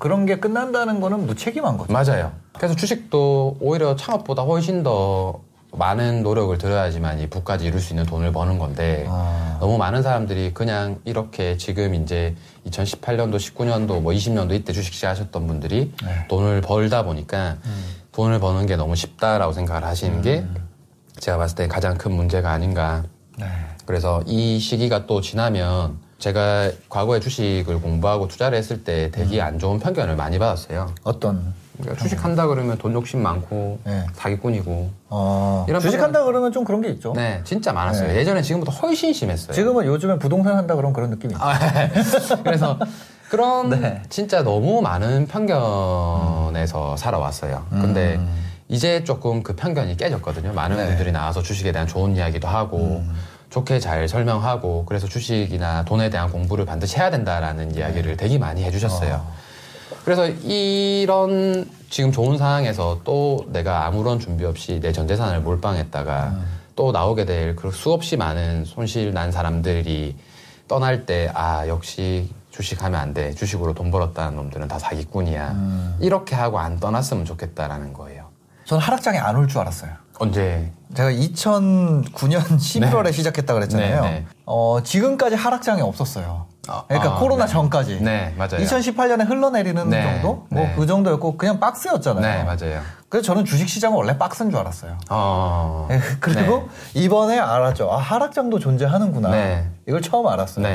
그런 0.00 0.26
게 0.26 0.40
끝난다는 0.40 1.00
거는 1.00 1.26
무책임한 1.26 1.78
거죠. 1.78 1.92
맞아요. 1.92 2.32
그래서 2.54 2.74
주식도 2.74 3.58
오히려 3.60 3.94
창업보다 3.94 4.42
훨씬 4.42 4.82
더 4.82 5.40
많은 5.72 6.22
노력을 6.22 6.56
들어야지만 6.58 7.20
이 7.20 7.28
부까지 7.28 7.66
이룰 7.66 7.80
수 7.80 7.92
있는 7.92 8.04
돈을 8.04 8.32
버는 8.32 8.58
건데 8.58 9.06
아. 9.08 9.58
너무 9.60 9.78
많은 9.78 10.02
사람들이 10.02 10.52
그냥 10.54 11.00
이렇게 11.04 11.56
지금 11.56 11.94
이제 11.94 12.34
2018년도, 12.66 13.36
19년도, 13.36 14.00
뭐 14.00 14.12
20년도 14.12 14.54
이때 14.54 14.72
주식 14.72 14.94
시작하셨던 14.94 15.46
분들이 15.46 15.92
네. 16.04 16.26
돈을 16.28 16.62
벌다 16.62 17.04
보니까 17.04 17.58
음. 17.64 17.84
돈을 18.12 18.40
버는 18.40 18.66
게 18.66 18.76
너무 18.76 18.96
쉽다라고 18.96 19.52
생각을 19.52 19.84
하시는 19.84 20.16
음. 20.16 20.22
게 20.22 20.44
제가 21.20 21.36
봤을 21.36 21.56
때 21.56 21.68
가장 21.68 21.96
큰 21.96 22.12
문제가 22.12 22.50
아닌가. 22.50 23.04
네. 23.38 23.46
그래서 23.86 24.22
이 24.26 24.58
시기가 24.58 25.06
또 25.06 25.20
지나면 25.20 25.98
제가 26.18 26.70
과거에 26.88 27.20
주식을 27.20 27.80
공부하고 27.80 28.28
투자를 28.28 28.58
했을 28.58 28.84
때 28.84 29.10
되게 29.12 29.40
음. 29.40 29.46
안 29.46 29.58
좋은 29.58 29.78
편견을 29.78 30.16
많이 30.16 30.38
받았어요. 30.38 30.92
어떤? 31.04 31.54
그러니까 31.78 32.02
주식한다 32.02 32.46
그러면 32.46 32.78
돈 32.78 32.94
욕심 32.94 33.22
많고 33.22 33.78
네. 33.84 34.06
사기꾼이고 34.14 34.90
어, 35.10 35.66
이런 35.68 35.80
주식한다 35.80 36.24
그러면 36.24 36.50
좀 36.50 36.64
그런 36.64 36.80
게 36.80 36.88
있죠. 36.88 37.12
네, 37.14 37.42
진짜 37.44 37.72
많았어요. 37.72 38.08
네. 38.08 38.16
예전에 38.16 38.40
지금보다 38.40 38.72
훨씬 38.72 39.12
심했어요. 39.12 39.52
지금은 39.52 39.84
요즘엔 39.84 40.18
부동산 40.18 40.56
한다 40.56 40.74
그러면 40.74 40.94
그런 40.94 41.10
느낌이 41.10 41.34
있어요. 41.34 41.46
아, 41.46 41.58
네. 41.58 41.92
그래서 42.42 42.78
그런 43.28 43.68
네. 43.68 44.02
진짜 44.08 44.42
너무 44.42 44.80
많은 44.80 45.26
편견에서 45.26 46.92
음. 46.92 46.96
살아왔어요. 46.96 47.66
근데 47.70 48.16
음. 48.16 48.46
이제 48.68 49.04
조금 49.04 49.42
그 49.42 49.54
편견이 49.54 49.98
깨졌거든요. 49.98 50.54
많은 50.54 50.78
네. 50.78 50.86
분들이 50.86 51.12
나와서 51.12 51.42
주식에 51.42 51.72
대한 51.72 51.86
좋은 51.86 52.16
이야기도 52.16 52.48
하고 52.48 52.78
음. 52.78 53.14
좋게 53.50 53.80
잘 53.80 54.08
설명하고 54.08 54.84
그래서 54.86 55.06
주식이나 55.06 55.84
돈에 55.84 56.10
대한 56.10 56.30
공부를 56.30 56.64
반드시 56.66 56.96
해야 56.98 57.10
된다라는 57.10 57.74
이야기를 57.76 58.12
네. 58.12 58.16
되게 58.16 58.38
많이 58.38 58.64
해주셨어요. 58.64 59.14
어. 59.14 59.32
그래서 60.04 60.26
이런 60.28 61.68
지금 61.90 62.12
좋은 62.12 62.38
상황에서 62.38 63.00
또 63.04 63.46
내가 63.48 63.86
아무런 63.86 64.18
준비 64.18 64.44
없이 64.44 64.80
내 64.80 64.92
전 64.92 65.06
재산을 65.08 65.40
몰빵했다가 65.40 66.24
음. 66.28 66.44
또 66.74 66.92
나오게 66.92 67.24
될 67.24 67.56
그 67.56 67.70
수없이 67.70 68.16
많은 68.16 68.64
손실 68.64 69.12
난 69.14 69.32
사람들이 69.32 70.16
떠날 70.68 71.06
때 71.06 71.30
아 71.34 71.66
역시 71.68 72.28
주식하면 72.50 72.98
안 73.00 73.14
돼. 73.14 73.32
주식으로 73.34 73.74
돈 73.74 73.90
벌었다는 73.90 74.36
놈들은 74.36 74.68
다 74.68 74.78
사기꾼이야. 74.78 75.50
음. 75.52 75.96
이렇게 76.00 76.34
하고 76.34 76.58
안 76.58 76.78
떠났으면 76.80 77.24
좋겠다라는 77.24 77.92
거예요. 77.92 78.26
저는 78.64 78.82
하락장에 78.82 79.18
안 79.18 79.36
올 79.36 79.46
줄 79.46 79.60
알았어요. 79.60 79.90
언제? 80.18 80.70
제가 80.94 81.10
2009년 81.10 82.40
11월에 82.58 83.04
네. 83.06 83.12
시작했다 83.12 83.52
그랬잖아요. 83.54 84.02
네, 84.02 84.10
네. 84.10 84.26
어, 84.46 84.78
지금까지 84.82 85.36
하락장이 85.36 85.82
없었어요. 85.82 86.46
아, 86.68 86.84
그러니까 86.88 87.14
아, 87.14 87.18
코로나 87.18 87.46
네. 87.46 87.52
전까지. 87.52 88.00
네, 88.00 88.34
맞아요. 88.36 88.56
2018년에 88.58 89.28
흘러내리는 89.28 89.88
네, 89.90 90.02
정도? 90.20 90.46
뭐 90.50 90.66
그 90.74 90.86
정도였고 90.86 91.36
그냥 91.36 91.60
박스였잖아요. 91.60 92.22
네, 92.22 92.44
맞아요. 92.44 92.80
그래서 93.08 93.26
저는 93.26 93.44
주식 93.44 93.68
시장은 93.68 93.96
원래 93.96 94.16
박스인 94.18 94.50
줄 94.50 94.58
알았어요. 94.58 94.98
어... 95.10 95.88
그리고 96.20 96.68
이번에 96.94 97.38
알았죠. 97.38 97.90
아, 97.92 97.98
하락장도 97.98 98.58
존재하는구나. 98.58 99.62
이걸 99.86 100.02
처음 100.02 100.26
알았어요. 100.26 100.66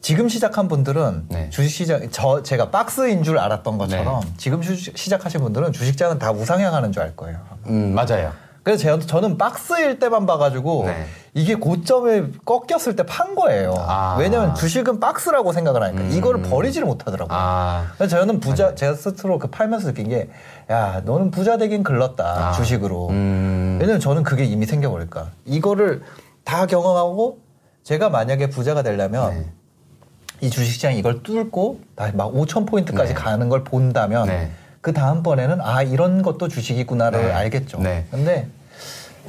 지금 0.00 0.28
시작한 0.28 0.68
분들은 0.68 1.26
네. 1.28 1.50
주식시장 1.50 2.08
저 2.10 2.42
제가 2.42 2.70
박스인 2.70 3.22
줄 3.24 3.38
알았던 3.38 3.78
것처럼 3.78 4.20
네. 4.20 4.32
지금 4.36 4.60
주식 4.62 4.96
시작하신 4.96 5.40
분들은 5.40 5.72
주식장은 5.72 6.18
다 6.18 6.30
우상향하는 6.30 6.92
줄 6.92 7.02
알 7.02 7.16
거예요. 7.16 7.38
음 7.66 7.94
맞아요. 7.94 8.32
그래서 8.68 8.82
제가 8.82 8.98
저는 8.98 9.38
박스일 9.38 9.98
때만 9.98 10.26
봐가지고 10.26 10.84
네. 10.88 11.06
이게 11.32 11.54
고점에 11.54 12.24
꺾였을 12.44 12.96
때 12.96 13.02
판 13.02 13.34
거예요. 13.34 13.72
아. 13.78 14.16
왜냐면 14.20 14.54
주식은 14.54 15.00
박스라고 15.00 15.52
생각을 15.52 15.82
하니까 15.84 16.02
음. 16.02 16.10
이거를 16.12 16.42
버리지를 16.42 16.86
못하더라고요. 16.86 17.34
아. 17.34 17.86
그래서 17.96 18.18
저는 18.18 18.40
부자 18.40 18.64
맞아요. 18.64 18.74
제가 18.74 18.92
스스로 18.94 19.38
그 19.38 19.48
팔면서 19.48 19.86
느낀 19.94 20.10
게 20.10 20.28
야 20.70 21.00
너는 21.06 21.30
부자 21.30 21.56
되긴 21.56 21.82
글렀다 21.82 22.48
아. 22.48 22.52
주식으로. 22.52 23.08
음. 23.08 23.78
왜냐면 23.80 24.00
저는 24.00 24.22
그게 24.22 24.44
이미 24.44 24.66
생겨버릴까. 24.66 25.28
이거를 25.46 26.02
다 26.44 26.66
경험하고 26.66 27.38
제가 27.84 28.10
만약에 28.10 28.50
부자가 28.50 28.82
되려면 28.82 29.30
네. 29.32 29.46
이 30.42 30.50
주식시장이 30.50 30.98
이걸 30.98 31.22
뚫고 31.22 31.80
막 32.12 32.34
5천 32.34 32.66
포인트까지 32.68 33.14
네. 33.14 33.18
가는 33.18 33.48
걸 33.48 33.64
본다면 33.64 34.26
네. 34.26 34.50
그 34.82 34.92
다음번에는 34.92 35.62
아 35.62 35.82
이런 35.82 36.20
것도 36.20 36.48
주식이구나를 36.48 37.28
네. 37.28 37.32
알겠죠. 37.32 37.78
네. 37.78 38.04
근데 38.10 38.46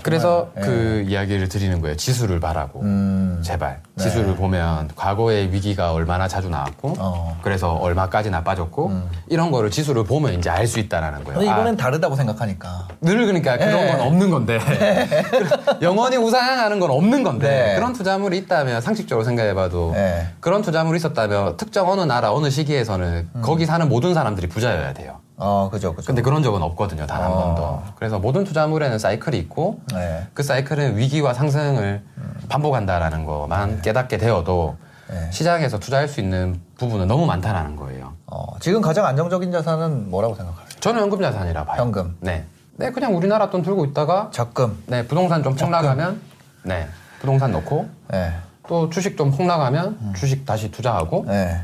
그래서 0.02 0.50
네. 0.56 0.62
그 0.62 1.06
이야기를 1.08 1.50
드리는 1.50 1.82
거예요. 1.82 1.96
지수를 1.98 2.40
봐라고. 2.40 2.82
음. 2.82 3.42
제발. 3.44 3.82
네. 3.96 4.04
지수를 4.04 4.36
보면 4.36 4.90
과거의 4.96 5.52
위기가 5.52 5.92
얼마나 5.92 6.28
자주 6.28 6.50
나왔고, 6.50 6.96
어. 7.00 7.38
그래서 7.42 7.74
얼마까지 7.74 8.30
나빠졌고, 8.30 8.88
음. 8.88 9.10
이런 9.28 9.52
거를 9.52 9.70
지수를 9.72 10.04
보면 10.04 10.34
이제 10.36 10.50
알 10.50 10.68
수 10.70 10.80
있다라는 10.80 11.24
거예요. 11.24 11.42
이거는 11.42 11.74
아. 11.74 11.78
다르다고 11.78 12.16
생각하니까. 12.16 12.88
늘 13.02 13.26
그러니까 13.26 13.58
그런 13.58 13.72
네. 13.72 13.92
건 13.92 14.02
없는 14.02 14.30
건데. 14.30 14.60
네. 14.80 15.10
영원히 15.82 16.18
우상향하는 16.18 16.80
건 16.80 16.92
없는 16.92 17.24
건데. 17.24 17.50
네. 17.50 17.76
그런 17.76 17.94
투자물이 17.94 18.38
있다면 18.38 18.82
상식적으로 18.82 19.26
생각해봐도 19.26 19.92
네. 19.96 20.28
그런 20.40 20.62
투자물이 20.62 20.98
있었다면 20.98 21.58
특정 21.58 21.90
어느 21.90 22.02
나라 22.02 22.32
어느 22.32 22.50
시기에서는 22.50 23.30
음. 23.36 23.42
거기 23.42 23.66
사는 23.66 23.88
모든 23.90 24.14
사람들이 24.14 24.48
부자여야 24.48 24.94
돼요. 24.94 25.20
어, 25.42 25.70
그죠, 25.72 25.96
그죠. 25.96 26.08
근데 26.08 26.22
그런 26.22 26.44
적은 26.44 26.62
없거든요, 26.62 27.08
단한 27.08 27.32
어. 27.32 27.38
번도. 27.38 27.84
그래서 27.96 28.20
모든 28.20 28.44
투자물에는 28.44 29.00
사이클이 29.00 29.38
있고, 29.40 29.80
네. 29.94 30.28
그 30.34 30.44
사이클은 30.44 30.98
위기와 30.98 31.34
상승을 31.34 32.04
음. 32.18 32.34
반복한다라는 32.50 33.26
것만 33.26 33.76
네. 33.78 33.82
깨닫게 33.82 34.18
되어도 34.18 34.76
네. 35.10 35.32
시장에서 35.32 35.80
투자할 35.80 36.10
수 36.10 36.20
있는 36.20 36.60
부분은 36.78 37.08
너무 37.08 37.26
많다라는 37.26 37.78
거예요. 37.78 38.14
어, 38.28 38.60
지금 38.60 38.82
가장 38.82 39.06
안정적인 39.06 39.50
자산은 39.52 40.12
뭐라고 40.12 40.36
생각하세요? 40.36 40.80
저는 40.82 41.02
현금 41.02 41.22
자산이라 41.22 41.64
봐요. 41.64 41.82
현금. 41.82 42.18
네. 42.20 42.46
네, 42.76 42.92
그냥 42.92 43.16
우리나라 43.16 43.50
돈 43.50 43.62
들고 43.62 43.86
있다가 43.86 44.30
적금. 44.32 44.84
네, 44.88 45.08
부동산 45.08 45.42
좀 45.42 45.56
폭락하면 45.56 46.22
네, 46.64 46.88
부동산 47.22 47.54
넣고 47.54 47.90
네. 48.12 48.34
또 48.68 48.90
주식 48.90 49.18
좀 49.18 49.32
폭락하면 49.32 49.98
음. 50.02 50.14
주식 50.16 50.46
다시 50.46 50.70
투자하고. 50.70 51.26
네. 51.28 51.62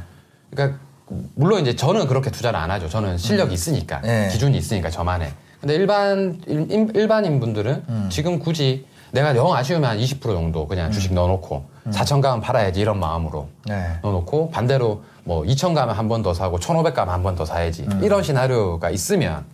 그러니까 0.49 0.79
물론 1.35 1.61
이제 1.61 1.75
저는 1.75 2.07
그렇게 2.07 2.31
투자를 2.31 2.59
안 2.59 2.71
하죠. 2.71 2.89
저는 2.89 3.17
실력이 3.17 3.51
음. 3.51 3.53
있으니까 3.53 4.01
네. 4.01 4.29
기준이 4.31 4.57
있으니까 4.57 4.89
저만의. 4.89 5.31
근데 5.61 5.75
일반 5.75 6.41
일, 6.47 7.07
반인 7.07 7.39
분들은 7.39 7.83
음. 7.89 8.09
지금 8.11 8.39
굳이 8.39 8.85
내가 9.11 9.35
영 9.35 9.53
아쉬우면 9.53 9.89
한 9.89 9.97
20% 9.97 10.21
정도 10.21 10.67
그냥 10.67 10.87
음. 10.87 10.91
주식 10.91 11.13
넣어놓고 11.13 11.65
음. 11.87 11.91
4천 11.91 12.21
가면 12.21 12.41
팔아야지 12.41 12.79
이런 12.81 12.99
마음으로 12.99 13.47
네. 13.65 13.97
넣어놓고 14.01 14.49
반대로 14.51 15.03
뭐 15.23 15.43
2천 15.43 15.73
가면 15.73 15.95
한 15.95 16.07
번 16.07 16.21
더 16.21 16.33
사고 16.33 16.57
1,500 16.59 16.93
가면 16.93 17.13
한 17.13 17.23
번 17.23 17.35
더 17.35 17.45
사야지 17.45 17.83
음. 17.83 18.01
이런 18.03 18.21
시나리오가 18.23 18.89
있으면 18.89 19.45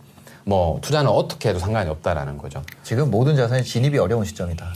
뭐 0.44 0.78
투자는 0.82 1.08
어떻게 1.10 1.50
해도 1.50 1.58
상관이 1.60 1.88
없다라는 1.90 2.36
거죠. 2.38 2.62
지금 2.82 3.10
모든 3.10 3.36
자산이 3.36 3.62
진입이 3.62 3.98
어려운 3.98 4.24
시점이다. 4.24 4.66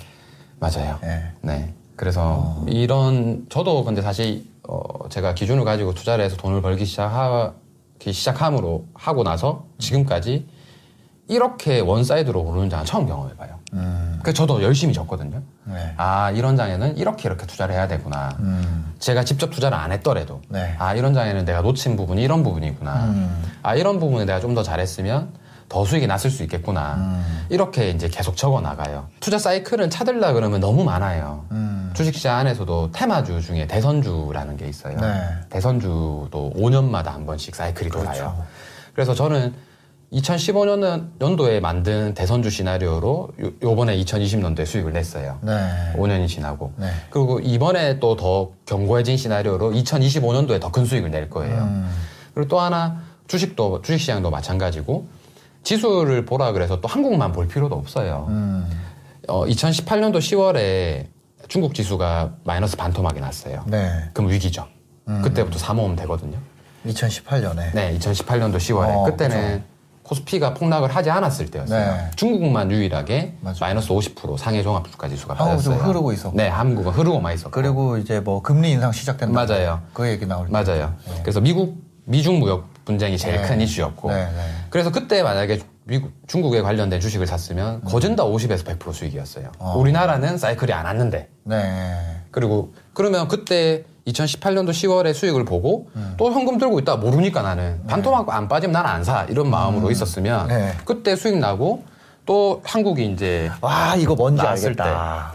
맞아요. 0.60 0.98
네. 1.02 1.24
네. 1.42 1.74
그래서 1.96 2.22
어. 2.22 2.64
이런 2.68 3.46
저도 3.48 3.82
근데 3.84 4.00
사실 4.02 4.44
어, 4.68 5.08
제가 5.08 5.34
기준을 5.34 5.64
가지고 5.64 5.94
투자를 5.94 6.24
해서 6.24 6.36
돈을 6.36 6.62
벌기 6.62 6.84
시작하기 6.84 8.12
시작함으로 8.12 8.86
하고 8.94 9.22
나서 9.22 9.66
지금까지 9.78 10.46
이렇게 11.28 11.80
one 11.80 12.00
side로 12.00 12.40
오르는 12.40 12.70
장은 12.70 12.84
처음 12.84 13.06
경험해봐요. 13.06 13.56
음. 13.72 14.18
그래서 14.22 14.36
저도 14.36 14.62
열심히 14.62 14.94
적거든요. 14.94 15.42
네. 15.64 15.94
아, 15.96 16.30
이런 16.30 16.56
장에는 16.56 16.96
이렇게 16.96 17.28
이렇게 17.28 17.46
투자를 17.46 17.74
해야 17.74 17.88
되구나. 17.88 18.36
음. 18.38 18.94
제가 19.00 19.24
직접 19.24 19.50
투자를 19.50 19.76
안 19.76 19.90
했더라도. 19.90 20.40
네. 20.48 20.74
아, 20.78 20.94
이런 20.94 21.14
장에는 21.14 21.44
내가 21.44 21.62
놓친 21.62 21.96
부분이 21.96 22.22
이런 22.22 22.44
부분이구나. 22.44 23.04
음. 23.06 23.42
아, 23.62 23.74
이런 23.74 23.98
부분에 23.98 24.24
내가 24.24 24.38
좀 24.40 24.54
더 24.54 24.62
잘했으면 24.62 25.30
더 25.68 25.84
수익이 25.84 26.06
났을 26.06 26.30
수 26.30 26.42
있겠구나. 26.44 26.94
음. 26.96 27.46
이렇게 27.48 27.90
이제 27.90 28.08
계속 28.08 28.36
적어 28.36 28.60
나가요. 28.60 29.08
투자 29.20 29.38
사이클은 29.38 29.90
찾으려 29.90 30.32
그러면 30.32 30.60
너무 30.60 30.84
많아요. 30.84 31.44
음. 31.50 31.92
주식시장 31.94 32.36
안에서도 32.38 32.90
테마주 32.92 33.40
중에 33.42 33.66
대선주라는 33.66 34.56
게 34.56 34.68
있어요. 34.68 34.98
네. 35.00 35.22
대선주도 35.50 36.52
5년마다 36.56 37.06
한 37.06 37.26
번씩 37.26 37.54
사이클이 37.54 37.90
그렇죠. 37.90 38.06
돌아요. 38.12 38.44
그래서 38.94 39.14
저는 39.14 39.54
2015년 40.12 41.08
연도에 41.20 41.58
만든 41.60 42.14
대선주 42.14 42.48
시나리오로 42.50 43.30
요, 43.62 43.74
번에 43.76 43.96
2020년도에 43.98 44.64
수익을 44.64 44.92
냈어요. 44.92 45.38
네. 45.42 45.92
5년이 45.96 46.28
지나고. 46.28 46.72
네. 46.76 46.90
그리고 47.10 47.40
이번에 47.40 47.98
또 47.98 48.16
더 48.16 48.50
견고해진 48.66 49.16
시나리오로 49.16 49.72
2025년도에 49.72 50.60
더 50.60 50.70
큰 50.70 50.84
수익을 50.84 51.10
낼 51.10 51.28
거예요. 51.28 51.62
음. 51.64 51.90
그리고 52.34 52.48
또 52.48 52.60
하나 52.60 53.00
주식도 53.26 53.82
주식 53.82 54.00
시장도 54.02 54.30
마찬가지고 54.30 55.06
지수를 55.66 56.24
보라 56.24 56.52
그래서 56.52 56.80
또 56.80 56.86
한국만 56.86 57.32
볼 57.32 57.48
필요도 57.48 57.74
없어요. 57.74 58.26
음. 58.28 58.70
어, 59.26 59.44
2018년도 59.46 60.18
10월에 60.18 61.06
중국 61.48 61.74
지수가 61.74 62.34
마이너스 62.44 62.76
반토막이 62.76 63.18
났어요. 63.18 63.64
네. 63.66 63.90
그럼 64.12 64.30
위기죠. 64.30 64.68
음. 65.08 65.22
그때부터 65.22 65.58
사모으면 65.58 65.96
되거든요. 65.96 66.38
2018년에. 66.86 67.74
네, 67.74 67.98
2018년도 67.98 68.58
10월에. 68.58 68.94
어, 68.96 69.04
그때는 69.06 69.36
그렇죠. 69.36 69.64
코스피가 70.04 70.54
폭락을 70.54 70.94
하지 70.94 71.10
않았을 71.10 71.50
때였어요. 71.50 71.94
네. 71.96 72.10
중국만 72.14 72.70
유일하게 72.70 73.34
맞아. 73.40 73.64
마이너스 73.64 73.88
50% 73.88 74.38
상해 74.38 74.62
종합주가 74.62 75.08
지수가 75.08 75.34
빠졌어요. 75.34 75.74
한국은 75.74 75.88
흐르고 75.88 76.12
있었고. 76.12 76.36
네, 76.36 76.46
한국은 76.46 76.92
흐르고만 76.92 77.34
있었고. 77.34 77.50
그리고 77.50 77.98
이제 77.98 78.20
뭐 78.20 78.40
금리 78.40 78.70
인상 78.70 78.92
시작된다. 78.92 79.44
맞아요. 79.44 79.80
그 79.92 80.06
얘기 80.06 80.26
나올 80.26 80.46
때. 80.46 80.52
맞아요. 80.52 80.94
네. 81.08 81.18
그래서 81.22 81.40
미국 81.40 81.76
미중 82.04 82.38
무역 82.38 82.75
분쟁이 82.86 83.18
제일 83.18 83.42
네. 83.42 83.48
큰 83.48 83.60
이슈였고. 83.60 84.10
네, 84.10 84.24
네. 84.24 84.40
그래서 84.70 84.90
그때 84.90 85.22
만약에 85.22 85.60
미국, 85.84 86.12
중국에 86.26 86.62
관련된 86.62 87.00
주식을 87.00 87.26
샀으면 87.26 87.74
음. 87.74 87.80
거진 87.84 88.16
다 88.16 88.24
50에서 88.24 88.64
100% 88.64 88.92
수익이었어요. 88.92 89.52
어. 89.58 89.74
우리나라는 89.76 90.38
사이클이 90.38 90.72
안 90.72 90.86
왔는데. 90.86 91.28
네. 91.44 91.94
그리고 92.30 92.72
그러면 92.94 93.28
그때 93.28 93.84
2018년도 94.06 94.70
10월에 94.70 95.12
수익을 95.12 95.44
보고 95.44 95.88
음. 95.96 96.14
또 96.16 96.32
현금 96.32 96.58
들고 96.58 96.78
있다 96.78 96.96
모르니까 96.96 97.42
나는 97.42 97.80
네. 97.82 97.86
반토막 97.88 98.30
안 98.30 98.48
빠지면 98.48 98.72
나는 98.72 98.88
안 98.88 99.04
사. 99.04 99.26
이런 99.28 99.50
마음으로 99.50 99.88
음. 99.88 99.92
있었으면 99.92 100.46
네. 100.46 100.72
그때 100.84 101.16
수익 101.16 101.36
나고 101.38 101.84
또 102.26 102.60
한국이 102.64 103.06
이제 103.06 103.48
와 103.60 103.94
이거 103.96 104.16
뭔지 104.16 104.42
알겠다. 104.44 104.84
때. 104.84 104.90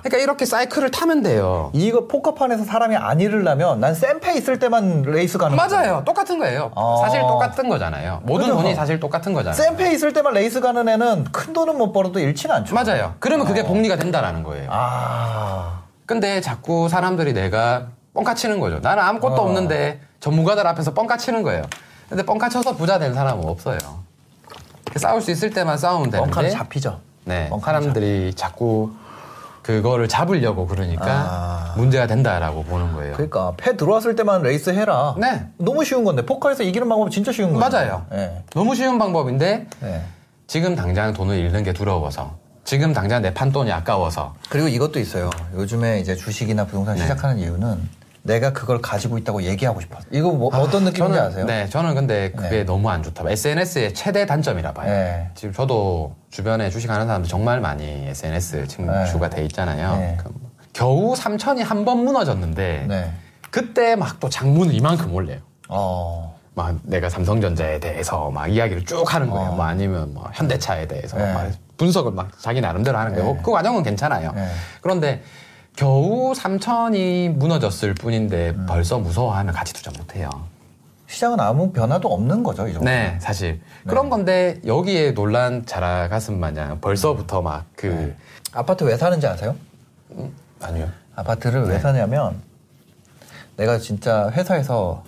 그러니까 0.10 0.18
이렇게 0.24 0.46
사이클을 0.46 0.92
타면 0.92 1.24
돼요. 1.24 1.72
이거 1.74 2.06
포커판에서 2.08 2.66
사람이 2.66 2.98
안 2.98 3.22
잃으려면 3.22 3.80
난 3.80 3.96
쎈 3.96 4.18
패 4.18 4.36
있을 4.38 4.60
때만 4.60 5.04
레이스 5.04 5.38
가는 5.38 5.56
맞아요. 5.56 5.70
거예요. 5.70 6.04
똑같은 6.06 6.38
거예요. 6.38 6.72
어. 6.76 6.98
사실 7.02 7.22
똑같은 7.22 7.70
거잖아요. 7.70 8.20
모든 8.24 8.48
그죠? 8.48 8.58
돈이 8.62 8.76
사실 8.76 9.00
똑같은 9.00 9.34
거잖아요. 9.34 9.56
쌤페 9.56 9.94
있을 9.94 10.12
때만 10.12 10.34
레이스 10.34 10.60
가는 10.60 10.88
애는 10.88 11.26
큰 11.32 11.54
돈은 11.54 11.78
못 11.78 11.94
벌어도 11.94 12.20
잃지는 12.20 12.54
않죠. 12.58 12.76
맞아요. 12.76 13.14
그러면 13.20 13.48
그게 13.48 13.62
어. 13.62 13.64
복리가 13.64 13.96
된다라는 13.96 14.44
거예요. 14.44 14.68
아. 14.70 15.80
근데 16.06 16.42
자꾸 16.42 16.89
사람들이 16.89 17.32
내가 17.32 17.88
뻥카 18.14 18.36
치는 18.36 18.60
거죠. 18.60 18.80
나는 18.82 19.02
아무것도 19.02 19.42
어. 19.42 19.46
없는데 19.46 20.02
전문가들 20.20 20.68
앞에서 20.68 20.94
뻥카 20.94 21.16
치는 21.16 21.42
거예요. 21.44 21.64
근데 22.10 22.26
뻥카 22.26 22.50
쳐서 22.50 22.76
부자 22.76 23.00
된 23.00 23.14
사람은 23.14 23.48
없어요. 23.48 23.78
싸울 24.96 25.22
수 25.22 25.32
있을 25.32 25.50
때만 25.52 25.78
싸우면 25.78 26.10
되는데. 26.10 26.32
뻥카는 26.32 26.50
잡히죠. 26.52 27.00
네. 27.26 27.50
사람들이 27.62 28.34
자꾸 28.36 28.92
그거를 29.62 30.08
잡으려고 30.08 30.66
그러니까 30.66 31.06
아. 31.08 31.74
문제가 31.78 32.08
된다라고 32.08 32.64
보는 32.64 32.94
거예요. 32.94 33.14
그러니까 33.14 33.54
패 33.58 33.78
들어왔을 33.78 34.16
때만 34.16 34.42
레이스 34.42 34.72
해라. 34.72 35.16
네. 35.20 35.46
너무 35.58 35.86
쉬운 35.86 36.04
건데 36.04 36.26
포커에서 36.26 36.64
이기는 36.64 36.89
방법은 36.89 37.12
진짜 37.12 37.32
쉬운 37.32 37.54
거예요. 37.54 37.70
맞아요. 37.70 38.06
네. 38.12 38.44
너무 38.56 38.74
쉬운 38.76 38.98
방법인데 38.98 39.68
네. 39.82 40.02
지금 40.48 40.76
당장 40.76 41.14
돈을 41.14 41.38
잃는 41.38 41.64
게 41.64 41.74
두려워서 41.74 42.36
지금 42.64 42.94
당장 42.94 43.22
내 43.22 43.34
판 43.34 43.52
돈이 43.52 43.72
아까워서 43.72 44.34
그리고 44.50 44.68
이것도 44.68 45.00
있어요. 45.00 45.30
요즘에 45.54 46.00
이제 46.00 46.16
주식이나 46.16 46.66
부동산 46.66 46.96
네. 46.96 47.04
시작하는 47.04 47.38
이유는 47.38 47.88
내가 48.24 48.54
그걸 48.54 48.82
가지고 48.82 49.18
있다고 49.18 49.44
얘기하고 49.44 49.82
싶어. 49.82 49.98
이거 50.12 50.32
뭐 50.32 50.54
아, 50.54 50.60
어떤 50.60 50.84
느낌인지 50.84 51.00
저는, 51.16 51.20
아세요? 51.20 51.46
네, 51.46 51.68
저는 51.70 51.96
근데 51.96 52.32
그게 52.32 52.50
네. 52.50 52.64
너무 52.64 52.90
안 52.90 53.02
좋다. 53.02 53.24
SNS의 53.28 53.94
최대 53.94 54.26
단점이라 54.26 54.74
봐요. 54.74 54.90
네. 54.90 55.30
지금 55.34 55.54
저도 55.54 56.16
주변에 56.30 56.70
주식하는 56.70 57.08
사람들 57.08 57.28
정말 57.30 57.60
많이 57.62 58.08
SNS 58.10 58.68
친구가 58.68 59.30
네. 59.30 59.36
돼 59.36 59.44
있잖아요. 59.46 59.96
네. 59.98 60.18
그 60.20 60.32
겨우 60.74 61.14
3천이 61.16 61.64
한 61.64 61.84
번 61.84 62.04
무너졌는데 62.06 62.86
네. 62.88 63.12
그때 63.50 63.96
막 63.96 64.20
또 64.20 64.30
장문을 64.30 64.74
이만큼 64.76 65.14
올려요. 65.14 65.40
어. 65.68 66.40
막 66.54 66.78
내가 66.84 67.10
삼성전자에 67.10 67.80
대해서 67.80 68.30
막 68.30 68.48
이야기를 68.48 68.86
쭉 68.86 69.14
하는 69.14 69.30
거예요. 69.30 69.50
어. 69.52 69.56
뭐 69.56 69.66
아니면 69.66 70.14
뭐 70.14 70.30
현대차에 70.34 70.88
대해서 70.88 71.18
네. 71.18 71.34
막 71.34 71.50
분석을 71.78 72.12
막 72.12 72.30
자기 72.40 72.62
나름대로 72.62 72.98
하는 73.00 73.16
거예요. 73.16 73.38
그 73.42 73.52
과정은 73.52 73.82
괜찮아요. 73.82 74.32
그런데 74.82 75.24
겨우 75.76 76.34
3천이 76.34 77.30
무너졌을 77.30 77.94
뿐인데 77.94 78.50
음. 78.52 78.66
벌써 78.68 79.00
무서워하면 79.00 79.54
같이 79.54 79.74
투자 79.74 79.92
못해요. 79.98 80.30
시장은 81.08 81.40
아무 81.40 81.72
변화도 81.72 82.08
없는 82.08 82.44
거죠, 82.44 82.68
이 82.68 82.74
정도. 82.74 82.90
네, 82.90 83.18
사실. 83.20 83.54
네. 83.54 83.60
그런 83.90 84.10
건데 84.10 84.62
여기에 84.66 85.14
논란 85.14 85.66
자라 85.66 86.08
가슴 86.08 86.40
마냥 86.40 86.80
벌써부터 86.80 87.42
막그 87.42 87.86
네. 87.88 88.16
아파트 88.54 88.84
왜 88.86 88.96
사는지 88.96 89.28
아세요? 89.28 89.56
음, 90.12 90.34
아니요. 90.62 90.88
아파트를 91.16 91.64
네. 91.68 91.74
왜 91.74 91.80
사냐면 91.80 92.42
내가 93.58 93.78
진짜 93.78 94.30
회사에서 94.32 95.04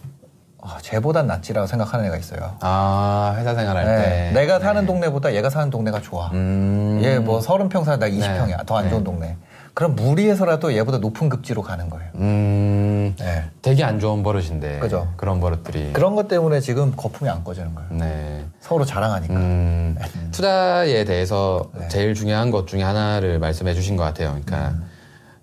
아, 0.62 0.78
쟤보단 0.82 1.28
낫지라고 1.28 1.68
생각하는 1.68 2.06
애가 2.06 2.18
있어요. 2.18 2.56
아, 2.62 3.36
회사 3.38 3.54
생활할 3.54 3.86
네. 3.86 4.02
때. 4.02 4.32
내가 4.34 4.60
사는 4.60 4.82
네. 4.82 4.88
동네보다 4.88 5.34
얘가 5.36 5.50
사는 5.50 5.70
동네가 5.70 6.02
좋아. 6.02 6.28
음... 6.34 7.02
얘뭐 7.04 7.40
30평 7.42 7.84
사는데 7.84 8.12
20평이야. 8.12 8.66
더 8.66 8.78
안 8.78 8.90
좋은 8.90 9.04
동네. 9.04 9.36
그럼 9.74 9.96
무리해서라도 9.96 10.76
얘보다 10.76 11.00
높은 11.00 11.30
급지로 11.30 11.64
가는 11.64 11.90
거예요. 11.90 12.08
음, 12.16 13.16
네. 13.18 13.46
되게 13.64 13.84
안 13.84 14.00
좋은 14.00 14.22
버릇인데. 14.22 14.78
그죠. 14.80 15.12
그런 15.18 15.40
버릇들이. 15.40 15.94
그런 15.94 16.16
것 16.16 16.28
때문에 16.28 16.60
지금 16.60 16.94
거품이 16.96 17.30
안 17.30 17.44
꺼지는 17.44 17.74
거예요. 17.74 17.90
네. 17.92 18.46
서로 18.60 18.86
자랑하니까. 18.86 19.34
음, 19.34 19.96
네. 20.00 20.06
투자에 20.32 21.06
대해서 21.06 21.72
네. 21.76 21.88
제일 21.88 22.14
중요한 22.14 22.52
것 22.52 22.68
중에 22.68 22.84
하나를 22.84 23.40
말씀해 23.40 23.74
주신 23.74 23.98
것 23.98 24.04
같아요. 24.04 24.30
그러니까 24.46 24.70
음. 24.76 24.84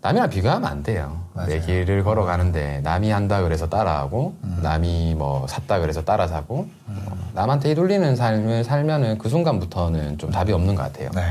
남이랑 0.03 0.31
비교하면 0.31 0.71
안 0.71 0.83
돼요. 0.85 1.23
맞아요. 1.35 1.49
내 1.51 1.61
길을 1.61 2.05
걸어가는데 2.05 2.81
남이 2.83 3.11
한다 3.11 3.43
그래서 3.43 3.69
따라하고 3.69 4.35
음. 4.45 4.61
남이 4.63 5.17
뭐 5.17 5.45
샀다 5.49 5.81
그래서 5.81 6.05
따라 6.05 6.29
사고 6.29 6.69
음. 6.89 6.97
남한테 7.35 7.71
휘둘리는 7.71 8.15
삶을 8.15 8.63
살면은 8.65 9.19
그 9.19 9.29
순간부터는 9.29 10.19
좀 10.19 10.31
답이 10.31 10.53
없는 10.53 10.77
것 10.77 10.83
같아요. 10.85 11.11
네. 11.15 11.23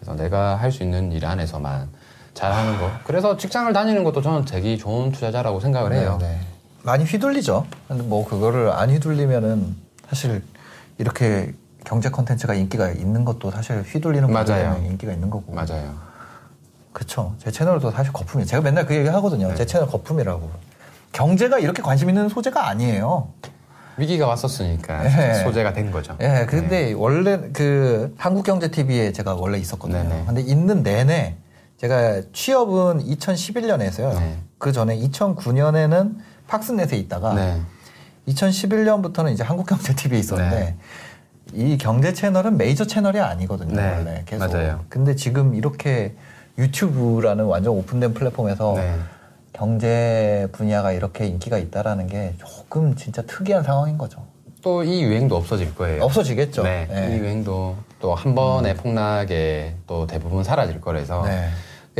그래서 0.00 0.14
내가 0.20 0.56
할 0.56 0.72
수 0.72 0.82
있는 0.82 1.12
일 1.12 1.26
안에서만 1.26 1.88
잘하는 2.38 2.78
거. 2.78 2.90
그래서 3.04 3.36
직장을 3.36 3.72
다니는 3.72 4.04
것도 4.04 4.22
저는 4.22 4.44
되게 4.44 4.76
좋은 4.76 5.10
투자자라고 5.10 5.58
생각을 5.58 5.92
해요. 5.92 6.18
네, 6.20 6.28
네. 6.28 6.40
많이 6.82 7.04
휘둘리죠. 7.04 7.66
근데 7.88 8.04
뭐 8.04 8.24
그거를 8.24 8.70
안 8.70 8.90
휘둘리면은 8.90 9.76
사실 10.08 10.42
이렇게 10.98 11.52
경제 11.84 12.10
컨텐츠가 12.10 12.54
인기가 12.54 12.90
있는 12.90 13.24
것도 13.24 13.50
사실 13.50 13.82
휘둘리는 13.82 14.30
맞아요. 14.30 14.80
인기가 14.84 15.12
있는 15.12 15.30
거고. 15.30 15.52
맞아요. 15.52 15.96
그렇죠. 16.92 17.34
제 17.38 17.50
채널도 17.50 17.90
사실 17.90 18.12
거품이에요. 18.12 18.46
제가 18.46 18.62
맨날 18.62 18.86
그 18.86 18.94
얘기 18.94 19.08
하거든요. 19.08 19.48
네. 19.48 19.54
제 19.56 19.66
채널 19.66 19.88
거품이라고. 19.88 20.50
경제가 21.12 21.58
이렇게 21.58 21.82
관심 21.82 22.08
있는 22.08 22.28
소재가 22.28 22.68
아니에요. 22.68 23.28
위기가 23.96 24.28
왔었으니까 24.28 25.02
네. 25.02 25.34
소재가 25.42 25.72
된 25.72 25.90
거죠. 25.90 26.16
예, 26.20 26.28
네, 26.28 26.46
근데 26.46 26.92
원래 26.92 27.50
그 27.52 28.14
한국경제TV에 28.16 29.10
제가 29.12 29.34
원래 29.34 29.58
있었거든요. 29.58 30.04
네네. 30.04 30.24
근데 30.26 30.40
있는 30.42 30.84
내내 30.84 31.34
제가 31.78 32.22
취업은 32.32 33.04
2011년에 33.04 33.82
했어요. 33.82 34.12
네. 34.18 34.38
그 34.58 34.72
전에 34.72 34.98
2009년에는 34.98 36.16
팍스넷에 36.48 36.96
있다가 36.96 37.34
네. 37.34 37.60
2011년부터는 38.26 39.32
이제 39.32 39.44
한국경제TV에 39.44 40.18
있었는데 40.18 40.58
네. 40.58 40.76
이 41.54 41.78
경제 41.78 42.12
채널은 42.12 42.56
메이저 42.58 42.84
채널이 42.84 43.20
아니거든요. 43.20 43.74
네. 43.74 43.90
원래 43.96 44.22
계속. 44.26 44.52
맞아요. 44.52 44.84
근데 44.88 45.14
지금 45.14 45.54
이렇게 45.54 46.14
유튜브라는 46.58 47.44
완전 47.44 47.72
오픈된 47.74 48.12
플랫폼에서 48.12 48.74
네. 48.74 48.98
경제 49.52 50.48
분야가 50.52 50.92
이렇게 50.92 51.26
인기가 51.26 51.58
있다라는 51.58 52.08
게 52.08 52.34
조금 52.38 52.96
진짜 52.96 53.22
특이한 53.22 53.62
상황인 53.62 53.96
거죠. 53.98 54.26
또 54.62 54.82
이 54.82 55.02
유행도 55.02 55.36
없어질 55.36 55.74
거예요. 55.76 56.02
없어지겠죠. 56.04 56.64
네. 56.64 56.88
네. 56.90 57.14
이 57.14 57.18
유행도 57.20 57.76
또 58.00 58.14
한 58.14 58.34
번의 58.34 58.72
음. 58.72 58.76
폭락에 58.76 59.76
또 59.86 60.06
대부분 60.06 60.44
사라질 60.44 60.80
거라서 60.80 61.22
네. 61.22 61.50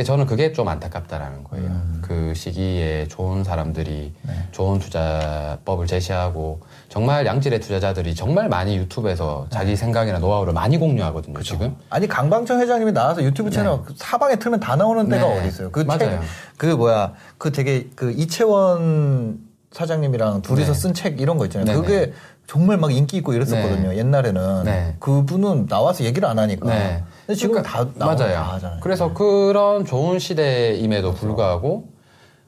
저는 0.03 0.27
그게 0.27 0.53
좀 0.53 0.69
안타깝다라는 0.69 1.43
거예요. 1.43 1.65
음. 1.65 2.01
그 2.01 2.33
시기에 2.33 3.07
좋은 3.09 3.43
사람들이 3.43 4.13
네. 4.21 4.33
좋은 4.51 4.79
투자법을 4.79 5.87
제시하고 5.87 6.61
정말 6.87 7.25
양질의 7.25 7.59
투자자들이 7.59 8.15
정말 8.15 8.47
많이 8.47 8.77
유튜브에서 8.77 9.47
네. 9.49 9.57
자기 9.57 9.75
생각이나 9.75 10.19
노하우를 10.19 10.53
많이 10.53 10.77
공유하거든요. 10.77 11.33
그쵸. 11.33 11.55
지금 11.55 11.75
아니 11.89 12.07
강방청 12.07 12.61
회장님이 12.61 12.93
나와서 12.93 13.21
유튜브 13.23 13.49
채널 13.49 13.79
네. 13.79 13.83
그 13.87 13.93
사방에 13.97 14.37
틀면 14.37 14.61
다 14.61 14.77
나오는 14.77 15.09
때가 15.09 15.27
네. 15.27 15.39
어디 15.39 15.47
있어요? 15.49 15.69
그 15.69 15.81
맞아요. 15.81 15.99
책, 15.99 16.21
그 16.57 16.65
뭐야 16.67 17.13
그 17.37 17.51
되게 17.51 17.89
그 17.95 18.11
이채원 18.11 19.39
사장님이랑 19.73 20.43
둘이서 20.43 20.73
네. 20.73 20.79
쓴책 20.79 21.19
이런 21.19 21.37
거 21.37 21.45
있잖아요. 21.45 21.81
그게 21.81 22.13
정말 22.49 22.77
막 22.77 22.91
인기 22.91 23.17
있고 23.17 23.33
이랬었거든요. 23.33 23.89
네. 23.89 23.97
옛날에는 23.97 24.63
네. 24.63 24.95
그분은 24.99 25.67
나와서 25.67 26.03
얘기를 26.03 26.27
안 26.27 26.39
하니까. 26.39 26.67
네. 26.67 27.03
근데 27.27 27.37
지금 27.37 27.61
그러니까, 27.61 27.85
다 27.85 27.89
맞아요. 27.95 28.33
다 28.33 28.53
하잖아요. 28.53 28.79
그래서 28.81 29.09
네. 29.09 29.13
그런 29.13 29.85
좋은 29.85 30.17
시대임에도 30.17 31.13
불구하고 31.13 31.89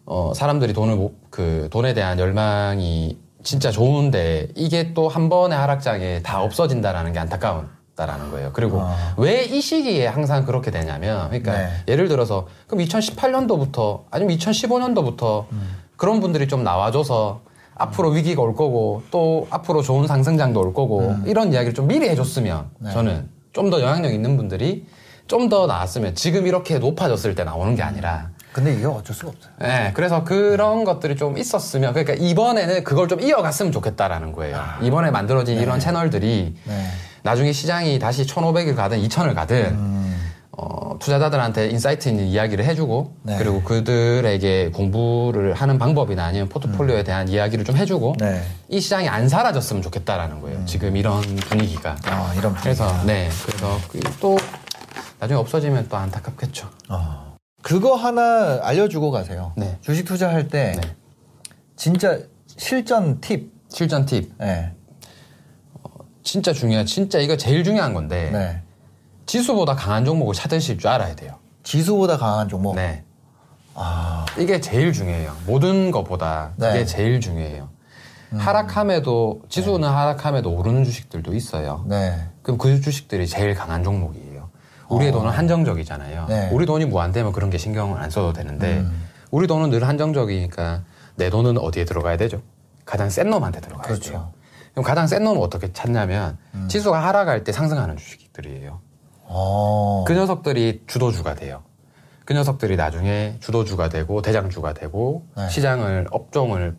어, 0.07 0.31
사람들이 0.33 0.73
돈을 0.73 1.09
그 1.29 1.69
돈에 1.71 1.93
대한 1.93 2.17
열망이 2.17 3.19
진짜 3.43 3.69
좋은데 3.69 4.47
이게 4.55 4.95
또 4.95 5.07
한 5.07 5.29
번의 5.29 5.55
하락장에 5.55 6.23
다 6.23 6.41
없어진다라는 6.41 7.13
게 7.13 7.19
안타까운. 7.19 7.69
다라는 7.93 8.31
거예요. 8.31 8.51
그리고 8.53 8.79
아. 8.81 9.13
왜이 9.17 9.61
시기에 9.61 10.07
항상 10.07 10.45
그렇게 10.45 10.71
되냐면, 10.71 11.27
그러니까 11.27 11.51
네. 11.51 11.69
예를 11.89 12.07
들어서 12.07 12.47
그럼 12.65 12.83
2018년도부터 12.85 14.05
아니면 14.09 14.37
2015년도부터 14.37 15.45
음. 15.51 15.75
그런 15.97 16.21
분들이 16.21 16.47
좀 16.47 16.63
나와줘서 16.63 17.41
앞으로 17.75 18.09
위기가 18.09 18.41
올 18.41 18.55
거고 18.55 19.03
또 19.11 19.47
앞으로 19.49 19.81
좋은 19.81 20.07
상승장도 20.07 20.59
올 20.59 20.73
거고 20.73 20.99
음. 21.09 21.23
이런 21.25 21.51
이야기를 21.53 21.73
좀 21.73 21.87
미리 21.87 22.07
해줬으면 22.09 22.69
네. 22.79 22.91
저는 22.91 23.29
좀 23.53 23.69
더 23.69 23.81
영향력 23.81 24.13
있는 24.13 24.37
분들이 24.37 24.85
좀 25.27 25.49
더 25.49 25.65
나왔으면 25.67 26.15
지금 26.15 26.45
이렇게 26.47 26.77
높아졌을 26.79 27.35
때 27.35 27.43
나오는 27.43 27.75
게 27.75 27.81
아니라 27.83 28.29
근데 28.53 28.73
이게 28.75 28.85
어쩔 28.85 29.15
수가 29.15 29.29
없어요. 29.31 29.53
네, 29.59 29.91
그래서 29.93 30.25
그런 30.25 30.79
네. 30.79 30.83
것들이 30.85 31.15
좀 31.15 31.37
있었으면 31.37 31.93
그러니까 31.93 32.13
이번에는 32.15 32.83
그걸 32.83 33.07
좀 33.07 33.21
이어갔으면 33.21 33.71
좋겠다라는 33.71 34.33
거예요. 34.33 34.57
아. 34.57 34.79
이번에 34.81 35.09
만들어진 35.09 35.55
네. 35.55 35.61
이런 35.61 35.79
채널들이 35.79 36.55
네. 36.65 36.85
나중에 37.23 37.53
시장이 37.53 37.97
다시 37.99 38.25
1,500을 38.25 38.75
가든 38.75 39.01
2,000을 39.07 39.33
가든 39.35 39.65
음. 39.71 40.10
어, 40.61 40.95
투자자들한테 40.99 41.69
insight 41.69 42.07
있는 42.07 42.25
이야기를 42.27 42.63
해주고 42.63 43.15
네. 43.23 43.37
그리고 43.39 43.63
그들에게 43.63 44.69
공부를 44.69 45.55
하는 45.55 45.79
방법이나 45.79 46.23
아니면 46.25 46.49
포트폴리오에 46.49 46.99
음. 46.99 47.03
대한 47.03 47.27
이야기를 47.27 47.65
좀 47.65 47.75
해주고 47.75 48.13
네. 48.19 48.43
이 48.69 48.79
시장이 48.79 49.09
안 49.09 49.27
사라졌으면 49.27 49.81
좋겠다라는 49.81 50.39
거예요. 50.39 50.59
음. 50.59 50.65
지금 50.67 50.95
이런 50.95 51.19
분위기가. 51.21 51.97
아, 52.05 52.31
이런 52.37 52.53
분위기가. 52.53 52.61
그래서 52.61 53.05
네, 53.05 53.27
그래서 53.43 53.79
그또 53.89 54.37
나중에 55.19 55.39
없어지면 55.39 55.87
또 55.89 55.97
안타깝겠죠. 55.97 56.69
어. 56.89 57.37
그거 57.63 57.95
하나 57.95 58.59
알려주고 58.61 59.09
가세요. 59.09 59.53
네. 59.57 59.79
주식 59.81 60.05
투자할 60.05 60.47
때 60.47 60.73
네. 60.75 60.81
진짜 61.75 62.19
실전 62.45 63.19
팁. 63.19 63.51
실전 63.69 64.05
팁. 64.05 64.31
네. 64.37 64.73
어, 65.81 65.89
진짜 66.21 66.53
중요한 66.53 66.85
진짜 66.85 67.17
이거 67.17 67.35
제일 67.35 67.63
중요한 67.63 67.95
건데. 67.95 68.60
네. 69.31 69.37
지수보다 69.39 69.75
강한 69.75 70.03
종목을 70.03 70.33
찾으실 70.33 70.77
줄 70.77 70.89
알아야 70.89 71.15
돼요. 71.15 71.37
지수보다 71.63 72.17
강한 72.17 72.49
종목? 72.49 72.75
네. 72.75 73.05
아. 73.73 74.25
이게 74.37 74.59
제일 74.59 74.91
중요해요. 74.91 75.33
모든 75.45 75.91
것보다 75.91 76.51
네. 76.57 76.71
이게 76.71 76.85
제일 76.85 77.21
중요해요. 77.21 77.69
음. 78.33 78.37
하락함에도, 78.37 79.41
지수는 79.47 79.81
네. 79.81 79.87
하락함에도 79.87 80.51
오르는 80.51 80.83
주식들도 80.83 81.33
있어요. 81.33 81.85
네. 81.87 82.27
그럼 82.41 82.57
그 82.57 82.81
주식들이 82.81 83.25
제일 83.27 83.55
강한 83.55 83.83
종목이에요. 83.83 84.49
우리의 84.89 85.11
어. 85.11 85.13
돈은 85.13 85.31
한정적이잖아요. 85.31 86.25
네. 86.27 86.49
우리 86.51 86.65
돈이 86.65 86.85
무한되면 86.85 87.31
그런 87.31 87.49
게 87.49 87.57
신경을 87.57 88.01
안 88.01 88.09
써도 88.09 88.33
되는데, 88.33 88.79
음. 88.79 89.07
우리 89.31 89.47
돈은 89.47 89.69
늘 89.69 89.87
한정적이니까 89.87 90.83
내 91.15 91.29
돈은 91.29 91.57
어디에 91.57 91.85
들어가야 91.85 92.17
되죠? 92.17 92.41
가장 92.85 93.09
센 93.09 93.29
놈한테 93.29 93.61
들어가야 93.61 93.87
그렇죠. 93.87 94.11
돼요. 94.11 94.33
그럼 94.73 94.83
가장 94.83 95.07
센 95.07 95.23
놈은 95.23 95.41
어떻게 95.41 95.71
찾냐면, 95.71 96.37
음. 96.53 96.67
지수가 96.69 97.01
하락할 97.01 97.45
때 97.45 97.53
상승하는 97.53 97.95
주식들이에요. 97.95 98.79
어. 99.33 100.03
그 100.05 100.13
녀석들이 100.13 100.83
주도주가 100.87 101.35
돼요. 101.35 101.63
그그 102.19 102.33
녀석들이 102.33 102.75
나중에 102.75 103.37
주도주가 103.39 103.89
되고 103.89 104.21
대장주가 104.21 104.73
되고 104.73 105.25
네. 105.35 105.49
시장을 105.49 106.07
업종을 106.11 106.75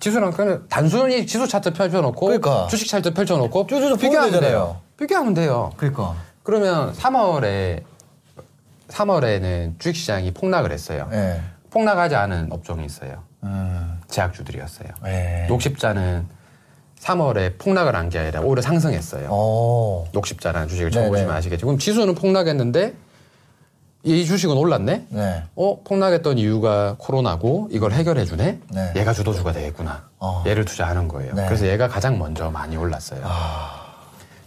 지수랑 0.00 0.32
그냥 0.32 0.64
단순히 0.68 1.26
지수 1.26 1.46
차트 1.46 1.74
펼쳐놓고 1.74 2.26
그러니까. 2.26 2.66
주식 2.68 2.88
차트 2.88 3.12
펼쳐놓고 3.12 3.66
쭈쭈쭈 3.66 3.96
비교하면 3.98 4.40
돼요. 4.40 4.80
비교하면 4.98 5.34
돼요. 5.34 5.72
그러니까. 5.76 6.16
그러면 6.42 6.92
3월에 6.94 7.82
3월에는 8.88 9.78
주식 9.78 10.00
시장이 10.00 10.32
폭락을 10.32 10.72
했어요. 10.72 11.06
네. 11.10 11.40
폭락하지 11.70 12.16
않은 12.16 12.48
업종이 12.50 12.84
있어요. 12.84 13.22
음. 13.44 14.00
제약주들이었어요. 14.08 14.88
네. 15.04 15.46
녹십자는 15.48 16.26
3월에 17.00 17.58
폭락을 17.58 17.96
한 17.96 18.10
게 18.10 18.18
아니라 18.18 18.40
오히려 18.40 18.60
상승했어요. 18.62 19.30
오. 19.30 20.06
녹십자라는 20.12 20.68
주식을 20.68 20.90
처음 20.90 21.08
보시면 21.08 21.32
아시겠죠. 21.34 21.66
그럼 21.66 21.78
지수는 21.78 22.14
폭락했는데 22.14 22.94
이 24.02 24.24
주식은 24.24 24.56
올랐네? 24.56 25.06
네. 25.10 25.42
어, 25.56 25.80
폭락했던 25.84 26.38
이유가 26.38 26.96
코로나고 26.98 27.68
이걸 27.70 27.92
해결해주네? 27.92 28.58
네. 28.72 28.92
얘가 28.96 29.12
주도주가 29.12 29.52
되겠구나. 29.52 30.08
어. 30.18 30.42
얘를 30.46 30.64
투자하는 30.64 31.06
거예요. 31.08 31.34
네. 31.34 31.46
그래서 31.46 31.66
얘가 31.68 31.86
가장 31.88 32.18
먼저 32.18 32.50
많이 32.50 32.76
올랐어요. 32.76 33.20
아. 33.24 33.94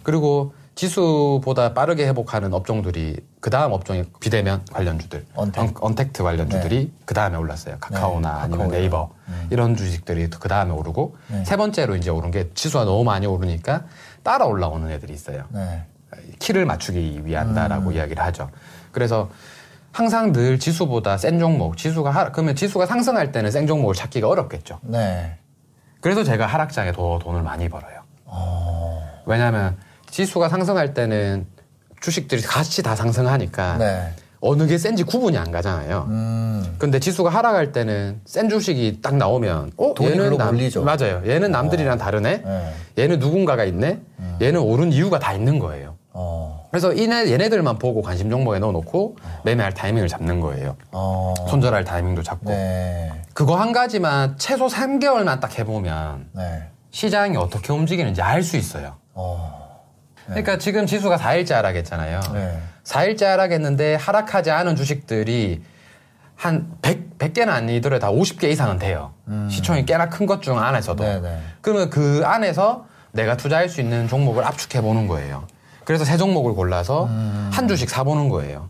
그리고 0.02 0.52
지수보다 0.74 1.72
빠르게 1.72 2.06
회복하는 2.06 2.52
업종들이 2.52 3.16
그 3.40 3.50
다음 3.50 3.72
업종이 3.72 4.04
비대면 4.20 4.64
관련주들, 4.72 5.24
언택. 5.34 5.84
언 5.84 5.94
택트 5.94 6.22
관련주들이 6.22 6.76
네. 6.86 6.92
그 7.04 7.14
다음에 7.14 7.36
올랐어요. 7.36 7.76
카카오나 7.78 8.34
네. 8.34 8.40
아니면 8.40 8.68
네이버 8.68 9.10
음. 9.28 9.48
이런 9.50 9.76
주식들이 9.76 10.28
그 10.30 10.48
다음에 10.48 10.72
오르고 10.72 11.16
네. 11.28 11.44
세 11.44 11.56
번째로 11.56 11.94
이제 11.96 12.10
오른 12.10 12.30
게 12.30 12.50
지수가 12.54 12.84
너무 12.84 13.04
많이 13.04 13.26
오르니까 13.26 13.84
따라 14.22 14.46
올라오는 14.46 14.90
애들이 14.90 15.12
있어요. 15.12 15.44
네. 15.50 15.84
키를 16.38 16.66
맞추기 16.66 17.22
위한다라고 17.24 17.90
음. 17.90 17.92
이야기를 17.92 18.22
하죠. 18.24 18.50
그래서 18.90 19.30
항상 19.92 20.32
늘 20.32 20.58
지수보다 20.58 21.16
센 21.18 21.38
종목, 21.38 21.76
지수가 21.76 22.10
하, 22.10 22.32
그러면 22.32 22.56
지수가 22.56 22.86
상승할 22.86 23.30
때는 23.30 23.52
센 23.52 23.68
종목을 23.68 23.94
찾기가 23.94 24.28
어렵겠죠. 24.28 24.80
네. 24.82 25.38
그래서 26.00 26.24
제가 26.24 26.46
하락장에 26.46 26.92
더 26.92 27.18
돈을 27.20 27.42
많이 27.42 27.68
벌어요. 27.68 28.00
어... 28.24 29.00
왜냐하면 29.24 29.78
지수가 30.14 30.48
상승할 30.48 30.94
때는 30.94 31.44
주식들이 32.00 32.40
같이 32.40 32.84
다 32.84 32.94
상승하니까 32.94 33.78
네. 33.78 34.12
어느 34.40 34.64
게 34.68 34.78
센지 34.78 35.02
구분이 35.02 35.36
안 35.36 35.50
가잖아요. 35.50 36.06
음. 36.08 36.76
근데 36.78 37.00
지수가 37.00 37.30
하락할 37.30 37.72
때는 37.72 38.20
센 38.24 38.48
주식이 38.48 39.00
딱 39.02 39.16
나오면 39.16 39.72
어 39.76 39.94
얘는 40.00 40.36
남 40.36 40.54
몰리죠. 40.54 40.84
맞아요. 40.84 41.20
얘는 41.26 41.50
남들이랑 41.50 41.94
어. 41.94 41.96
다르네. 41.96 42.42
네. 42.44 42.74
얘는 42.96 43.18
누군가가 43.18 43.64
있네. 43.64 43.98
음. 44.20 44.38
얘는 44.40 44.60
오른 44.60 44.92
이유가 44.92 45.18
다 45.18 45.32
있는 45.32 45.58
거예요. 45.58 45.96
어. 46.12 46.68
그래서 46.70 46.92
이네 46.92 47.32
얘네들만 47.32 47.78
보고 47.78 48.00
관심 48.00 48.30
종목에 48.30 48.60
넣어놓고 48.60 49.16
어. 49.20 49.40
매매할 49.42 49.74
타이밍을 49.74 50.06
잡는 50.06 50.38
거예요. 50.38 50.76
어. 50.92 51.34
손절할 51.48 51.82
타이밍도 51.82 52.22
잡고. 52.22 52.50
네. 52.50 53.10
그거 53.32 53.56
한 53.56 53.72
가지만 53.72 54.36
최소 54.38 54.68
3개월만 54.68 55.40
딱 55.40 55.58
해보면 55.58 56.28
네. 56.34 56.68
시장이 56.92 57.36
어떻게 57.36 57.72
움직이는지 57.72 58.22
알 58.22 58.44
수 58.44 58.56
있어요. 58.56 58.94
어. 60.26 60.34
네. 60.34 60.42
그러니까 60.42 60.58
지금 60.58 60.86
지수가 60.86 61.16
4일째 61.16 61.52
하락했잖아요. 61.54 62.20
네. 62.32 62.58
4일째 62.84 63.24
하락했는데 63.24 63.94
하락하지 63.96 64.50
않은 64.50 64.76
주식들이 64.76 65.62
한 66.36 66.72
100, 66.82 67.18
100개는 67.18 67.48
아니더라도 67.48 68.00
다 68.00 68.10
50개 68.12 68.44
이상은 68.44 68.78
돼요. 68.78 69.12
음. 69.28 69.48
시총이 69.50 69.86
꽤나 69.86 70.08
큰 70.08 70.26
것 70.26 70.40
중 70.40 70.58
안에서도. 70.58 71.02
네네. 71.02 71.20
네. 71.20 71.40
그러면 71.60 71.90
그 71.90 72.22
안에서 72.24 72.86
내가 73.12 73.36
투자할 73.36 73.68
수 73.68 73.80
있는 73.80 74.08
종목을 74.08 74.44
압축해 74.44 74.82
보는 74.82 75.06
거예요. 75.06 75.46
그래서 75.84 76.04
세 76.04 76.16
종목을 76.16 76.54
골라서 76.54 77.04
음. 77.04 77.50
한 77.52 77.68
주씩 77.68 77.88
사보는 77.88 78.28
거예요. 78.30 78.68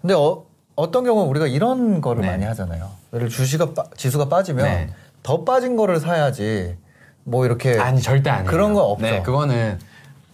근데 0.00 0.14
어, 0.14 0.44
어떤 0.76 1.04
경우는 1.04 1.28
우리가 1.30 1.46
이런 1.46 2.00
거를 2.00 2.22
네. 2.22 2.28
많이 2.28 2.44
하잖아요. 2.44 2.90
예를 3.12 3.28
빠, 3.74 3.84
지수가 3.96 4.28
빠지면 4.28 4.64
네. 4.64 4.88
더 5.22 5.44
빠진 5.44 5.76
거를 5.76 5.98
사야지 5.98 6.76
뭐 7.24 7.44
이렇게 7.44 7.78
아니 7.78 8.00
절대 8.00 8.30
아니에요. 8.30 8.50
그런 8.50 8.72
거 8.72 8.82
없죠. 8.84 9.04
네, 9.04 9.22
그거는 9.22 9.78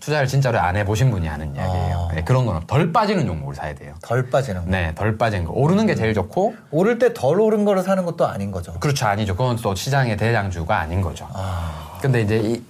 투자를 0.06 0.28
진짜로 0.28 0.60
안 0.60 0.76
해보신 0.76 1.10
분이 1.10 1.26
하는 1.26 1.52
이야기예요. 1.56 2.08
아. 2.12 2.14
네, 2.14 2.22
그런 2.22 2.46
거는 2.46 2.60
덜 2.68 2.92
빠지는 2.92 3.26
종목을 3.26 3.56
사야 3.56 3.74
돼요. 3.74 3.92
덜 4.02 4.30
빠지는 4.30 4.64
거. 4.64 4.70
네, 4.70 4.94
덜 4.94 5.18
빠진 5.18 5.44
거. 5.44 5.52
오르는 5.52 5.84
게 5.84 5.96
제일 5.96 6.14
좋고. 6.14 6.54
오를 6.70 7.00
때 7.00 7.12
덜 7.12 7.40
오른 7.40 7.64
거를 7.64 7.82
사는 7.82 8.04
것도 8.04 8.24
아닌 8.24 8.52
거죠. 8.52 8.74
그렇죠, 8.74 9.06
아니죠. 9.06 9.34
그건 9.34 9.56
또 9.56 9.74
시장의 9.74 10.16
대장주가 10.16 10.78
아닌 10.78 11.00
거죠. 11.00 11.26
아. 11.32 11.98
근데 12.00 12.20
이제 12.20 12.36
이, 12.38 12.62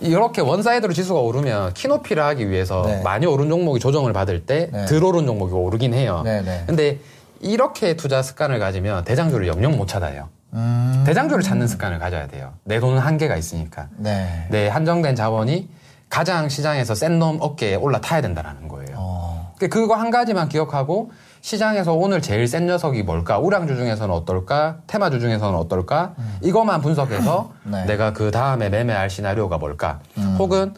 이렇게 0.00 0.40
one 0.40 0.57
side로 0.57 0.92
지수가 0.92 1.18
오르면 1.18 1.74
키높이를 1.74 2.22
하기 2.22 2.48
위해서 2.48 2.84
네. 2.86 3.02
많이 3.02 3.26
오른 3.26 3.48
종목이 3.48 3.80
조정을 3.80 4.12
받을 4.12 4.46
때덜 4.46 4.86
네. 4.86 4.96
오른 5.04 5.26
종목이 5.26 5.52
오르긴 5.52 5.94
해요. 5.94 6.22
네, 6.24 6.42
네, 6.42 6.62
근데 6.64 7.00
이렇게 7.40 7.96
투자 7.96 8.22
습관을 8.22 8.60
가지면 8.60 9.02
대장주를 9.02 9.48
영영 9.48 9.76
못 9.76 9.88
찾아요. 9.88 10.28
음... 10.52 11.02
대장주를 11.04 11.42
찾는 11.42 11.66
습관을 11.66 11.98
가져야 11.98 12.28
돼요. 12.28 12.52
내 12.62 12.78
돈은 12.78 13.00
한계가 13.00 13.34
있으니까. 13.34 13.88
네. 13.96 14.46
내 14.50 14.68
한정된 14.68 15.16
자원이 15.16 15.68
가장 16.14 16.48
시장에서 16.48 16.94
센 16.94 17.18
놈 17.18 17.38
어깨에 17.40 17.74
올라타야 17.74 18.20
된다는 18.20 18.68
거예요. 18.68 18.94
어... 18.96 19.52
그거 19.58 19.96
한 19.96 20.10
가지만 20.12 20.48
기억하고 20.48 21.10
시장에서 21.40 21.92
오늘 21.92 22.22
제일 22.22 22.46
센 22.46 22.66
녀석이 22.66 23.02
뭘까? 23.02 23.40
우량주 23.40 23.74
중에서는 23.74 24.14
어떨까? 24.14 24.76
테마주 24.86 25.18
중에서는 25.18 25.58
어떨까? 25.58 26.14
음. 26.18 26.38
이것만 26.40 26.82
분석해서 26.82 27.50
네. 27.64 27.84
내가 27.86 28.12
그 28.12 28.30
다음에 28.30 28.68
매매할 28.68 29.10
시나리오가 29.10 29.58
뭘까? 29.58 29.98
음. 30.18 30.36
혹은 30.38 30.74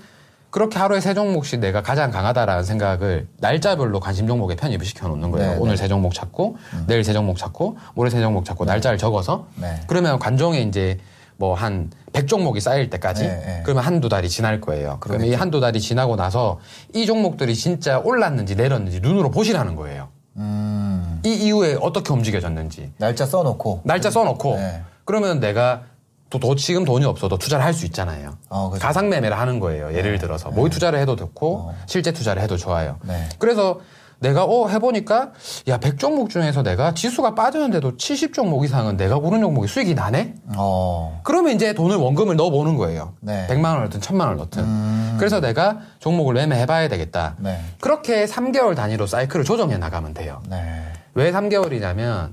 그렇게 0.51 0.79
하루에 0.79 1.01
세 1.01 1.13
종목씩 1.13 1.61
내가 1.61 1.83
가장 1.83 2.11
강하다라는 2.11 2.65
생각을 2.65 3.29
날짜별로 3.39 4.01
관심 4.01 4.27
종목에 4.27 4.57
편입을 4.57 4.87
시켜 4.87 5.07
놓는 5.09 5.31
거예요. 5.33 5.53
네, 5.53 5.57
오늘 5.59 5.77
네. 5.77 5.83
세 5.83 5.87
종목 5.87 6.15
찾고, 6.15 6.57
음. 6.73 6.85
내일 6.87 7.05
세 7.05 7.13
종목 7.13 7.37
찾고, 7.37 7.77
모레 7.95 8.09
세 8.09 8.23
종목 8.23 8.47
찾고, 8.47 8.65
네. 8.65 8.73
날짜를 8.73 8.97
적어서. 8.97 9.49
네. 9.57 9.83
그러면 9.87 10.19
관종에 10.19 10.61
이제 10.63 10.99
뭐한 11.37 11.91
100종목이 12.21 12.61
쌓일 12.61 12.89
때까지 12.91 13.23
네, 13.25 13.29
네. 13.29 13.61
그러면 13.65 13.85
한두 13.85 14.09
달이 14.09 14.29
지날 14.29 14.61
거예요. 14.61 14.97
그러면 15.01 15.27
이 15.27 15.35
한두 15.35 15.61
달이 15.61 15.81
지나고 15.81 16.17
나서 16.17 16.59
이 16.95 17.05
종목들이 17.05 17.55
진짜 17.55 17.99
올랐는지 17.99 18.55
내렸는지 18.57 19.01
눈으로 19.01 19.31
보시라는 19.31 19.77
거예요. 19.77 20.09
음. 20.37 21.21
이 21.25 21.33
이후에 21.35 21.77
어떻게 21.81 22.13
움직여졌는지. 22.13 22.93
날짜 22.99 23.27
써놓고. 23.27 23.83
날짜 23.85 24.11
써놓고. 24.11 24.57
네. 24.57 24.83
그러면 25.05 25.41
내가 25.41 25.83
또, 26.31 26.39
또 26.41 26.55
지금 26.57 26.85
돈이 26.85 27.05
없어도 27.05 27.39
투자를 27.39 27.65
할 27.65 27.73
수 27.75 27.85
있잖아요. 27.87 28.37
어, 28.49 28.71
그렇죠. 28.71 28.85
가상 28.87 29.09
매매를 29.11 29.39
하는 29.39 29.61
거예요. 29.61 29.95
예를 29.95 30.13
네. 30.13 30.19
들어서 30.19 30.51
모의 30.51 30.71
투자를 30.71 30.99
해도 30.99 31.17
좋고 31.17 31.57
어. 31.57 31.75
실제 31.87 32.13
투자를 32.13 32.43
해도 32.43 32.57
좋아요. 32.57 32.97
네. 33.03 33.29
그래서 33.39 33.81
내가 34.19 34.45
어 34.45 34.69
해보니까 34.69 35.33
야 35.69 35.79
100종목 35.79 36.31
중에서 36.31 36.63
내가 36.63 36.95
지수가 36.95 37.35
빠졌는데도 37.35 37.97
70종목 37.97 38.65
이상은 38.65 38.97
내가 38.97 39.19
고른 39.19 39.41
종목이 39.41 39.69
수익이 39.69 39.95
나네? 39.95 40.35
어. 40.57 41.21
그러면 41.23 41.55
이제 41.55 41.75
돈을 41.75 41.97
원금을 41.97 42.37
넣어보는 42.37 42.77
거예요. 42.77 43.13
네. 43.21 43.47
100만 43.49 43.65
원을 43.75 43.85
넣든 43.85 44.01
1000만 44.01 44.21
원을 44.21 44.37
넣든. 44.37 44.63
음. 44.63 45.17
그래서 45.19 45.41
내가 45.41 45.79
종목을 45.99 46.35
매매해봐야 46.35 46.89
되겠다. 46.89 47.37
네. 47.39 47.61
그렇게 47.81 48.25
3개월 48.27 48.75
단위로 48.75 49.07
사이클을 49.07 49.45
조정해 49.45 49.77
나가면 49.77 50.15
돼요. 50.15 50.43
네. 50.49 50.83
왜 51.15 51.33
3개월이냐면 51.33 52.33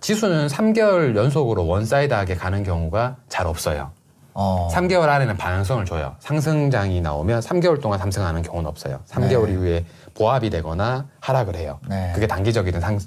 지수는 0.00 0.48
3개월 0.48 1.16
연속으로 1.16 1.66
one 1.66 1.85
side하게 1.85 2.36
가는 2.36 2.62
경우가 2.62 3.16
잘 3.28 3.46
없어요. 3.46 3.90
어. 4.32 4.68
3개월 4.72 5.08
안에는 5.08 5.36
방향성을 5.36 5.84
줘요. 5.84 6.16
상승장이 6.20 7.00
나오면 7.00 7.40
3개월 7.40 7.80
동안 7.80 7.98
상승하는 7.98 8.42
경우는 8.42 8.68
없어요. 8.68 9.00
3개월 9.08 9.46
네. 9.46 9.52
이후에 9.52 9.84
보합이 10.20 10.50
되거나 10.50 11.06
하락을 11.20 11.56
해요. 11.56 11.80
네. 11.88 12.12
그게 12.14 12.26
단기적이든 12.26 12.82
상, 12.82 12.98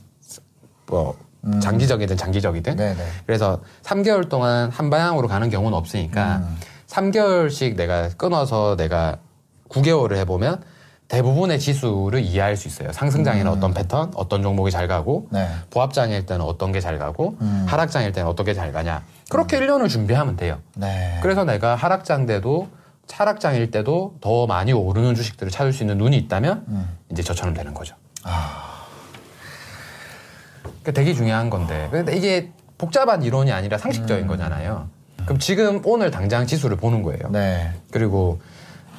뭐, 0.88 1.16
음. 1.43 1.59
장기적이든 1.59 2.18
장기적이든. 2.18 2.76
네네. 2.76 2.95
네. 2.95 3.05
그래서 3.28 3.61
3개월 3.84 4.28
동안 4.28 4.72
한 4.72 4.89
방향으로 4.89 5.28
가는 5.28 5.47
경우는 5.51 5.78
없으니까 5.78 6.38
음. 6.38 6.57
3개월씩 6.88 7.76
내가 7.76 8.09
끊어서 8.18 8.76
내가 8.76 9.18
9개월을 9.70 10.16
해보면 10.18 10.64
대부분의 11.07 11.59
지수를 11.59 12.22
이해할 12.22 12.57
수 12.57 12.68
있어요. 12.68 12.91
상승장에는 12.91 13.45
음. 13.51 13.57
어떤 13.57 13.74
패턴, 13.76 14.11
어떤 14.16 14.41
종목이 14.41 14.72
잘 14.72 14.88
가고, 14.88 15.28
네. 15.30 15.47
보합장일 15.70 16.26
때는 16.26 16.43
어떤 16.43 16.72
게 16.72 16.80
잘 16.80 16.97
가고, 16.97 17.36
음. 17.41 17.66
하락장일 17.68 18.11
때는 18.14 18.28
어떻게 18.28 18.55
잘 18.55 18.72
가냐. 18.72 19.03
그렇게 19.30 19.57
음. 19.59 19.68
1년을 19.68 19.89
준비하면 19.89 20.36
돼요. 20.36 20.57
네. 20.76 21.20
그래서 21.22 21.43
내가 21.43 21.76
하락장 21.76 22.26
때도 22.26 22.70
차락장일 23.08 23.72
때도 23.72 24.16
더 24.22 24.47
많이 24.47 24.74
오르는 24.74 25.16
주식들을 25.16 25.51
찾을 25.51 25.74
수 25.74 25.84
있는 25.84 25.97
눈이 25.97 26.18
있다면 26.18 26.66
음. 26.68 26.97
이제 27.12 27.22
저처럼 27.22 27.54
되는 27.54 27.74
거죠. 27.74 27.95
아. 28.24 28.86
그러니까 30.64 30.91
되게 30.93 31.14
중요한 31.14 31.49
건데. 31.49 31.88
근데 31.91 32.16
이게 32.16 32.51
복잡한 32.78 33.24
이론이 33.24 33.51
아니라 33.51 33.78
상식적인 33.78 34.26
음. 34.26 34.28
거잖아요. 34.28 34.88
그럼 35.26 35.39
지금 35.39 35.82
오늘 35.86 36.12
당장 36.12 36.45
지수를 36.45 36.76
보는 36.78 37.01
거예요. 37.04 37.30
네. 37.30 37.72
그리고 37.91 38.41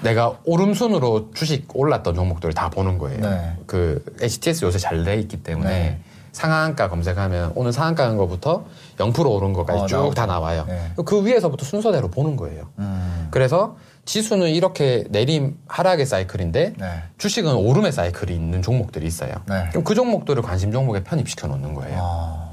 내가 0.02 0.38
오름순으로 0.44 1.30
주식 1.34 1.66
올랐던 1.74 2.14
종목들을 2.14 2.54
다 2.54 2.70
보는 2.70 2.98
거예요. 2.98 3.20
네. 3.20 3.56
그 3.66 4.04
HTS 4.20 4.64
요새 4.64 4.78
잘 4.78 5.04
돼 5.04 5.16
있기 5.16 5.42
때문에 5.42 5.68
네. 5.70 6.00
상한가 6.32 6.88
검색하면 6.88 7.52
오늘 7.54 7.72
상한가 7.72 8.08
한 8.08 8.16
거부터 8.16 8.64
0% 8.96 9.30
오른 9.30 9.52
것까지 9.52 9.94
어, 9.94 10.08
쭉다 10.08 10.26
나와요. 10.26 10.64
네. 10.66 10.92
그 11.04 11.24
위에서부터 11.24 11.64
순서대로 11.64 12.08
보는 12.08 12.36
거예요. 12.36 12.68
음. 12.78 13.28
그래서 13.30 13.76
지수는 14.04 14.48
이렇게 14.50 15.04
내림 15.10 15.56
하락의 15.66 16.06
사이클인데 16.06 16.74
네. 16.76 17.02
주식은 17.18 17.54
오름의 17.54 17.92
사이클이 17.92 18.34
있는 18.34 18.62
종목들이 18.62 19.06
있어요. 19.06 19.32
네. 19.48 19.68
그럼 19.70 19.84
그 19.84 19.94
종목들을 19.94 20.42
관심 20.42 20.72
종목에 20.72 21.02
편입시켜 21.02 21.46
놓는 21.46 21.74
거예요. 21.74 21.98
아... 22.00 22.50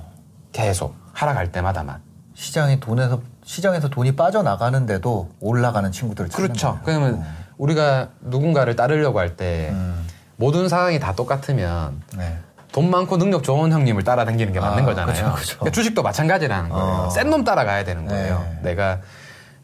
계속 0.51 0.95
하락할 1.13 1.51
때마다만. 1.51 1.99
시장이 2.33 2.79
돈에서 2.79 3.21
시장에서 3.43 3.89
돈이 3.89 4.15
빠져나가는데도 4.15 5.29
올라가는 5.39 5.91
친구들 5.91 6.29
그렇죠. 6.29 6.79
그러면 6.83 7.15
어. 7.15 7.23
우리가 7.57 8.09
누군가를 8.21 8.75
따르려고 8.75 9.19
할때 9.19 9.69
음. 9.71 10.07
모든 10.37 10.69
상황이 10.69 10.99
다 10.99 11.13
똑같으면 11.13 12.01
네. 12.17 12.37
돈 12.71 12.89
많고 12.89 13.17
능력 13.17 13.43
좋은 13.43 13.71
형님을 13.71 14.03
따라다니는 14.03 14.53
게 14.53 14.59
맞는 14.59 14.83
아, 14.83 14.85
거잖아요. 14.85 15.33
그쵸, 15.33 15.35
그쵸. 15.35 15.59
그러니까 15.59 15.71
주식도 15.71 16.01
마찬가지라는 16.01 16.69
거예요. 16.69 16.85
어. 16.85 17.09
센놈 17.09 17.43
따라가야 17.43 17.83
되는 17.83 18.05
거예요. 18.05 18.39
네. 18.39 18.69
내가 18.69 19.01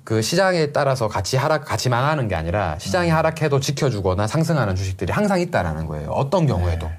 그 0.07 0.21
시장에 0.21 0.71
따라서 0.71 1.09
같이 1.09 1.35
하락, 1.35 1.65
같이 1.65 1.89
망하는 1.89 2.29
게 2.29 2.35
아니라 2.35 2.79
시장이 2.79 3.09
음. 3.11 3.15
하락해도 3.17 3.59
지켜주거나 3.59 4.25
상승하는 4.25 4.77
주식들이 4.77 5.11
항상 5.11 5.41
있다라는 5.41 5.85
거예요. 5.85 6.11
어떤 6.11 6.47
경우에도. 6.47 6.89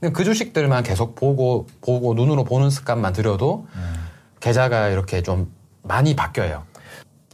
네. 0.00 0.10
그 0.10 0.24
주식들만 0.24 0.82
계속 0.82 1.14
보고, 1.14 1.66
보고 1.80 2.12
눈으로 2.12 2.44
보는 2.44 2.68
습관만 2.68 3.14
들여도 3.14 3.66
음. 3.74 3.94
계좌가 4.40 4.88
이렇게 4.88 5.22
좀 5.22 5.54
많이 5.80 6.14
바뀌어요. 6.14 6.64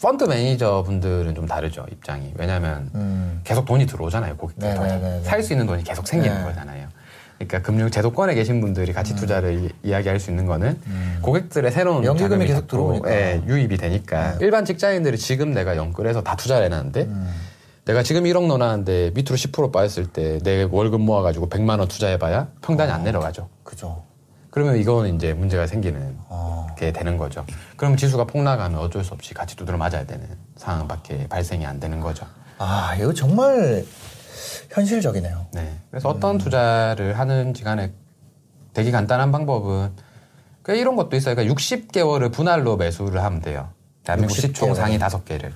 펀드 0.00 0.22
매니저 0.22 0.84
분들은 0.86 1.34
좀 1.34 1.44
다르죠 1.44 1.86
입장이 1.90 2.32
왜냐하면 2.36 2.90
음. 2.94 3.40
계속 3.42 3.66
돈이 3.66 3.86
들어오잖아요 3.86 4.36
고객들 4.36 4.66
네, 4.66 4.78
네, 4.78 4.98
네, 4.98 5.22
살수 5.24 5.52
있는 5.52 5.66
돈이 5.66 5.84
계속 5.84 6.08
생기는 6.08 6.38
네. 6.38 6.44
거잖아요 6.44 6.88
그러니까 7.40 7.62
금융 7.62 7.90
제도권에 7.90 8.34
계신 8.34 8.60
분들이 8.60 8.92
같이 8.92 9.14
음. 9.14 9.16
투자를 9.16 9.72
이, 9.82 9.90
야기할 9.90 10.20
수 10.20 10.30
있는 10.30 10.44
거는 10.44 10.78
음. 10.86 11.18
고객들의 11.22 11.72
새로운 11.72 12.04
연기금이 12.04 12.46
계속 12.46 12.68
들어오니까 12.68 13.10
예, 13.10 13.42
유입이 13.46 13.78
되니까 13.78 14.32
네. 14.32 14.44
일반 14.44 14.66
직장인들이 14.66 15.16
지금 15.16 15.54
내가 15.54 15.76
연끌해서 15.76 16.22
다 16.22 16.36
투자를 16.36 16.66
해놨는데 16.66 17.00
음. 17.02 17.30
내가 17.86 18.02
지금 18.02 18.24
1억 18.24 18.46
넣어놨는데 18.46 19.12
밑으로 19.14 19.36
10% 19.36 19.72
빠졌을 19.72 20.06
때 20.06 20.38
내 20.42 20.68
월급 20.70 21.00
모아가지고 21.00 21.48
100만 21.48 21.78
원 21.78 21.88
투자해봐야 21.88 22.48
평단이 22.60 22.92
어. 22.92 22.94
안 22.94 23.04
내려가죠 23.04 23.48
그죠 23.64 24.02
그러면 24.50 24.76
이거는 24.76 25.16
이제 25.16 25.32
문제가 25.32 25.66
생기는 25.66 26.18
어. 26.28 26.66
게 26.76 26.92
되는 26.92 27.16
거죠. 27.16 27.46
그럼 27.76 27.96
지수가 27.96 28.24
폭락하면 28.24 28.80
어쩔 28.80 29.04
수 29.04 29.14
없이 29.14 29.32
같이 29.32 29.54
두드려 29.54 29.78
맞아야 29.78 30.04
되는 30.04 30.26
상황밖에 30.56 31.28
발생이 31.28 31.64
안 31.64 31.78
되는 31.78 32.00
거죠. 32.00 32.26
아, 32.58 32.96
이거 32.98 33.12
정말 33.14 33.84
현실적이네요. 34.70 35.46
네. 35.52 35.78
그래서 35.90 36.10
음. 36.10 36.16
어떤 36.16 36.38
투자를 36.38 37.18
하는지 37.18 37.62
간에 37.64 37.92
되게 38.72 38.90
간단한 38.90 39.32
방법은 39.32 39.90
그 40.62 40.74
이런 40.76 40.96
것도 40.96 41.16
있어요. 41.16 41.34
그러니까 41.34 41.54
60개월을 41.54 42.32
분할로 42.32 42.76
매수를 42.76 43.22
하면 43.22 43.40
돼요. 43.40 43.70
대한민국 44.04 44.34
시총 44.34 44.74
상위 44.74 44.98
5개를. 44.98 45.50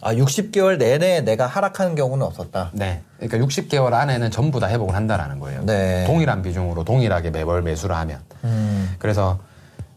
아, 0.00 0.14
60개월 0.14 0.78
내내 0.78 1.22
내가 1.22 1.46
하락하는 1.46 1.94
경우는 1.94 2.24
없었다. 2.24 2.70
네. 2.72 3.02
그러니까 3.18 3.38
60개월 3.46 3.94
안에는 3.94 4.30
전부 4.30 4.60
다 4.60 4.68
회복을 4.68 4.94
한다라는 4.94 5.40
거예요. 5.40 5.64
네. 5.64 6.04
동일한 6.06 6.42
비중으로 6.42 6.84
동일하게 6.84 7.30
매월 7.30 7.62
매수를 7.62 7.96
하면. 7.96 8.20
음. 8.44 8.94
그래서 8.98 9.38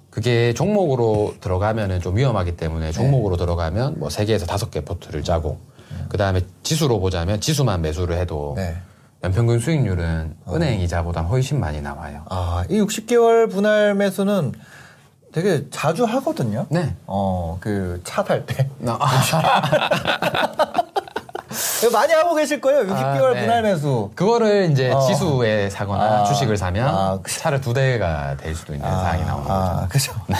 그게 0.09 0.53
종목으로 0.53 1.35
들어가면은 1.39 2.01
좀 2.01 2.17
위험하기 2.17 2.57
때문에 2.57 2.87
네. 2.87 2.91
종목으로 2.91 3.37
네. 3.37 3.43
들어가면 3.43 3.99
뭐 3.99 4.09
3개에서 4.09 4.45
5개 4.47 4.85
포트를 4.85 5.23
짜고 5.23 5.51
음. 5.51 5.70
그 6.11 6.17
다음에 6.17 6.41
지수로 6.61 6.99
보자면 6.99 7.39
지수만 7.39 7.81
매수를 7.81 8.17
해도 8.17 8.51
네. 8.57 8.75
연평균 9.23 9.59
수익률은 9.59 10.35
어. 10.43 10.55
은행 10.55 10.81
이자보다 10.81 11.21
훨씬 11.21 11.57
많이 11.57 11.81
나와요. 11.81 12.25
아, 12.29 12.65
이 12.69 12.81
60개월 12.81 13.49
분할 13.49 13.95
매수는 13.95 14.51
되게 15.31 15.69
자주 15.69 16.03
하거든요. 16.03 16.65
네. 16.69 16.97
어, 17.07 17.57
그 17.61 18.01
차 18.03 18.25
살 18.25 18.45
때. 18.45 18.69
아. 18.85 18.99
많이 21.91 22.13
하고 22.13 22.35
계실 22.35 22.61
거예요. 22.61 22.81
60개월 22.83 23.23
아, 23.31 23.33
네. 23.33 23.41
분할 23.41 23.61
매수. 23.63 24.11
그거를 24.15 24.69
이제 24.71 24.91
어. 24.91 24.99
지수에 25.01 25.69
사거나 25.69 26.03
아, 26.03 26.23
주식을 26.23 26.57
사면 26.57 26.87
아, 26.87 27.19
차를 27.27 27.61
두 27.61 27.73
대가 27.73 28.35
될 28.37 28.55
수도 28.55 28.73
있는 28.73 28.87
아, 28.87 28.91
상황이 28.97 29.25
나오는 29.25 29.51
아, 29.51 29.87
거죠. 29.91 30.13
그죠. 30.13 30.13
네. 30.27 30.35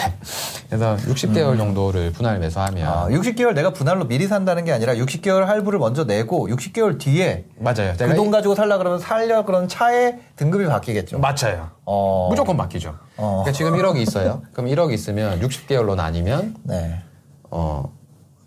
그래서 0.68 0.96
60개월 0.96 1.52
음. 1.52 1.58
정도를 1.58 2.12
분할 2.12 2.38
매수하면 2.38 3.10
60개월 3.10 3.50
아, 3.50 3.54
내가 3.54 3.72
분할로 3.72 4.06
미리 4.06 4.26
산다는 4.26 4.64
게 4.64 4.72
아니라 4.72 4.94
60개월 4.94 5.44
할부를 5.44 5.78
먼저 5.78 6.04
내고 6.04 6.48
60개월 6.48 6.98
뒤에 6.98 7.44
맞아요. 7.58 7.94
그 7.98 8.14
돈 8.14 8.30
가지고 8.30 8.54
살라 8.54 8.78
그러면 8.78 8.98
살려 9.00 9.44
그런 9.44 9.68
차의 9.68 10.18
등급이 10.36 10.64
바뀌겠죠. 10.66 11.18
맞아요. 11.18 11.70
어. 11.84 12.28
무조건 12.30 12.56
바뀌죠. 12.56 12.94
어. 13.16 13.42
그러니까 13.44 13.52
지금 13.52 13.72
1억이 13.72 13.96
있어요. 13.98 14.42
그럼 14.52 14.70
1억 14.70 14.92
있으면 14.92 15.40
60개월로 15.40 15.94
나뉘면 15.96 16.54
네. 16.64 17.00
어 17.50 17.92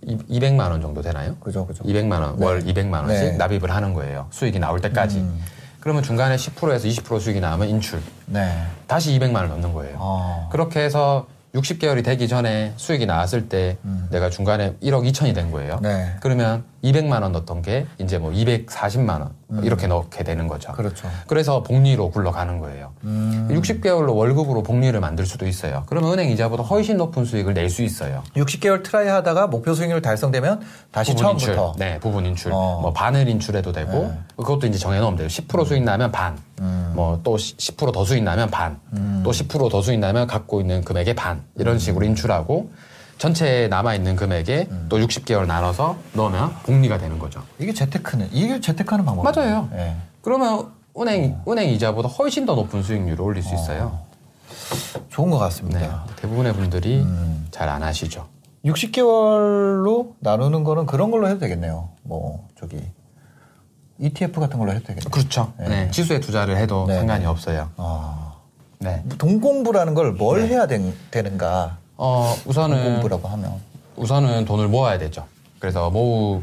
200만 0.06 0.72
원 0.72 0.82
정도 0.82 1.01
되나요? 1.01 1.36
그죠, 1.39 1.66
그죠. 1.66 1.84
200만 1.84 2.22
원, 2.22 2.39
네. 2.39 2.45
월 2.45 2.64
200만 2.64 3.03
원씩 3.03 3.32
네. 3.32 3.38
납입을 3.38 3.72
하는 3.72 3.93
거예요. 3.93 4.28
수익이 4.32 4.60
나올 4.60 4.82
때까지. 4.82 5.18
음. 5.18 5.41
그러면 5.80 6.01
중간에 6.03 6.36
10%에서 6.36 6.88
20% 6.88 7.20
수익이 7.20 7.39
나오면 7.39 7.70
인출. 7.70 7.99
네. 8.26 8.51
다시 8.88 9.18
200만 9.20 9.36
원 9.36 9.49
넣는 9.49 9.74
거예요. 9.74 9.95
어. 9.99 10.49
그렇게 10.51 10.80
해서 10.82 11.28
60개월이 11.53 12.03
되기 12.03 12.28
전에 12.28 12.74
수익이 12.76 13.06
나왔을 13.06 13.47
때 13.47 13.78
음. 13.86 14.08
내가 14.12 14.30
중간에 14.30 14.74
1억 14.84 15.10
2천이 15.10 15.34
된 15.34 15.51
거예요. 15.51 15.80
네. 15.82 16.16
그러면 16.20 16.64
200만 16.86 17.23
원 17.23 17.31
넣었던 17.31 17.61
게 17.63 17.88
이제 17.97 18.17
뭐 18.17 18.31
240만 18.31 19.09
원 19.19 19.31
음. 19.51 19.61
이렇게 19.63 19.88
넣게 19.88 20.23
되는 20.23 20.47
거죠. 20.47 20.71
그렇죠. 20.73 21.09
그래서 21.27 21.63
복리로 21.63 22.11
굴러가는 22.11 22.59
거예요. 22.59 22.91
음. 23.03 23.47
60개월로 23.51 24.15
월급으로 24.15 24.61
복리를 24.63 24.97
만들 24.99 25.25
수도 25.25 25.47
있어요. 25.47 25.83
그러면 25.88 26.13
은행 26.13 26.29
이자보다 26.29 26.63
훨씬 26.63 26.97
높은 26.97 27.25
수익을 27.25 27.53
낼 27.53 27.65
수 27.69 27.81
있어요. 27.81 28.23
60개월 28.36 28.83
try 28.84 29.07
하다가 29.07 29.47
목표 29.47 29.73
수익률 29.73 30.01
달성되면 30.01 30.61
다시 30.91 31.11
부분 31.11 31.23
처음부터 31.23 31.67
인출. 31.69 31.79
네, 31.79 31.99
부분 31.99 32.25
인출. 32.25 32.51
어. 32.53 32.79
뭐 32.81 32.93
반을 32.93 33.27
인출해도 33.27 33.71
되고 33.71 33.91
네. 33.91 34.19
그것도 34.38 34.67
이제 34.67 34.77
정해 34.77 34.99
놓으면 34.99 35.17
돼요. 35.17 35.27
10% 35.27 35.65
수익 35.65 35.83
나면 35.83 36.11
반. 36.11 36.38
음. 36.61 36.93
뭐또 36.95 37.36
10%더 37.38 38.05
수익 38.05 38.23
나면 38.23 38.49
반. 38.51 38.79
음. 38.93 39.21
또 39.25 39.31
10%더 39.31 39.81
수익 39.81 39.99
나면 39.99 40.27
갖고 40.27 40.61
있는 40.61 40.83
금액의 40.83 41.15
반. 41.15 41.41
이런 41.57 41.79
식으로 41.79 42.05
인출하고 42.05 42.69
전체 43.18 43.68
남아있는 43.70 44.16
금액에 44.16 44.68
음. 44.70 44.86
또 44.89 44.97
60개월 44.99 45.45
나눠서 45.47 45.97
넣으면 46.13 46.53
복리가 46.63 46.97
되는 46.97 47.18
거죠. 47.18 47.41
이게 47.59 47.74
재테크는, 47.74 48.30
이게 48.34 48.59
재테크하는 48.59 49.05
방법 49.05 49.24
맞아요. 49.24 49.70
네. 49.72 49.95
그러면 50.22 50.72
은행, 50.99 51.39
어. 51.45 51.51
은행 51.51 51.70
이자보다 51.70 52.09
훨씬 52.09 52.45
더 52.45 52.55
높은 52.55 52.84
수익률을 52.84 53.22
올릴 53.22 53.41
수 53.43 53.51
어. 53.51 53.53
있어요. 53.55 53.99
좋은 55.09 55.30
것 55.30 55.38
같습니다. 55.39 55.80
네. 55.80 55.89
대부분의 56.18 56.53
분들이 56.53 57.01
음. 57.01 57.47
잘안 57.51 57.84
하시죠. 57.84 58.28
60개월로 58.66 60.13
나누는 60.20 60.63
거는 60.63 60.86
그런 60.86 61.11
걸로 61.11 61.28
해도 61.28 61.39
되겠네요. 61.39 61.89
뭐, 62.03 62.47
저기, 62.59 62.78
ETF 63.99 64.39
같은 64.41 64.59
걸로 64.59 64.72
해도 64.74 64.82
되겠네요. 64.88 65.09
그렇죠. 65.09 65.53
네. 65.57 65.68
네. 65.70 65.91
지수에 65.91 66.20
투자를 66.20 66.57
해도 66.57 66.86
네. 66.88 66.95
상관이 66.97 67.26
없어요. 67.26 67.70
아. 67.78 68.34
네. 68.80 69.03
돈 69.18 69.33
공부라는 69.33 69.93
걸 69.93 70.11
뭘 70.13 70.41
해야 70.41 70.68
되, 70.68 70.93
되는가? 71.11 71.78
어, 71.98 72.36
우선은 72.46 72.93
공부라고 72.93 73.28
하면 73.30 73.54
우선은 73.96 74.46
돈을 74.46 74.68
모아야 74.68 74.98
되죠. 74.98 75.26
그래서 75.60 75.89
모으 75.89 76.41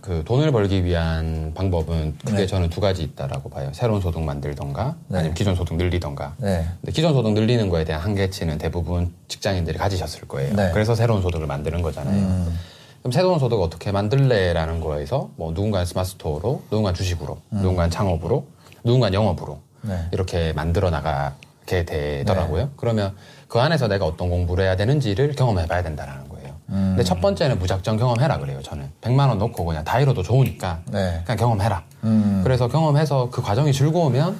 그 0.00 0.22
돈을 0.22 0.52
벌기 0.52 0.84
위한 0.84 1.52
방법은 1.54 2.18
크게 2.26 2.36
네. 2.36 2.46
저는 2.46 2.68
두 2.68 2.78
가지 2.82 3.02
있다라고 3.02 3.48
봐요. 3.48 3.70
새로운 3.72 4.02
소득 4.02 4.20
만들던가 4.22 4.96
네. 5.08 5.18
아니면 5.18 5.34
기존 5.34 5.54
소득 5.54 5.76
늘리던가. 5.76 6.34
네. 6.36 6.66
근데 6.82 6.92
기존 6.92 7.14
소득 7.14 7.32
늘리는 7.32 7.70
거에 7.70 7.84
대한 7.84 8.02
한계치는 8.02 8.58
대부분 8.58 9.14
직장인들이 9.28 9.78
가지셨을 9.78 10.28
거예요. 10.28 10.54
네. 10.54 10.70
그래서 10.74 10.94
새로운 10.94 11.22
소득을 11.22 11.46
만드는 11.46 11.80
거잖아요. 11.80 12.16
음. 12.16 12.58
그럼 13.00 13.12
새로운 13.12 13.38
소득 13.38 13.58
어떻게 13.62 13.92
만들래라는 13.92 14.80
거에서 14.80 15.30
뭐 15.36 15.52
누군가는 15.52 15.86
스마트 15.86 16.10
스토어로, 16.10 16.64
누군가는 16.70 16.94
주식으로, 16.94 17.38
음. 17.54 17.58
누군가는 17.58 17.90
창업으로, 17.90 18.46
누군가는 18.84 19.14
영업으로 19.14 19.60
네. 19.82 20.06
이렇게 20.12 20.52
만들어 20.52 20.90
나가게 20.90 21.86
되더라고요. 21.86 22.64
네. 22.64 22.70
그러면 22.76 23.14
그 23.48 23.60
안에서 23.60 23.88
내가 23.88 24.06
어떤 24.06 24.30
공부를 24.30 24.64
해야 24.64 24.76
되는지를 24.76 25.34
경험해 25.34 25.66
봐야 25.66 25.82
된다는 25.82 26.28
거예요. 26.28 26.54
음. 26.70 26.94
근데 26.96 27.04
첫 27.04 27.20
번째는 27.20 27.58
무작정 27.58 27.96
경험해라 27.96 28.38
그래요, 28.38 28.60
저는. 28.62 28.90
100만 29.00 29.28
원 29.28 29.38
넣고 29.38 29.64
그냥 29.64 29.84
다 29.84 30.00
잃어도 30.00 30.22
좋으니까 30.22 30.80
네. 30.90 31.22
그냥 31.24 31.38
경험해라. 31.38 31.82
음. 32.04 32.40
그래서 32.42 32.68
경험해서 32.68 33.28
그 33.30 33.42
과정이 33.42 33.72
즐거우면 33.72 34.38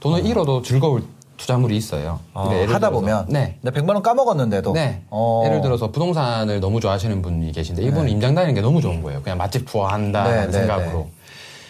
돈을 0.00 0.20
어. 0.20 0.22
잃어도 0.22 0.62
즐거울 0.62 1.04
투자물이 1.36 1.76
있어요. 1.76 2.20
어, 2.34 2.50
하다 2.50 2.66
들어서, 2.66 2.90
보면 2.90 3.26
네. 3.28 3.58
내 3.62 3.70
100만 3.70 3.94
원 3.94 4.02
까먹었는데도 4.02 4.72
네. 4.72 5.02
어. 5.10 5.42
예를 5.44 5.60
들어서 5.60 5.90
부동산을 5.90 6.60
너무 6.60 6.80
좋아하시는 6.80 7.20
분이 7.22 7.52
계신데 7.52 7.82
이분은 7.82 8.06
네. 8.06 8.10
임장 8.12 8.34
다니는 8.34 8.54
게 8.54 8.60
너무 8.60 8.80
좋은 8.80 9.02
거예요. 9.02 9.22
그냥 9.22 9.38
맛집 9.38 9.66
투어한다는 9.66 10.30
네, 10.30 10.46
네, 10.46 10.52
생각으로. 10.52 10.98
네. 10.98 11.12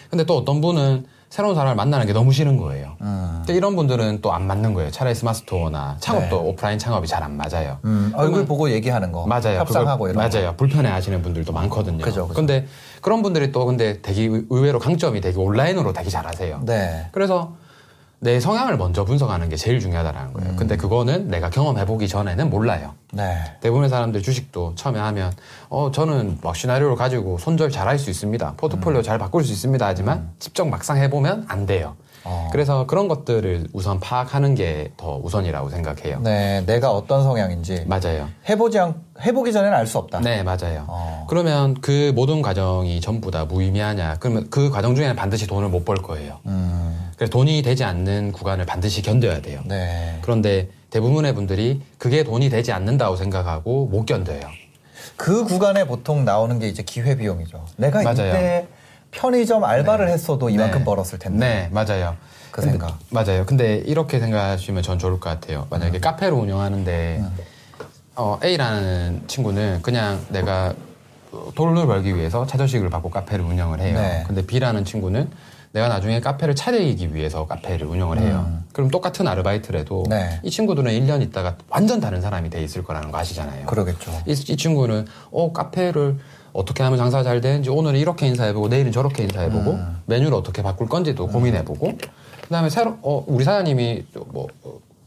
근데 0.09 0.25
또 0.25 0.37
어떤 0.37 0.61
분은 0.61 1.07
새로운 1.33 1.55
사람을 1.55 1.73
만나는 1.75 2.05
게 2.05 2.13
너무 2.13 2.31
싫은 2.31 2.57
거예요. 2.57 2.95
음. 3.01 3.43
이런 3.49 3.75
분들은 3.75 4.21
또 4.21 4.31
안 4.33 4.45
맞는 4.45 4.75
거예요. 4.75 4.91
차라리 4.91 5.15
스마트스토어나 5.15 5.97
창업도 5.99 6.43
네. 6.43 6.47
오프라인 6.49 6.77
창업이 6.77 7.07
잘 7.07 7.23
안 7.23 7.35
맞아요. 7.37 7.79
음, 7.85 8.11
얼굴 8.15 8.45
보고 8.45 8.69
얘기하는 8.69 9.11
거. 9.11 9.25
맞아요. 9.25 9.57
협상하고 9.57 10.09
이런 10.09 10.17
맞아요. 10.29 10.49
거. 10.51 10.55
불편해 10.57 10.91
하시는 10.91 11.23
분들도 11.23 11.51
많거든요. 11.51 12.03
그죠, 12.03 12.27
그죠. 12.27 12.35
근데 12.35 12.67
그런 13.01 13.23
분들이 13.23 13.51
또 13.51 13.65
근데 13.65 13.99
되게 14.03 14.29
의외로 14.51 14.77
강점이 14.77 15.21
되게 15.21 15.35
온라인으로 15.39 15.91
되게 15.93 16.11
잘하세요. 16.11 16.61
네. 16.65 17.07
그래서 17.11 17.53
내 18.23 18.39
성향을 18.39 18.77
먼저 18.77 19.03
분석하는 19.03 19.49
게 19.49 19.57
제일 19.57 19.81
중요하다는 19.81 20.33
거예요. 20.33 20.51
음. 20.51 20.55
근데 20.55 20.77
그거는 20.77 21.27
내가 21.27 21.49
경험해보기 21.49 22.07
전에는 22.07 22.49
몰라요. 22.49 22.93
네. 23.11 23.37
대부분의 23.59 23.89
사람들 23.89 24.21
주식도 24.21 24.75
처음에 24.75 24.97
하면, 24.97 25.33
어, 25.67 25.91
저는 25.91 26.39
막 26.41 26.55
시나리오를 26.55 26.95
가지고 26.95 27.37
손절 27.37 27.69
잘 27.69 27.83
할 27.83 27.99
수 27.99 28.09
있습니다. 28.09 28.53
포트폴리오 28.55 29.01
음. 29.01 29.03
잘 29.03 29.17
바꿀 29.19 29.43
수 29.43 29.51
있습니다. 29.51 29.85
하지만 29.85 30.19
음. 30.19 30.31
직접 30.39 30.65
막상 30.65 30.97
해보면 30.97 31.45
안 31.49 31.65
돼요. 31.65 31.95
어. 32.25 32.49
그래서 32.51 32.85
그런 32.87 33.07
것들을 33.07 33.67
우선 33.73 33.99
파악하는 33.99 34.55
게 34.55 34.91
더 34.97 35.17
우선이라고 35.17 35.69
생각해요. 35.69 36.19
네, 36.21 36.63
내가 36.65 36.91
어떤 36.91 37.23
성향인지. 37.23 37.85
맞아요. 37.87 38.29
해보지 38.47 38.79
않, 38.79 38.95
해보기 39.21 39.51
전에는 39.51 39.75
알 39.77 39.85
수 39.87 39.97
없다. 39.97 40.19
네, 40.21 40.43
맞아요. 40.43 40.85
어. 40.87 41.25
그러면 41.29 41.75
그 41.81 42.11
모든 42.15 42.41
과정이 42.41 43.01
전부 43.01 43.31
다 43.31 43.45
무의미하냐? 43.45 44.17
그러면 44.19 44.47
그 44.49 44.69
과정 44.69 44.95
중에는 44.95 45.15
반드시 45.15 45.47
돈을 45.47 45.69
못 45.69 45.83
벌 45.83 45.97
거예요. 45.97 46.39
음. 46.45 47.11
그래서 47.17 47.29
돈이 47.31 47.61
되지 47.61 47.83
않는 47.83 48.31
구간을 48.31 48.65
반드시 48.65 49.01
견뎌야 49.01 49.41
돼요. 49.41 49.59
네. 49.65 50.17
그런데 50.21 50.69
대부분의 50.91 51.33
분들이 51.35 51.81
그게 51.97 52.23
돈이 52.23 52.49
되지 52.49 52.71
않는다고 52.71 53.15
생각하고 53.17 53.87
못 53.87 54.05
견뎌요. 54.05 54.41
그 55.17 55.43
구간에 55.43 55.85
보통 55.85 56.23
나오는 56.25 56.57
게 56.59 56.67
이제 56.69 56.83
기회 56.83 57.15
비용이죠. 57.15 57.65
내가 57.77 58.01
맞아요. 58.01 58.29
이때 58.29 58.67
편의점 59.13 59.63
알바를 59.63 60.07
네. 60.07 60.13
했어도 60.13 60.49
이만큼 60.49 60.79
네. 60.79 60.85
벌었을 60.85 61.19
텐데. 61.19 61.39
네, 61.39 61.69
맞아요. 61.71 62.15
그 62.51 62.61
근데, 62.61 62.71
생각. 62.71 62.99
맞아요. 63.09 63.45
근데 63.45 63.77
이렇게 63.77 64.19
생각하시면 64.19 64.83
전 64.83 64.99
좋을 64.99 65.19
것 65.19 65.21
같아요. 65.21 65.65
만약에 65.69 65.99
음. 65.99 66.01
카페를 66.01 66.33
운영하는데 66.33 67.17
음. 67.21 67.37
어, 68.15 68.39
A라는 68.43 69.23
친구는 69.27 69.81
그냥 69.81 70.23
내가 70.29 70.73
돈을 71.55 71.87
벌기 71.87 72.15
위해서 72.15 72.45
차저식을 72.45 72.89
받고 72.89 73.09
카페를 73.09 73.43
운영을 73.43 73.79
해요. 73.79 73.99
네. 73.99 74.23
근데 74.27 74.45
B라는 74.45 74.85
친구는 74.85 75.31
내가 75.71 75.87
나중에 75.87 76.21
카페를 76.21 76.53
차리기 76.53 77.15
위해서 77.15 77.47
카페를 77.47 77.87
운영을 77.87 78.19
해요. 78.19 78.45
음. 78.47 78.63
그럼 78.73 78.91
똑같은 78.91 79.27
아르바이트라도 79.27 80.03
네. 80.07 80.39
이 80.43 80.51
친구들은 80.51 80.91
1년 80.91 81.23
있다가 81.23 81.55
완전 81.69 81.99
다른 81.99 82.21
사람이 82.21 82.51
돼 82.51 82.63
있을 82.63 82.83
거라는 82.83 83.11
거 83.11 83.17
아시잖아요. 83.17 83.65
그러겠죠. 83.65 84.11
이, 84.27 84.31
이 84.33 84.57
친구는 84.57 85.07
어 85.31 85.51
카페를 85.51 86.17
어떻게 86.53 86.83
하면 86.83 86.97
장사가 86.97 87.23
잘 87.23 87.41
되는지 87.41 87.69
오늘은 87.69 87.99
이렇게 87.99 88.27
인사해보고 88.27 88.67
내일은 88.67 88.91
저렇게 88.91 89.23
인사해보고 89.23 89.71
음. 89.71 90.01
메뉴를 90.05 90.33
어떻게 90.35 90.61
바꿀 90.61 90.87
건지도 90.87 91.25
음. 91.25 91.31
고민해보고 91.31 91.97
그다음에 92.43 92.69
새로 92.69 92.97
어 93.01 93.23
우리 93.27 93.43
사장님이 93.43 94.05
뭐 94.27 94.47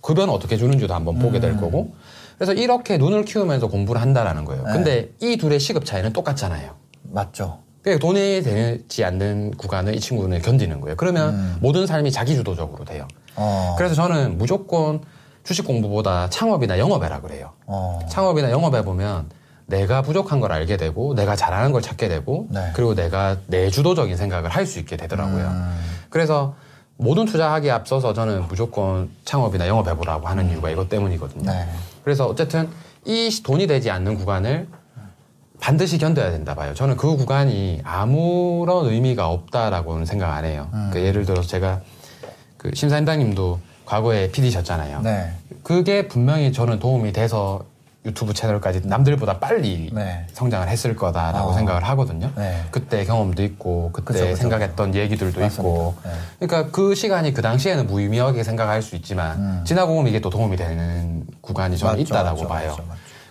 급여는 0.00 0.32
어떻게 0.32 0.56
주는지도 0.56 0.92
한번 0.92 1.18
보게 1.18 1.40
될 1.40 1.52
음. 1.52 1.60
거고 1.60 1.94
그래서 2.36 2.52
이렇게 2.52 2.98
눈을 2.98 3.24
키우면서 3.24 3.68
공부를 3.68 4.00
한다라는 4.00 4.44
거예요. 4.44 4.64
네. 4.64 4.72
근데 4.72 5.10
이 5.20 5.36
둘의 5.36 5.60
시급 5.60 5.84
차이는 5.84 6.12
똑같잖아요. 6.12 6.72
맞죠. 7.04 7.60
그러니까 7.82 8.04
돈이 8.04 8.42
되지 8.42 9.04
않는 9.04 9.52
구간을 9.56 9.94
이 9.94 10.00
친구는 10.00 10.42
견디는 10.42 10.80
거예요. 10.80 10.96
그러면 10.96 11.34
음. 11.34 11.56
모든 11.60 11.86
삶이 11.86 12.10
자기주도적으로 12.10 12.84
돼요. 12.84 13.06
어. 13.36 13.74
그래서 13.78 13.94
저는 13.94 14.36
무조건 14.36 15.00
주식 15.44 15.64
공부보다 15.64 16.28
창업이나 16.28 16.78
영업해라 16.78 17.20
그래요. 17.20 17.52
어. 17.66 18.00
창업이나 18.10 18.50
영업해 18.50 18.82
보면 18.84 19.30
내가 19.66 20.02
부족한 20.02 20.40
걸 20.40 20.52
알게 20.52 20.76
되고 20.76 21.14
내가 21.14 21.34
잘하는 21.36 21.72
걸 21.72 21.82
찾게 21.82 22.08
되고 22.08 22.46
네. 22.50 22.70
그리고 22.74 22.94
내가 22.94 23.36
내주도적인 23.48 24.16
생각을 24.16 24.50
할 24.50 24.66
수 24.66 24.78
있게 24.78 24.96
되더라고요. 24.96 25.46
음. 25.46 25.78
그래서 26.10 26.54
모든 26.96 27.24
투자하기에 27.26 27.70
앞서서 27.70 28.14
저는 28.14 28.46
무조건 28.48 29.10
창업이나 29.24 29.68
영업해보라고 29.68 30.28
하는 30.28 30.46
음. 30.46 30.50
이유가 30.52 30.70
이것 30.70 30.88
때문이거든요. 30.88 31.50
네. 31.50 31.68
그래서 32.04 32.26
어쨌든 32.26 32.68
이 33.04 33.30
돈이 33.44 33.66
되지 33.66 33.90
않는 33.90 34.16
구간을 34.16 34.68
반드시 35.60 35.98
견뎌야 35.98 36.30
된다 36.30 36.54
봐요. 36.54 36.74
저는 36.74 36.96
그 36.96 37.16
구간이 37.16 37.80
아무런 37.84 38.86
의미가 38.86 39.28
없다라고는 39.28 40.06
생각 40.06 40.32
안 40.34 40.44
해요. 40.44 40.68
음. 40.74 40.90
그 40.92 41.00
예를 41.00 41.24
들어서 41.24 41.46
제가 41.48 41.80
그 42.56 42.70
심사임당님도 42.74 43.60
과거에 43.84 44.30
PD셨잖아요. 44.30 45.00
네. 45.02 45.32
그게 45.62 46.08
분명히 46.08 46.52
저는 46.52 46.78
도움이 46.78 47.12
돼서 47.12 47.64
유튜브 48.06 48.32
채널까지 48.32 48.82
남들보다 48.84 49.38
빨리 49.40 49.90
네. 49.92 50.26
성장을 50.32 50.68
했을 50.68 50.94
거다라고 50.94 51.50
어. 51.50 51.52
생각을 51.52 51.82
하거든요. 51.84 52.30
네. 52.36 52.62
그때 52.70 53.04
경험도 53.04 53.42
있고 53.42 53.90
그때 53.92 54.12
그쵸, 54.12 54.24
그쵸. 54.26 54.36
생각했던 54.36 54.94
얘기들도 54.94 55.40
맞습니다. 55.40 55.62
있고 55.68 55.94
네. 56.04 56.10
그러니까 56.38 56.70
그 56.70 56.94
시간이 56.94 57.34
그 57.34 57.42
당시에는 57.42 57.86
무의미하게 57.88 58.44
생각할 58.44 58.80
수 58.80 58.94
있지만 58.96 59.38
음. 59.38 59.64
지나고 59.66 59.94
보면 59.94 60.08
이게 60.08 60.20
또 60.20 60.30
도움이 60.30 60.56
되는 60.56 61.26
구간이 61.40 61.76
저는 61.76 61.94
맞죠, 61.94 62.02
있다라고 62.02 62.36
맞죠, 62.42 62.48
봐요. 62.48 62.70
맞죠, 62.70 62.84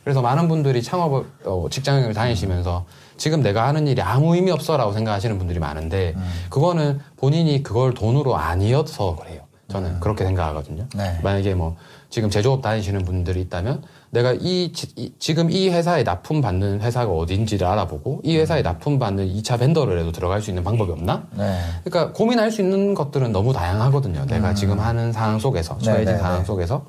그래서 0.03 0.21
많은 0.21 0.47
분들이 0.49 0.83
창업을 0.83 1.23
어, 1.45 1.65
직장을 1.69 2.13
다니시면서 2.13 2.85
지금 3.17 3.41
내가 3.41 3.67
하는 3.67 3.87
일이 3.87 4.01
아무 4.01 4.35
의미 4.35 4.51
없어라고 4.51 4.91
생각하시는 4.91 5.37
분들이 5.37 5.57
많은데 5.57 6.13
음. 6.17 6.29
그거는 6.49 6.99
본인이 7.17 7.63
그걸 7.63 7.93
돈으로 7.93 8.35
아니어서 8.35 9.15
그래요. 9.15 9.41
저는 9.67 9.95
음. 9.95 9.99
그렇게 9.99 10.25
생각하거든요. 10.25 10.85
네. 10.95 11.19
만약에 11.23 11.55
뭐 11.55 11.75
지금 12.09 12.29
제조업 12.29 12.61
다니시는 12.61 13.03
분들이 13.03 13.41
있다면 13.41 13.83
내가 14.15 14.31
이, 14.31 14.71
이, 14.95 15.11
지금 15.19 15.51
이 15.51 15.67
회사에 15.69 16.03
납품 16.03 16.39
받는 16.39 16.81
회사가 16.81 17.11
어딘지를 17.11 17.67
알아보고 17.67 18.21
이 18.23 18.37
회사에 18.37 18.61
음. 18.61 18.63
납품 18.63 18.97
받는 18.97 19.27
2차 19.27 19.59
벤더를 19.59 19.99
해도 19.99 20.13
들어갈 20.13 20.41
수 20.41 20.51
있는 20.51 20.63
방법이 20.63 20.89
없나? 20.93 21.23
네. 21.31 21.59
그러니까 21.83 22.13
고민할 22.13 22.49
수 22.49 22.61
있는 22.61 22.93
것들은 22.93 23.33
너무 23.33 23.51
다양하거든요. 23.51 24.25
내가 24.25 24.51
음. 24.51 24.55
지금 24.55 24.79
하는 24.79 25.11
상황 25.11 25.37
속에서 25.37 25.77
네, 25.79 25.83
처해진 25.83 26.13
네, 26.13 26.17
상황 26.17 26.39
네. 26.39 26.45
속에서 26.45 26.85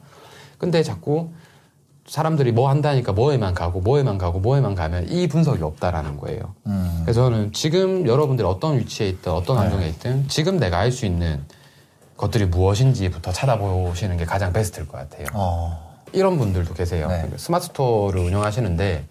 근데 0.58 0.84
자꾸 0.84 1.30
사람들이 2.06 2.52
뭐 2.52 2.70
한다니까 2.70 3.12
뭐에만 3.12 3.54
가고 3.54 3.80
뭐에만 3.80 4.18
가고 4.18 4.38
뭐에만 4.38 4.76
가면 4.76 5.08
이 5.08 5.26
분석이 5.26 5.64
없다라는 5.64 6.18
거예요. 6.18 6.54
음. 6.68 7.00
그래서 7.02 7.24
저는 7.24 7.52
지금 7.52 8.06
여러분들이 8.06 8.46
어떤 8.46 8.78
위치에 8.78 9.08
있든 9.08 9.32
어떤 9.32 9.58
환경에 9.58 9.82
네. 9.82 9.88
있든 9.90 10.28
지금 10.28 10.60
내가 10.60 10.78
할 10.78 10.92
수 10.92 11.06
있는 11.06 11.42
것들이 12.16 12.46
무엇인지부터 12.46 13.32
찾아보시는 13.32 14.16
게 14.16 14.24
가장 14.24 14.52
베스트일 14.52 14.86
것 14.86 14.96
같아요. 14.96 15.26
어. 15.34 15.85
이런 16.16 16.38
분들도 16.38 16.72
계세요. 16.72 17.08
네. 17.08 17.28
스마트 17.36 17.66
스토어를 17.66 18.20
운영하시는데 18.22 19.04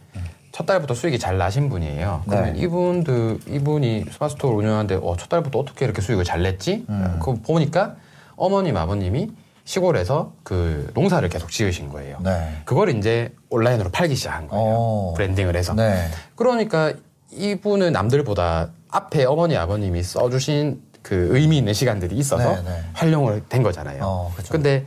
첫 0.52 0.66
달부터 0.66 0.96
수익이 0.96 1.20
잘 1.20 1.38
나신 1.38 1.70
분이에요. 1.70 2.24
그러면 2.28 2.54
네. 2.54 2.60
이분들 2.62 3.40
이분이 3.48 4.06
스마트 4.12 4.34
스토어를 4.34 4.60
운영하는데 4.60 4.96
어, 5.04 5.16
첫 5.18 5.30
달부터 5.30 5.60
어떻게 5.60 5.86
이렇게 5.86 6.02
수익을 6.02 6.24
잘 6.24 6.42
냈지? 6.42 6.86
음. 6.90 7.18
그거 7.20 7.38
보니까 7.46 7.96
어머님 8.36 8.76
아버님이 8.76 9.32
시골에서 9.66 10.34
그 10.44 10.90
농사를 10.96 11.28
계속 11.30 11.52
지으신 11.52 11.90
거예요. 11.90 12.18
네. 12.24 12.62
그걸 12.66 12.90
이제 12.96 13.34
온라인으로 13.50 13.92
팔기 13.92 14.16
시작한 14.16 14.48
거예요. 14.48 14.64
오. 14.64 15.12
어. 15.12 15.14
branding을 15.16 15.56
해서. 15.56 15.74
네. 15.74 16.08
그러니까 16.36 16.94
이분은 17.32 17.92
남들보다 17.92 18.70
앞에 18.90 19.26
어머니 19.26 19.58
아버님이 19.58 20.02
써주신 20.02 20.82
그 21.04 21.28
의미 21.32 21.58
있는 21.58 21.74
시간들이 21.74 22.16
있어서 22.16 22.56
네, 22.56 22.62
네. 22.64 22.84
활용을 22.94 23.44
된 23.48 23.62
거잖아요. 23.62 24.00
어, 24.04 24.32
그렇죠. 24.34 24.52
근데 24.52 24.86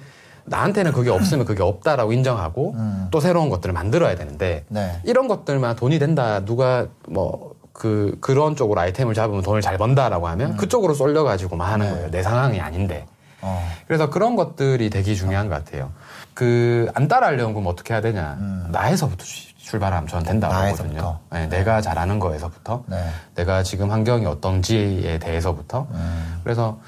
나한테는 0.49 0.93
그게 0.93 1.11
없으면 1.11 1.45
그게 1.45 1.63
없다라고 1.63 2.13
인정하고 2.13 2.75
음. 2.77 3.09
또 3.11 3.21
새로운 3.21 3.49
것들을 3.49 3.73
만들어야 3.73 4.15
되는데 4.17 4.65
네. 4.69 5.01
이런 5.05 5.29
것들만 5.29 5.77
돈이 5.77 5.99
된다 5.99 6.45
누가 6.45 6.87
뭐 7.09 7.59
그 7.79 8.17
그런 8.21 8.57
쪽으로 8.57 8.81
아이템을 8.81 9.15
잡으면 9.15 9.43
돈을 9.43 9.63
잘 9.63 9.79
번다라고 9.79 10.27
하면 10.29 10.51
음. 10.51 10.57
그쪽으로 10.57 10.95
쏠려가지고만 10.95 11.73
하는 11.73 11.87
네. 11.87 11.93
거예요 11.93 12.11
내 12.11 12.23
상황이 12.25 12.61
아닌데 12.61 13.07
어. 13.41 13.65
그래서 13.87 14.11
그런 14.11 14.35
것들이 14.35 14.91
되게 14.91 15.15
중요한 15.15 15.47
어. 15.47 15.49
것 15.49 15.65
같아요 15.65 15.93
그 16.35 16.89
안 16.95 17.07
따라하려면 17.07 17.55
그럼 17.55 17.69
어떻게 17.69 17.95
해야 17.95 18.01
되냐 18.01 18.37
음. 18.41 18.69
나에서부터 18.73 19.25
출발하면 19.69 20.09
저는 20.09 20.25
된다고 20.25 20.55
보거든요. 20.71 21.19
네, 21.31 21.47
네. 21.47 21.59
내가 21.59 21.83
잘하는 21.83 22.19
거에서부터, 22.19 22.85
네. 22.87 23.05
내가 23.35 23.63
지금 23.63 23.91
환경이 23.91 24.25
어떤지에 24.25 25.19
대해서부터. 25.19 25.87
음. 25.91 26.41
그래서 26.43 26.79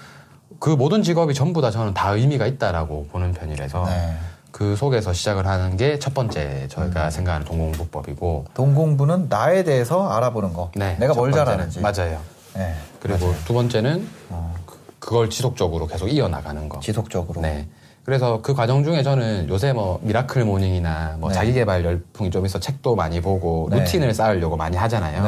그 0.60 0.68
모든 0.68 1.02
직업이 1.02 1.32
전부 1.34 1.60
다 1.62 1.70
저는 1.70 1.94
다 1.94 2.10
의미가 2.10 2.46
있다라고 2.46 3.06
보는 3.10 3.32
편이라서 3.32 3.84
네. 3.86 4.14
그 4.52 4.76
속에서 4.76 5.12
시작을 5.14 5.46
하는 5.46 5.76
게 5.78 5.98
첫 5.98 6.12
번째 6.12 6.68
저희가 6.68 7.06
음. 7.06 7.10
생각하는 7.10 7.46
돈 7.46 7.63
공부법이고. 7.63 8.44
돈 8.54 8.71
공부는 8.71 9.26
나에 9.30 9.64
대해서 9.64 10.08
알아보는 10.10 10.52
거. 10.52 10.70
네, 10.76 10.96
내가 11.00 11.14
뭘 11.14 11.32
잘하는지. 11.32 11.80
맞아요. 11.80 12.20
네, 12.54 12.74
그리고 13.00 13.26
맞아요. 13.28 13.38
두 13.46 13.54
번째는 13.54 14.06
어. 14.28 14.54
그걸 14.98 15.30
지속적으로 15.30 15.86
계속 15.86 16.08
이어나가는 16.08 16.68
거. 16.68 16.78
지속적으로. 16.80 17.40
네. 17.40 17.66
그래서 18.04 18.40
그 18.42 18.54
과정 18.54 18.84
중에 18.84 19.02
저는 19.02 19.48
요새 19.48 19.72
뭐 19.72 19.98
miracle 20.02 20.44
morning이나 20.44 21.16
뭐 21.20 21.30
네. 21.30 21.34
자기개발 21.36 21.84
열풍이 21.86 22.30
좀 22.30 22.44
있어 22.44 22.58
책도 22.60 22.96
많이 22.96 23.22
보고 23.22 23.68
네. 23.70 23.78
루틴을 23.78 24.12
쌓으려고 24.12 24.56
많이 24.58 24.76
하잖아요. 24.76 25.22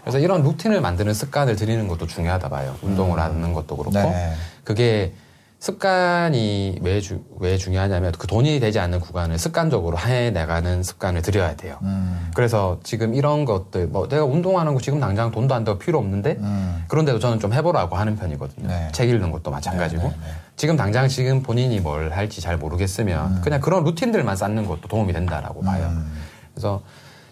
네. 0.00 0.04
그래서 0.04 0.18
이런 0.18 0.42
루틴을 0.42 0.80
만드는 0.80 1.14
습관을 1.14 1.56
들이는 1.56 1.88
것도 1.88 2.06
중요하다 2.06 2.48
봐요. 2.48 2.76
운동을 2.82 3.18
음. 3.18 3.22
하는 3.22 3.52
것도 3.52 3.76
그렇고. 3.76 3.98
네. 3.98 4.34
그게 4.64 5.12
습관이 5.58 6.78
왜, 6.80 7.02
주, 7.02 7.22
왜 7.38 7.58
중요하냐면 7.58 8.12
그 8.12 8.26
돈이 8.26 8.60
되지 8.60 8.78
않는 8.78 8.98
구간을 8.98 9.38
습관적으로 9.38 9.98
해 9.98 10.30
나가는 10.30 10.82
습관을 10.82 11.20
들여야 11.20 11.54
돼요. 11.56 11.76
음. 11.82 12.30
그래서 12.34 12.80
지금 12.82 13.14
이런 13.14 13.44
것들, 13.44 13.88
뭐 13.88 14.08
내가 14.08 14.24
운동하는 14.24 14.72
거 14.72 14.80
지금 14.80 15.00
당장 15.00 15.30
돈도 15.30 15.54
안 15.54 15.64
되고 15.64 15.78
필요 15.78 15.98
없는데 15.98 16.38
음. 16.40 16.84
그런데도 16.88 17.18
저는 17.18 17.40
좀 17.40 17.52
해보라고 17.52 17.94
하는 17.94 18.16
편이거든요. 18.16 18.68
네. 18.68 18.88
책 18.92 19.10
읽는 19.10 19.30
것도 19.32 19.50
마찬가지고. 19.50 20.02
네, 20.02 20.08
네, 20.08 20.16
네. 20.28 20.32
지금 20.56 20.76
당장 20.76 21.08
지금 21.08 21.42
본인이 21.42 21.78
뭘 21.78 22.10
할지 22.10 22.40
잘 22.40 22.56
모르겠으면 22.56 23.36
음. 23.36 23.40
그냥 23.42 23.60
그런 23.60 23.84
루틴들만 23.84 24.36
쌓는 24.36 24.66
것도 24.66 24.88
도움이 24.88 25.12
된다라고 25.12 25.60
봐요. 25.60 25.88
음. 25.90 26.10
그래서 26.54 26.80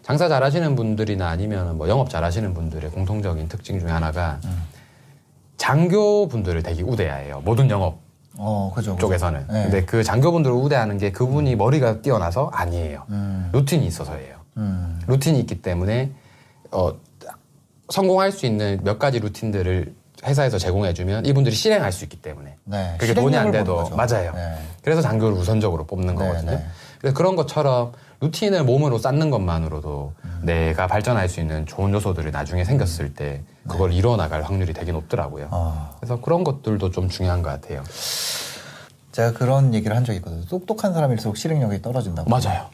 장사 0.09 0.27
잘 0.27 0.43
하시는 0.43 0.75
분들이나 0.75 1.29
아니면 1.29 1.77
뭐 1.77 1.87
영업 1.87 2.09
잘 2.09 2.25
하시는 2.25 2.55
분들의 2.55 2.93
공통적인 2.93 3.47
특징 3.49 3.79
중에 3.79 3.91
하나가 3.91 4.41
음. 4.47 4.63
장교 5.59 6.27
분들을 6.29 6.63
되게 6.63 6.83
우대해요. 6.83 7.43
모든 7.45 7.69
영업 7.69 7.99
어, 8.39 8.73
그죠, 8.75 8.97
쪽에서는. 8.97 9.47
네. 9.51 9.63
근데 9.65 9.85
그 9.85 10.03
장교분들을 10.03 10.57
우대하는 10.57 10.97
게 10.97 11.13
그분이 11.13 11.57
머리가 11.57 12.01
뛰어나서 12.01 12.51
아니에요. 12.55 13.05
음. 13.11 13.51
루틴이 13.53 13.87
있어서예요. 13.87 14.37
음. 14.57 14.99
루틴이 15.09 15.41
있기 15.41 15.61
때문에 15.61 16.11
어, 16.71 16.95
성공할 17.91 18.33
수 18.33 18.47
있는 18.47 18.81
몇 18.85 18.99
가지 18.99 19.19
루틴들을 19.21 19.95
회사에서 20.25 20.57
제공해주면 20.57 21.27
이분들이 21.27 21.55
실행할 21.55 21.93
수 21.93 22.05
있기 22.05 22.17
때문에 22.23 22.57
네. 22.65 22.95
그게 22.97 23.13
돈이 23.13 23.37
안 23.37 23.51
돼도 23.51 23.91
맞아요. 23.91 24.33
네. 24.35 24.57
그래서 24.83 25.03
장교를 25.03 25.37
우선적으로 25.37 25.85
뽑는 25.85 26.15
네, 26.15 26.25
거거든요. 26.25 26.53
네. 26.53 26.65
그래서 26.99 27.15
그런 27.15 27.37
것처럼 27.37 27.93
루틴을 28.21 28.65
몸으로 28.65 28.99
쌓는 28.99 29.31
것만으로도 29.31 30.13
음. 30.25 30.41
내가 30.43 30.87
발전할 30.87 31.29
수 31.29 31.41
있는 31.41 31.67
좋은 31.67 31.93
요소들이 31.93 32.31
나중에 32.31 32.65
생겼을 32.65 33.15
때 33.15 33.43
그걸 33.69 33.91
네. 33.91 33.97
이뤄 33.97 34.17
나갈 34.17 34.43
확률이 34.43 34.73
되게 34.73 34.91
높더라고요. 34.93 35.49
아. 35.51 35.91
그래서 36.01 36.21
그런 36.21 36.43
것들도 36.43 36.91
좀 36.91 37.09
중요한 37.09 37.43
것 37.43 37.51
같아요. 37.51 37.85
제가 39.13 39.33
그런 39.33 39.73
얘기를 39.75 39.97
한 39.97 40.05
적이 40.05 40.19
있거든요. 40.19 40.45
똑똑한 40.47 40.93
사람일수록 40.93 41.37
실행력이 41.37 41.81
떨어진다고. 41.81 42.29
맞아요. 42.29 42.67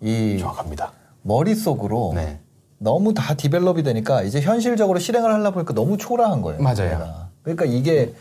이 0.00 0.38
정확합니다. 0.38 0.92
머릿속으로 1.22 2.12
네. 2.14 2.40
너무 2.78 3.14
다 3.14 3.34
디벨롭이 3.34 3.82
되니까 3.82 4.22
이제 4.22 4.40
현실적으로 4.40 4.98
실행을 4.98 5.32
하려 5.32 5.50
보니까 5.50 5.74
너무 5.74 5.96
초라한 5.96 6.42
거예요. 6.42 6.62
맞아요. 6.62 6.90
내가. 6.90 7.28
그러니까 7.42 7.64
이게 7.64 8.14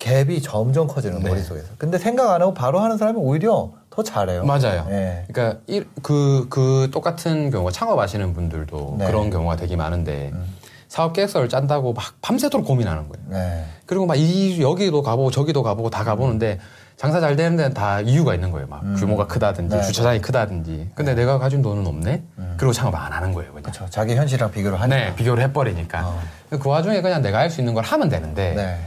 갭이 0.00 0.42
점점 0.42 0.88
커지는 0.88 1.20
네. 1.22 1.28
머릿속에서. 1.28 1.68
근데 1.78 1.98
생각 1.98 2.30
안 2.32 2.42
하고 2.42 2.52
바로 2.54 2.80
하는 2.80 2.96
사람이 2.98 3.18
오히려 3.20 3.70
더 3.90 4.02
잘해요. 4.02 4.44
맞아요. 4.44 4.86
네. 4.88 5.24
그러니까 5.30 5.60
그, 6.02 6.46
그 6.50 6.88
똑같은 6.92 7.50
경우가 7.50 7.70
창업하시는 7.70 8.32
분들도 8.34 8.96
네. 8.98 9.06
그런 9.06 9.30
경우가 9.30 9.56
되게 9.56 9.76
많은데 9.76 10.30
음. 10.32 10.56
사업 10.88 11.12
계획서를 11.12 11.48
짠다고 11.48 11.92
막 11.92 12.14
밤새도록 12.22 12.66
고민하는 12.66 13.08
거예요. 13.08 13.24
네. 13.28 13.64
그리고 13.86 14.06
막 14.06 14.16
이, 14.18 14.60
여기도 14.60 15.02
가보고 15.02 15.30
저기도 15.30 15.62
가보고 15.62 15.90
다 15.90 16.02
가보는데 16.02 16.58
장사 16.96 17.20
잘 17.20 17.36
되는 17.36 17.56
데는 17.56 17.74
다 17.74 18.00
이유가 18.00 18.34
있는 18.34 18.50
거예요. 18.50 18.66
막 18.68 18.82
음. 18.82 18.96
규모가 18.98 19.26
크다든지 19.26 19.76
네. 19.76 19.82
주차장이 19.82 20.20
크다든지. 20.20 20.90
근데 20.94 21.14
네. 21.14 21.20
내가 21.22 21.38
가진 21.38 21.62
돈은 21.62 21.86
없네. 21.86 22.22
음. 22.38 22.54
그리고 22.56 22.72
창업 22.72 22.94
안 22.94 23.12
하는 23.12 23.32
거예요. 23.32 23.50
그냥. 23.52 23.62
그렇죠. 23.62 23.86
자기 23.90 24.16
현실이랑 24.16 24.50
비교를 24.50 24.80
하니까. 24.80 24.96
네, 24.96 25.14
비교를 25.14 25.42
해버리니까. 25.44 26.06
어. 26.06 26.20
그 26.58 26.68
와중에 26.68 27.00
그냥 27.02 27.22
내가 27.22 27.38
할 27.38 27.50
수 27.50 27.60
있는 27.60 27.74
걸 27.74 27.84
하면 27.84 28.08
되는데. 28.08 28.78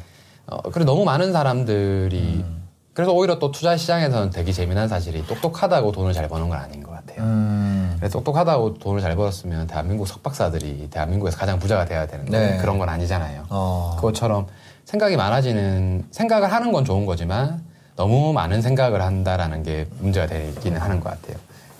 네. 0.50 0.56
어, 0.56 0.62
그리고 0.72 0.86
너무 0.86 1.06
많은 1.06 1.32
사람들이 1.34 2.44
음. 2.46 2.64
그래서 2.94 3.12
오히려 3.12 3.39
또 3.39 3.52
투자 3.52 3.76
시장에서는 3.76 4.30
되게 4.30 4.52
재미난 4.52 4.88
사실이 4.88 5.26
똑똑하다고 5.26 5.91
돈을 5.91 6.14
잘 6.14 6.28
버는 6.28 6.50
건 6.50 6.60
아닌 6.60 6.84
것 6.84 6.91
같아요. 6.91 7.24
음. 7.24 7.96
그래서 7.98 8.20
똑똑하다고 8.20 8.76
돈을 8.76 9.02
잘 9.02 9.16
벌었으면 9.16 9.66
대한민국 9.66 10.08
석박사들이 10.08 10.89
대한민국에서 10.91 11.38
가장 11.38 11.58
부자가 11.58 11.86
돼야 11.86 12.06
되는데 12.06 12.52
네. 12.52 12.58
그런 12.58 12.78
건 12.78 12.89
아니잖아요. 12.89 13.46
어. 13.50 13.96
그것처럼 13.96 14.46
생각이 14.86 15.18
많아지는 15.18 16.06
생각을 16.12 16.52
하는 16.52 16.72
건 16.72 16.86
좋은 16.86 17.06
거지만 17.06 17.64
너무 17.96 18.32
많은 18.34 18.62
생각을 18.62 19.02
한다라는 19.02 19.64
게 19.64 19.88
문제가 20.00 20.28
되기는 20.28 20.80
하는 20.80 21.00
것 21.00 21.10
같아요. 21.10 21.38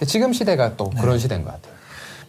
지금 0.08 0.34
시대가 0.34 0.76
또 0.76 0.90
네. 0.96 1.02
그런 1.02 1.20
시대인 1.20 1.44
것 1.44 1.52
같아요. 1.52 1.73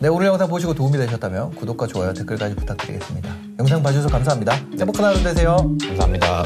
네, 0.04 0.08
오늘 0.08 0.26
영상 0.26 0.46
보시고 0.48 0.74
도움이 0.74 0.98
되셨다면 0.98 1.52
구독과 1.52 1.86
좋아요, 1.86 2.12
댓글까지 2.12 2.56
부탁드리겠습니다. 2.56 3.34
영상 3.58 3.82
봐주셔서 3.82 4.10
감사합니다. 4.10 4.52
행복한 4.78 5.06
하루 5.06 5.22
되세요. 5.22 5.56
감사합니다. 5.80 6.44